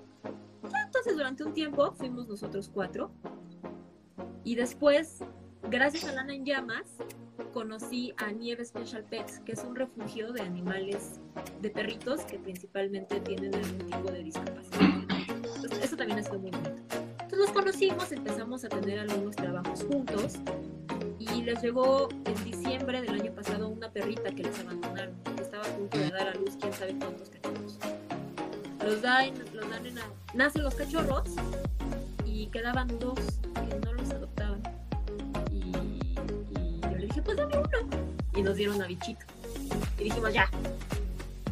entonces 0.84 1.16
durante 1.16 1.44
un 1.44 1.52
tiempo 1.52 1.92
fuimos 1.92 2.26
nosotros 2.28 2.70
cuatro 2.72 3.10
y 4.44 4.54
después, 4.54 5.18
gracias 5.70 6.04
a 6.04 6.12
Lana 6.12 6.34
en 6.34 6.44
Llamas, 6.44 6.86
conocí 7.52 8.14
a 8.16 8.30
Nieve 8.30 8.64
Special 8.64 9.04
Pets, 9.04 9.40
que 9.40 9.52
es 9.52 9.64
un 9.64 9.76
refugio 9.76 10.32
de 10.32 10.42
animales, 10.42 11.20
de 11.60 11.70
perritos 11.70 12.22
que 12.22 12.38
principalmente 12.38 13.20
tienen 13.20 13.54
algún 13.54 13.86
tipo 13.86 14.10
de 14.10 14.22
discapacidad. 14.22 14.88
Entonces, 15.28 15.84
eso 15.84 15.96
también 15.96 16.18
ha 16.18 16.22
sido 16.22 16.38
muy 16.38 16.50
bonito 16.50 16.97
nos 17.38 17.50
conocimos, 17.50 18.10
empezamos 18.10 18.64
a 18.64 18.68
tener 18.68 18.98
algunos 18.98 19.36
trabajos 19.36 19.84
juntos 19.84 20.34
y 21.20 21.42
les 21.42 21.62
llegó 21.62 22.08
en 22.24 22.44
diciembre 22.44 23.00
del 23.00 23.20
año 23.20 23.32
pasado 23.32 23.68
una 23.68 23.90
perrita 23.90 24.30
que 24.32 24.42
les 24.42 24.58
abandonaron, 24.58 25.14
que 25.36 25.42
estaba 25.42 25.64
a 25.64 25.68
punto 25.68 25.98
de 25.98 26.10
dar 26.10 26.28
a 26.28 26.34
luz 26.34 26.56
quién 26.60 26.72
sabe 26.72 26.96
cuántos 26.98 27.30
cachorros. 27.30 27.78
Los 28.84 29.02
dan, 29.02 29.32
los 29.54 29.70
dan 29.70 29.86
en 29.86 29.94
nacen 30.34 30.64
los 30.64 30.74
cachorros 30.74 31.30
y 32.24 32.46
quedaban 32.48 32.88
dos 32.98 33.20
que 33.54 33.78
no 33.86 33.92
los 33.92 34.10
adoptaban. 34.10 34.62
Y, 35.52 35.70
yo 36.82 36.98
le 36.98 37.06
dije, 37.06 37.22
pues 37.22 37.36
dame 37.36 37.56
uno. 37.56 37.68
Y 38.34 38.42
nos 38.42 38.56
dieron 38.56 38.82
a 38.82 38.86
bichito. 38.86 39.24
Y 39.98 40.04
dijimos, 40.04 40.32
ya, 40.32 40.50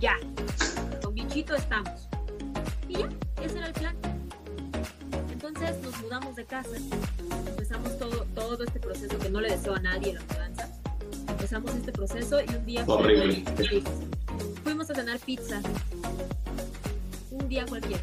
ya, 0.00 0.16
con 1.02 1.14
bichito 1.14 1.54
estamos. 1.54 2.08
Y 2.88 2.94
ya, 2.94 3.08
ese 3.42 3.58
era 3.58 3.68
el 3.68 3.72
plan 3.72 4.05
entonces 5.56 5.82
nos 5.82 6.02
mudamos 6.02 6.36
de 6.36 6.44
casa, 6.44 6.76
empezamos 7.46 7.98
todo, 7.98 8.26
todo 8.34 8.62
este 8.62 8.78
proceso 8.78 9.18
que 9.18 9.30
no 9.30 9.40
le 9.40 9.50
deseo 9.50 9.74
a 9.74 9.80
nadie 9.80 10.12
la 10.12 10.20
mudanza. 10.22 10.68
Empezamos 11.28 11.74
este 11.74 11.92
proceso 11.92 12.40
y 12.40 12.54
un 12.54 12.66
día 12.66 12.84
fuimos 14.62 14.90
a 14.90 14.94
cenar 14.94 15.18
pizza. 15.20 15.62
Un 17.30 17.48
día 17.48 17.64
cualquiera. 17.66 18.02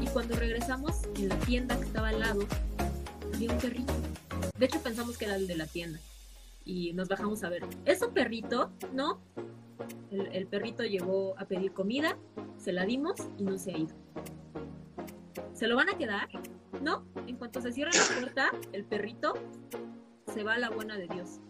Y 0.00 0.06
cuando 0.06 0.36
regresamos, 0.36 1.02
en 1.16 1.28
la 1.28 1.36
tienda 1.40 1.76
que 1.76 1.84
estaba 1.84 2.08
al 2.08 2.20
lado, 2.20 2.46
había 3.34 3.52
un 3.52 3.58
perrito. 3.58 3.92
De 4.56 4.66
hecho, 4.66 4.80
pensamos 4.80 5.18
que 5.18 5.24
era 5.24 5.36
el 5.36 5.46
de 5.46 5.56
la 5.56 5.66
tienda. 5.66 5.98
Y 6.64 6.92
nos 6.92 7.08
bajamos 7.08 7.42
a 7.44 7.48
ver. 7.48 7.64
¿Es 7.84 8.02
un 8.02 8.12
perrito? 8.12 8.70
¿No? 8.92 9.20
El, 10.10 10.28
el 10.32 10.46
perrito 10.46 10.84
llegó 10.84 11.34
a 11.38 11.46
pedir 11.46 11.72
comida, 11.72 12.16
se 12.58 12.72
la 12.72 12.84
dimos 12.84 13.14
y 13.38 13.44
no 13.44 13.58
se 13.58 13.72
ha 13.72 13.78
ido. 13.78 13.94
¿Se 15.54 15.66
lo 15.66 15.76
van 15.76 15.88
a 15.88 15.96
quedar? 15.96 16.28
No, 16.86 17.02
en 17.26 17.34
cuanto 17.34 17.60
se 17.60 17.72
cierra 17.72 17.90
la 17.92 18.20
puerta, 18.20 18.50
el 18.72 18.84
perrito 18.84 19.34
se 20.32 20.44
va 20.44 20.54
a 20.54 20.58
la 20.58 20.70
buena 20.70 20.96
de 20.96 21.08
Dios. 21.08 21.40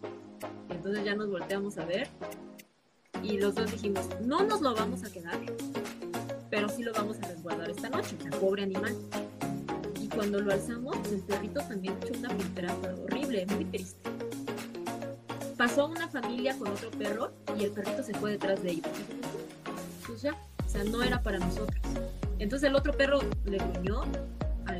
Entonces 0.67 1.05
ya 1.05 1.13
nos 1.13 1.29
volteamos 1.29 1.77
a 1.77 1.85
ver 1.85 2.07
y 3.21 3.37
los 3.37 3.53
dos 3.53 3.71
dijimos, 3.71 4.09
no 4.19 4.41
nos 4.41 4.61
lo 4.61 4.73
vamos 4.73 5.03
a 5.03 5.11
quedar, 5.11 5.39
pero 6.49 6.67
sí 6.69 6.81
lo 6.81 6.91
vamos 6.91 7.19
a 7.21 7.27
resguardar 7.27 7.69
esta 7.69 7.87
noche, 7.87 8.17
el 8.25 8.31
pobre 8.31 8.63
animal. 8.63 8.95
Y 10.01 10.07
cuando 10.07 10.41
lo 10.41 10.51
alzamos, 10.51 10.97
el 11.11 11.21
perrito 11.21 11.59
también 11.67 11.95
echó 12.01 12.17
una 12.17 12.29
pintada 12.29 12.75
horrible, 13.03 13.45
muy 13.45 13.65
triste. 13.65 14.09
Pasó 15.55 15.85
una 15.85 16.07
familia 16.07 16.57
con 16.57 16.69
otro 16.69 16.89
perro 16.89 17.31
y 17.59 17.65
el 17.65 17.71
perrito 17.73 18.01
se 18.01 18.15
fue 18.15 18.31
detrás 18.31 18.63
de 18.63 18.71
ellos. 18.71 18.87
Pues 20.07 20.25
o 20.25 20.67
sea, 20.67 20.83
no 20.85 21.03
era 21.03 21.21
para 21.21 21.37
nosotros. 21.37 21.79
Entonces 22.39 22.69
el 22.69 22.75
otro 22.75 22.91
perro 22.93 23.19
le 23.45 23.59
gruñó 23.59 24.01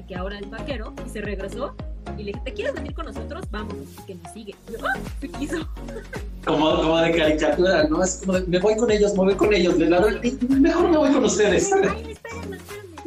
que 0.08 0.16
ahora 0.16 0.40
es 0.40 0.50
vaquero 0.50 0.94
y 1.06 1.10
se 1.10 1.22
regresó 1.22 1.76
y 2.18 2.24
le 2.24 2.32
dije, 2.32 2.42
¿te 2.46 2.54
quieres 2.54 2.74
venir 2.74 2.94
con 2.94 3.06
nosotros? 3.06 3.46
Vamos, 3.52 3.76
que 4.06 4.16
nos 4.16 4.32
sigue. 4.32 4.56
Y 4.70 4.72
yo, 4.72 4.88
¡ah! 4.88 4.98
Se 5.20 5.30
quiso. 5.30 5.58
Como, 6.46 6.78
como 6.78 6.98
de 7.00 7.12
caricatura, 7.12 7.84
¿no? 7.90 8.02
Es 8.02 8.22
como 8.24 8.40
de, 8.40 8.48
me 8.48 8.58
voy 8.60 8.78
con 8.78 8.90
ellos, 8.90 9.12
me 9.16 9.26
voy 9.26 9.36
con 9.36 9.54
ellos. 9.54 9.78
De 9.78 9.90
la, 9.90 10.00
mejor 10.00 10.90
me 10.90 10.98
voy 10.98 11.12
con 11.12 11.26
ustedes. 11.26 11.74
Ay, 11.74 12.12
espérenme, 12.12 12.56
espérenme. 12.56 12.98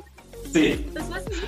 Sí. 0.53 0.87
Pues 0.93 1.05
así. 1.11 1.41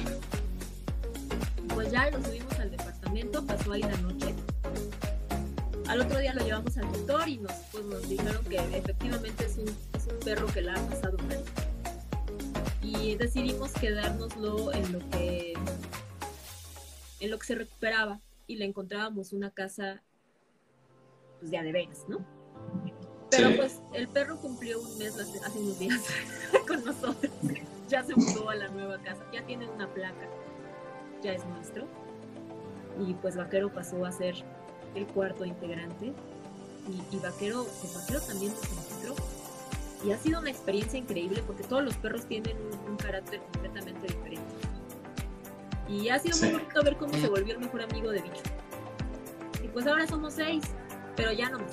Pues 1.74 1.90
ya 1.90 2.10
lo 2.10 2.24
subimos 2.24 2.58
al 2.58 2.70
departamento, 2.70 3.44
pasó 3.44 3.72
ahí 3.72 3.82
la 3.82 3.96
noche. 3.98 4.34
Al 5.86 6.00
otro 6.00 6.18
día 6.18 6.32
lo 6.32 6.42
llevamos 6.42 6.78
al 6.78 6.90
doctor 6.92 7.28
y 7.28 7.36
nos, 7.36 7.52
pues, 7.72 7.84
nos 7.84 8.08
dijeron 8.08 8.42
que 8.46 8.56
efectivamente 8.56 9.44
es 9.44 9.58
un, 9.58 9.68
es 9.68 10.06
un 10.10 10.18
perro 10.24 10.46
que 10.46 10.62
la 10.62 10.72
ha 10.72 10.88
pasado 10.88 11.18
mal. 11.28 11.44
Y 13.00 13.14
decidimos 13.16 13.72
quedárnoslo 13.72 14.72
en 14.72 14.92
lo 14.92 14.98
que 15.10 15.54
en 17.20 17.30
lo 17.30 17.38
que 17.38 17.46
se 17.46 17.54
recuperaba 17.54 18.20
y 18.48 18.56
le 18.56 18.64
encontrábamos 18.64 19.32
una 19.32 19.50
casa 19.50 20.02
pues 21.38 21.50
de 21.50 21.58
a 21.58 21.62
de 21.62 21.72
veras, 21.72 22.04
¿no? 22.08 22.24
Pero 23.30 23.48
Sí. 23.48 23.54
pues 23.56 23.80
el 23.94 24.08
perro 24.08 24.36
cumplió 24.40 24.80
un 24.80 24.98
mes 24.98 25.18
hace, 25.18 25.38
hace 25.38 25.58
unos 25.58 25.78
días 25.78 26.00
con 26.68 26.84
nosotros. 26.84 27.32
Ya 27.88 28.02
se 28.04 28.14
mudó 28.14 28.50
a 28.50 28.54
la 28.56 28.68
nueva 28.68 28.98
casa, 29.02 29.24
ya 29.32 29.44
tiene 29.46 29.68
una 29.68 29.92
placa, 29.92 30.28
ya 31.22 31.32
es 31.32 31.44
nuestro. 31.46 31.86
Y 33.06 33.14
pues 33.14 33.36
Vaquero 33.36 33.72
pasó 33.72 34.04
a 34.04 34.12
ser 34.12 34.34
el 34.94 35.06
cuarto 35.06 35.44
integrante. 35.44 36.12
Y, 36.88 37.16
y 37.16 37.18
Vaquero, 37.20 37.64
pues 37.80 37.94
Vaquero 37.94 38.20
también 38.20 38.52
nos 38.52 38.64
encontró. 38.64 39.14
Y 40.04 40.10
ha 40.10 40.18
sido 40.18 40.40
una 40.40 40.50
experiencia 40.50 40.98
increíble 40.98 41.42
porque 41.46 41.62
todos 41.64 41.82
los 41.84 41.94
perros 41.96 42.26
tienen 42.26 42.56
un, 42.56 42.90
un 42.92 42.96
carácter 42.96 43.40
completamente 43.52 44.06
diferente. 44.08 44.42
Y 45.88 46.08
ha 46.08 46.18
sido 46.18 46.34
Sí. 46.36 46.46
muy 46.46 46.54
bonito 46.54 46.82
ver 46.82 46.96
cómo 46.96 47.14
se 47.14 47.28
volvió 47.28 47.54
el 47.54 47.60
mejor 47.60 47.82
amigo 47.82 48.10
de 48.10 48.22
Bicho. 48.22 48.42
Y 49.62 49.68
pues 49.68 49.86
ahora 49.86 50.06
somos 50.06 50.34
seis, 50.34 50.64
pero 51.16 51.32
ya 51.32 51.50
no. 51.50 51.58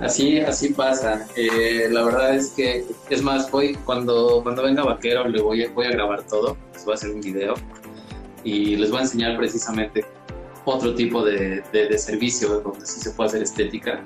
Así, 0.00 0.40
así 0.40 0.70
pasa. 0.74 1.24
Eh, 1.36 1.88
la 1.90 2.02
verdad 2.02 2.34
es 2.34 2.50
que, 2.50 2.84
es 3.10 3.22
más, 3.22 3.48
voy, 3.50 3.74
cuando, 3.84 4.40
cuando 4.42 4.64
venga 4.64 4.82
Vaquero 4.82 5.28
le 5.28 5.40
voy 5.40 5.62
a, 5.64 5.70
voy 5.72 5.86
a 5.86 5.90
grabar 5.90 6.24
todo, 6.26 6.56
les 6.72 6.84
voy 6.84 6.92
a 6.92 6.94
hacer 6.96 7.10
un 7.10 7.20
video 7.20 7.54
y 8.42 8.74
les 8.74 8.90
voy 8.90 8.98
a 8.98 9.02
enseñar 9.02 9.36
precisamente 9.36 10.04
otro 10.64 10.96
tipo 10.96 11.24
de, 11.24 11.62
de, 11.72 11.88
de 11.88 11.96
servicio 11.98 12.60
donde 12.60 12.84
sí 12.84 13.00
se 13.00 13.10
puede 13.12 13.28
hacer 13.28 13.42
estética. 13.44 14.02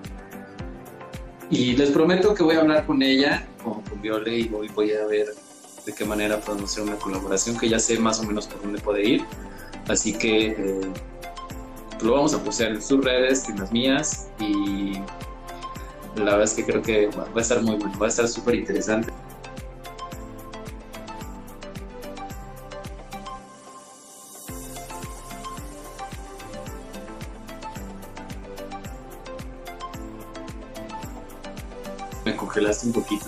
Y 1.51 1.77
les 1.77 1.91
prometo 1.91 2.35
que 2.35 2.43
voy 2.43 2.57
a 2.57 2.61
hablar 2.61 2.87
con 2.87 3.03
ella, 3.03 3.47
con, 3.63 3.81
con 3.83 4.01
Viole, 4.03 4.39
y 4.39 4.49
voy, 4.49 4.69
voy 4.69 4.93
a 4.93 5.07
ver 5.07 5.29
de 5.87 5.95
qué 5.95 6.05
manera 6.05 6.39
podemos 6.41 6.71
hacer 6.71 6.85
una 6.85 6.97
colaboración 6.97 7.59
que 7.59 7.69
ya 7.69 7.79
sé 7.79 7.99
más 7.99 8.21
o 8.21 8.25
menos 8.25 8.47
por 8.47 8.61
dónde 8.63 8.81
puede 8.81 9.09
ir. 9.09 9.25
Así 9.89 10.13
que 10.13 10.49
eh, 10.49 10.81
lo 12.03 12.13
vamos 12.13 12.35
a 12.35 12.45
postear 12.45 12.73
en 12.73 12.83
sus 12.83 13.03
redes, 13.03 13.49
en 13.49 13.59
las 13.59 13.73
mías, 13.73 14.29
y 14.39 14.95
la 16.17 16.25
verdad 16.25 16.43
es 16.43 16.55
que 16.55 16.65
creo 16.65 16.83
que 16.83 17.07
va 17.07 17.27
a 17.35 17.41
estar 17.41 17.63
muy 17.63 17.77
bueno, 17.77 17.99
va 17.99 18.07
a 18.07 18.09
estar 18.11 18.29
súper 18.29 18.57
interesante. 18.57 19.13
Un 32.85 32.93
poquito. 32.93 33.27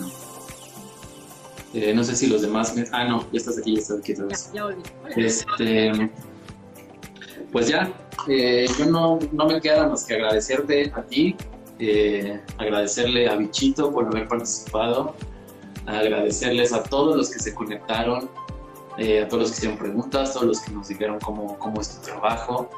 Eh, 1.73 1.93
no 1.93 2.03
sé 2.03 2.15
si 2.15 2.27
los 2.27 2.41
demás... 2.41 2.75
me- 2.75 2.85
Ah, 2.91 3.05
no, 3.05 3.21
ya 3.31 3.37
estás 3.39 3.57
aquí, 3.57 3.75
ya 3.75 3.81
estás 3.81 3.99
aquí 3.99 4.13
otra 4.13 4.25
vez. 4.25 4.51
ya 4.53 4.63
volví. 4.65 4.81
Este, 5.15 6.11
pues 7.51 7.67
ya, 7.67 7.91
eh, 8.27 8.65
yo 8.77 8.85
no, 8.85 9.19
no 9.31 9.45
me 9.45 9.59
queda 9.61 9.87
más 9.87 10.03
que 10.05 10.15
agradecerte 10.15 10.91
a 10.95 11.01
ti, 11.03 11.35
eh, 11.79 12.39
agradecerle 12.57 13.29
a 13.29 13.35
Bichito 13.35 13.91
por 13.91 14.05
haber 14.07 14.27
participado, 14.27 15.15
agradecerles 15.85 16.71
a 16.73 16.83
todos 16.83 17.15
los 17.17 17.29
que 17.29 17.39
se 17.39 17.53
conectaron, 17.53 18.29
eh, 18.97 19.21
a 19.23 19.27
todos 19.27 19.43
los 19.43 19.51
que 19.51 19.57
hicieron 19.57 19.77
preguntas, 19.77 20.29
a 20.29 20.33
todos 20.33 20.45
los 20.47 20.59
que 20.61 20.71
nos 20.71 20.87
dijeron 20.87 21.19
cómo, 21.19 21.57
cómo 21.59 21.81
es 21.81 21.89
tu 21.97 22.01
trabajo. 22.05 22.69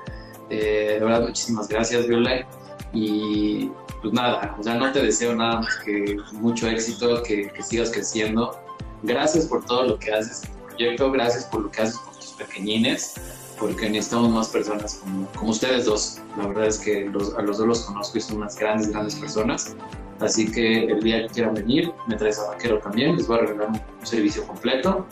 De 0.50 1.00
verdad, 1.02 1.22
muchísimas 1.22 1.68
gracias, 1.68 2.08
Violet. 2.08 2.46
Y 2.94 3.72
pues 4.02 4.14
nada, 4.14 4.56
o 4.60 4.64
sea, 4.64 4.76
no 4.76 4.92
te 4.92 5.02
deseo 5.02 5.36
nada 5.36 5.62
más 5.62 5.76
que 5.78 6.18
mucho 6.34 6.68
éxito, 6.68 7.24
que, 7.24 7.50
que 7.50 7.64
sigas 7.64 7.90
creciendo. 7.92 8.56
Gracias 9.02 9.46
por 9.48 9.66
todo 9.66 9.84
lo 9.84 10.00
que 10.00 10.14
haces 10.14 10.44
en 10.44 10.52
tu 10.52 10.66
proyecto, 10.68 11.12
gracias 11.12 11.46
por 11.46 11.62
lo 11.62 11.72
que 11.72 11.82
haces 11.82 11.98
por 11.98 12.16
tus 12.16 12.32
pequeñines, 12.34 13.16
porque 13.60 13.90
necesitamos 13.90 14.30
más 14.32 14.48
personas 14.50 14.96
como, 14.96 15.28
como 15.32 15.52
ustedes 15.52 15.86
dos. 15.86 16.20
La 16.38 16.48
verdad 16.48 16.68
es 16.68 16.78
que 16.80 17.06
los- 17.06 17.34
a 17.36 17.42
los 17.42 17.58
dos 17.58 17.68
los 17.68 17.82
conozco 17.82 18.18
y 18.18 18.22
son 18.22 18.38
unas 18.38 18.58
grandes, 18.58 18.90
grandes 18.92 19.16
personas. 19.16 19.76
Así 20.20 20.50
que 20.50 20.86
el 20.86 21.02
día 21.02 21.24
que 21.24 21.34
quieran 21.34 21.56
venir, 21.56 21.92
me 22.08 22.16
traes 22.16 22.40
a 22.40 22.48
Vaquero 22.50 22.80
también, 22.80 23.18
les 23.18 23.28
voy 23.28 23.40
a 23.40 23.42
regalar 23.42 23.70
un 23.70 24.06
servicio 24.08 24.46
completo. 24.46 25.06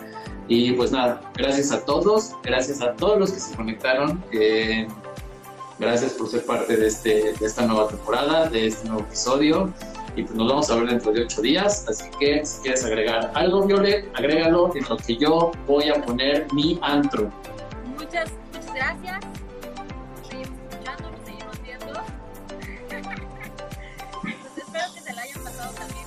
Y 0.47 0.73
pues 0.73 0.91
nada, 0.91 1.21
gracias 1.35 1.71
a 1.71 1.83
todos, 1.85 2.31
gracias 2.43 2.81
a 2.81 2.93
todos 2.95 3.17
los 3.19 3.31
que 3.31 3.39
se 3.39 3.55
conectaron. 3.55 4.23
eh, 4.31 4.87
gracias 5.81 6.13
por 6.13 6.29
ser 6.29 6.45
parte 6.45 6.77
de, 6.77 6.87
este, 6.87 7.33
de 7.33 7.45
esta 7.45 7.65
nueva 7.65 7.87
temporada, 7.87 8.47
de 8.47 8.67
este 8.67 8.87
nuevo 8.87 9.03
episodio. 9.03 9.73
Y 10.15 10.23
pues 10.23 10.35
nos 10.35 10.47
vamos 10.47 10.69
a 10.69 10.75
ver 10.75 10.89
dentro 10.89 11.11
de 11.11 11.23
ocho 11.23 11.41
días. 11.41 11.85
Así 11.89 12.03
que 12.19 12.45
si 12.45 12.61
quieres 12.61 12.85
agregar 12.85 13.31
algo, 13.33 13.65
Violet, 13.65 14.07
agrégalo 14.13 14.75
en 14.75 14.87
lo 14.87 14.97
que 14.97 15.17
yo 15.17 15.51
voy 15.67 15.89
a 15.89 15.95
poner 16.01 16.47
mi 16.53 16.77
antro. 16.83 17.31
Muchas, 17.97 18.29
muchas 18.53 18.73
gracias. 18.73 19.19
Nos 20.17 20.27
seguimos 20.27 20.59
escuchando, 20.69 21.11
nos 21.11 21.25
seguimos 21.25 21.63
viendo. 21.63 21.93
Pues 24.21 24.35
espero 24.57 24.85
que 24.93 25.01
se 25.01 25.13
la 25.13 25.21
hayan 25.23 25.43
pasado 25.43 25.73
también. 25.73 26.05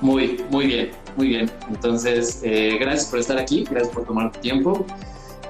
Muy, 0.00 0.44
muy 0.50 0.66
bien, 0.66 0.90
muy 1.16 1.28
bien. 1.28 1.50
Entonces, 1.68 2.40
eh, 2.44 2.78
gracias 2.80 3.10
por 3.10 3.18
estar 3.18 3.38
aquí, 3.38 3.64
gracias 3.70 3.92
por 3.92 4.04
tomar 4.04 4.32
tu 4.32 4.40
tiempo. 4.40 4.86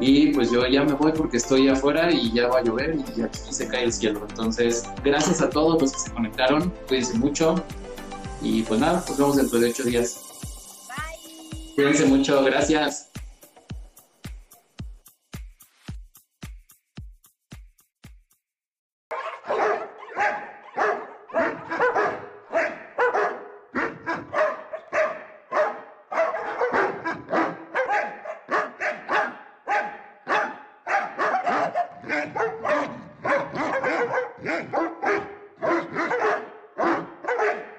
Y 0.00 0.28
pues 0.28 0.50
yo 0.50 0.66
ya 0.66 0.84
me 0.84 0.92
voy 0.94 1.12
porque 1.12 1.36
estoy 1.36 1.68
afuera 1.68 2.12
y 2.12 2.32
ya 2.32 2.48
va 2.48 2.58
a 2.58 2.62
llover 2.62 2.96
y 3.16 3.22
aquí 3.22 3.38
se 3.50 3.68
cae 3.68 3.84
el 3.84 3.92
cielo. 3.92 4.26
Entonces, 4.28 4.84
gracias 5.04 5.40
a 5.40 5.50
todos 5.50 5.80
los 5.80 5.92
que 5.92 5.98
se 5.98 6.10
conectaron, 6.10 6.72
cuídense 6.88 7.16
mucho. 7.18 7.54
Y 8.42 8.62
pues 8.62 8.80
nada, 8.80 9.04
nos 9.08 9.16
vemos 9.16 9.36
dentro 9.36 9.58
de 9.58 9.70
ocho 9.70 9.84
días. 9.84 10.20
Bye. 10.88 11.74
Cuídense 11.74 12.06
mucho, 12.06 12.42
gracias. 12.44 13.13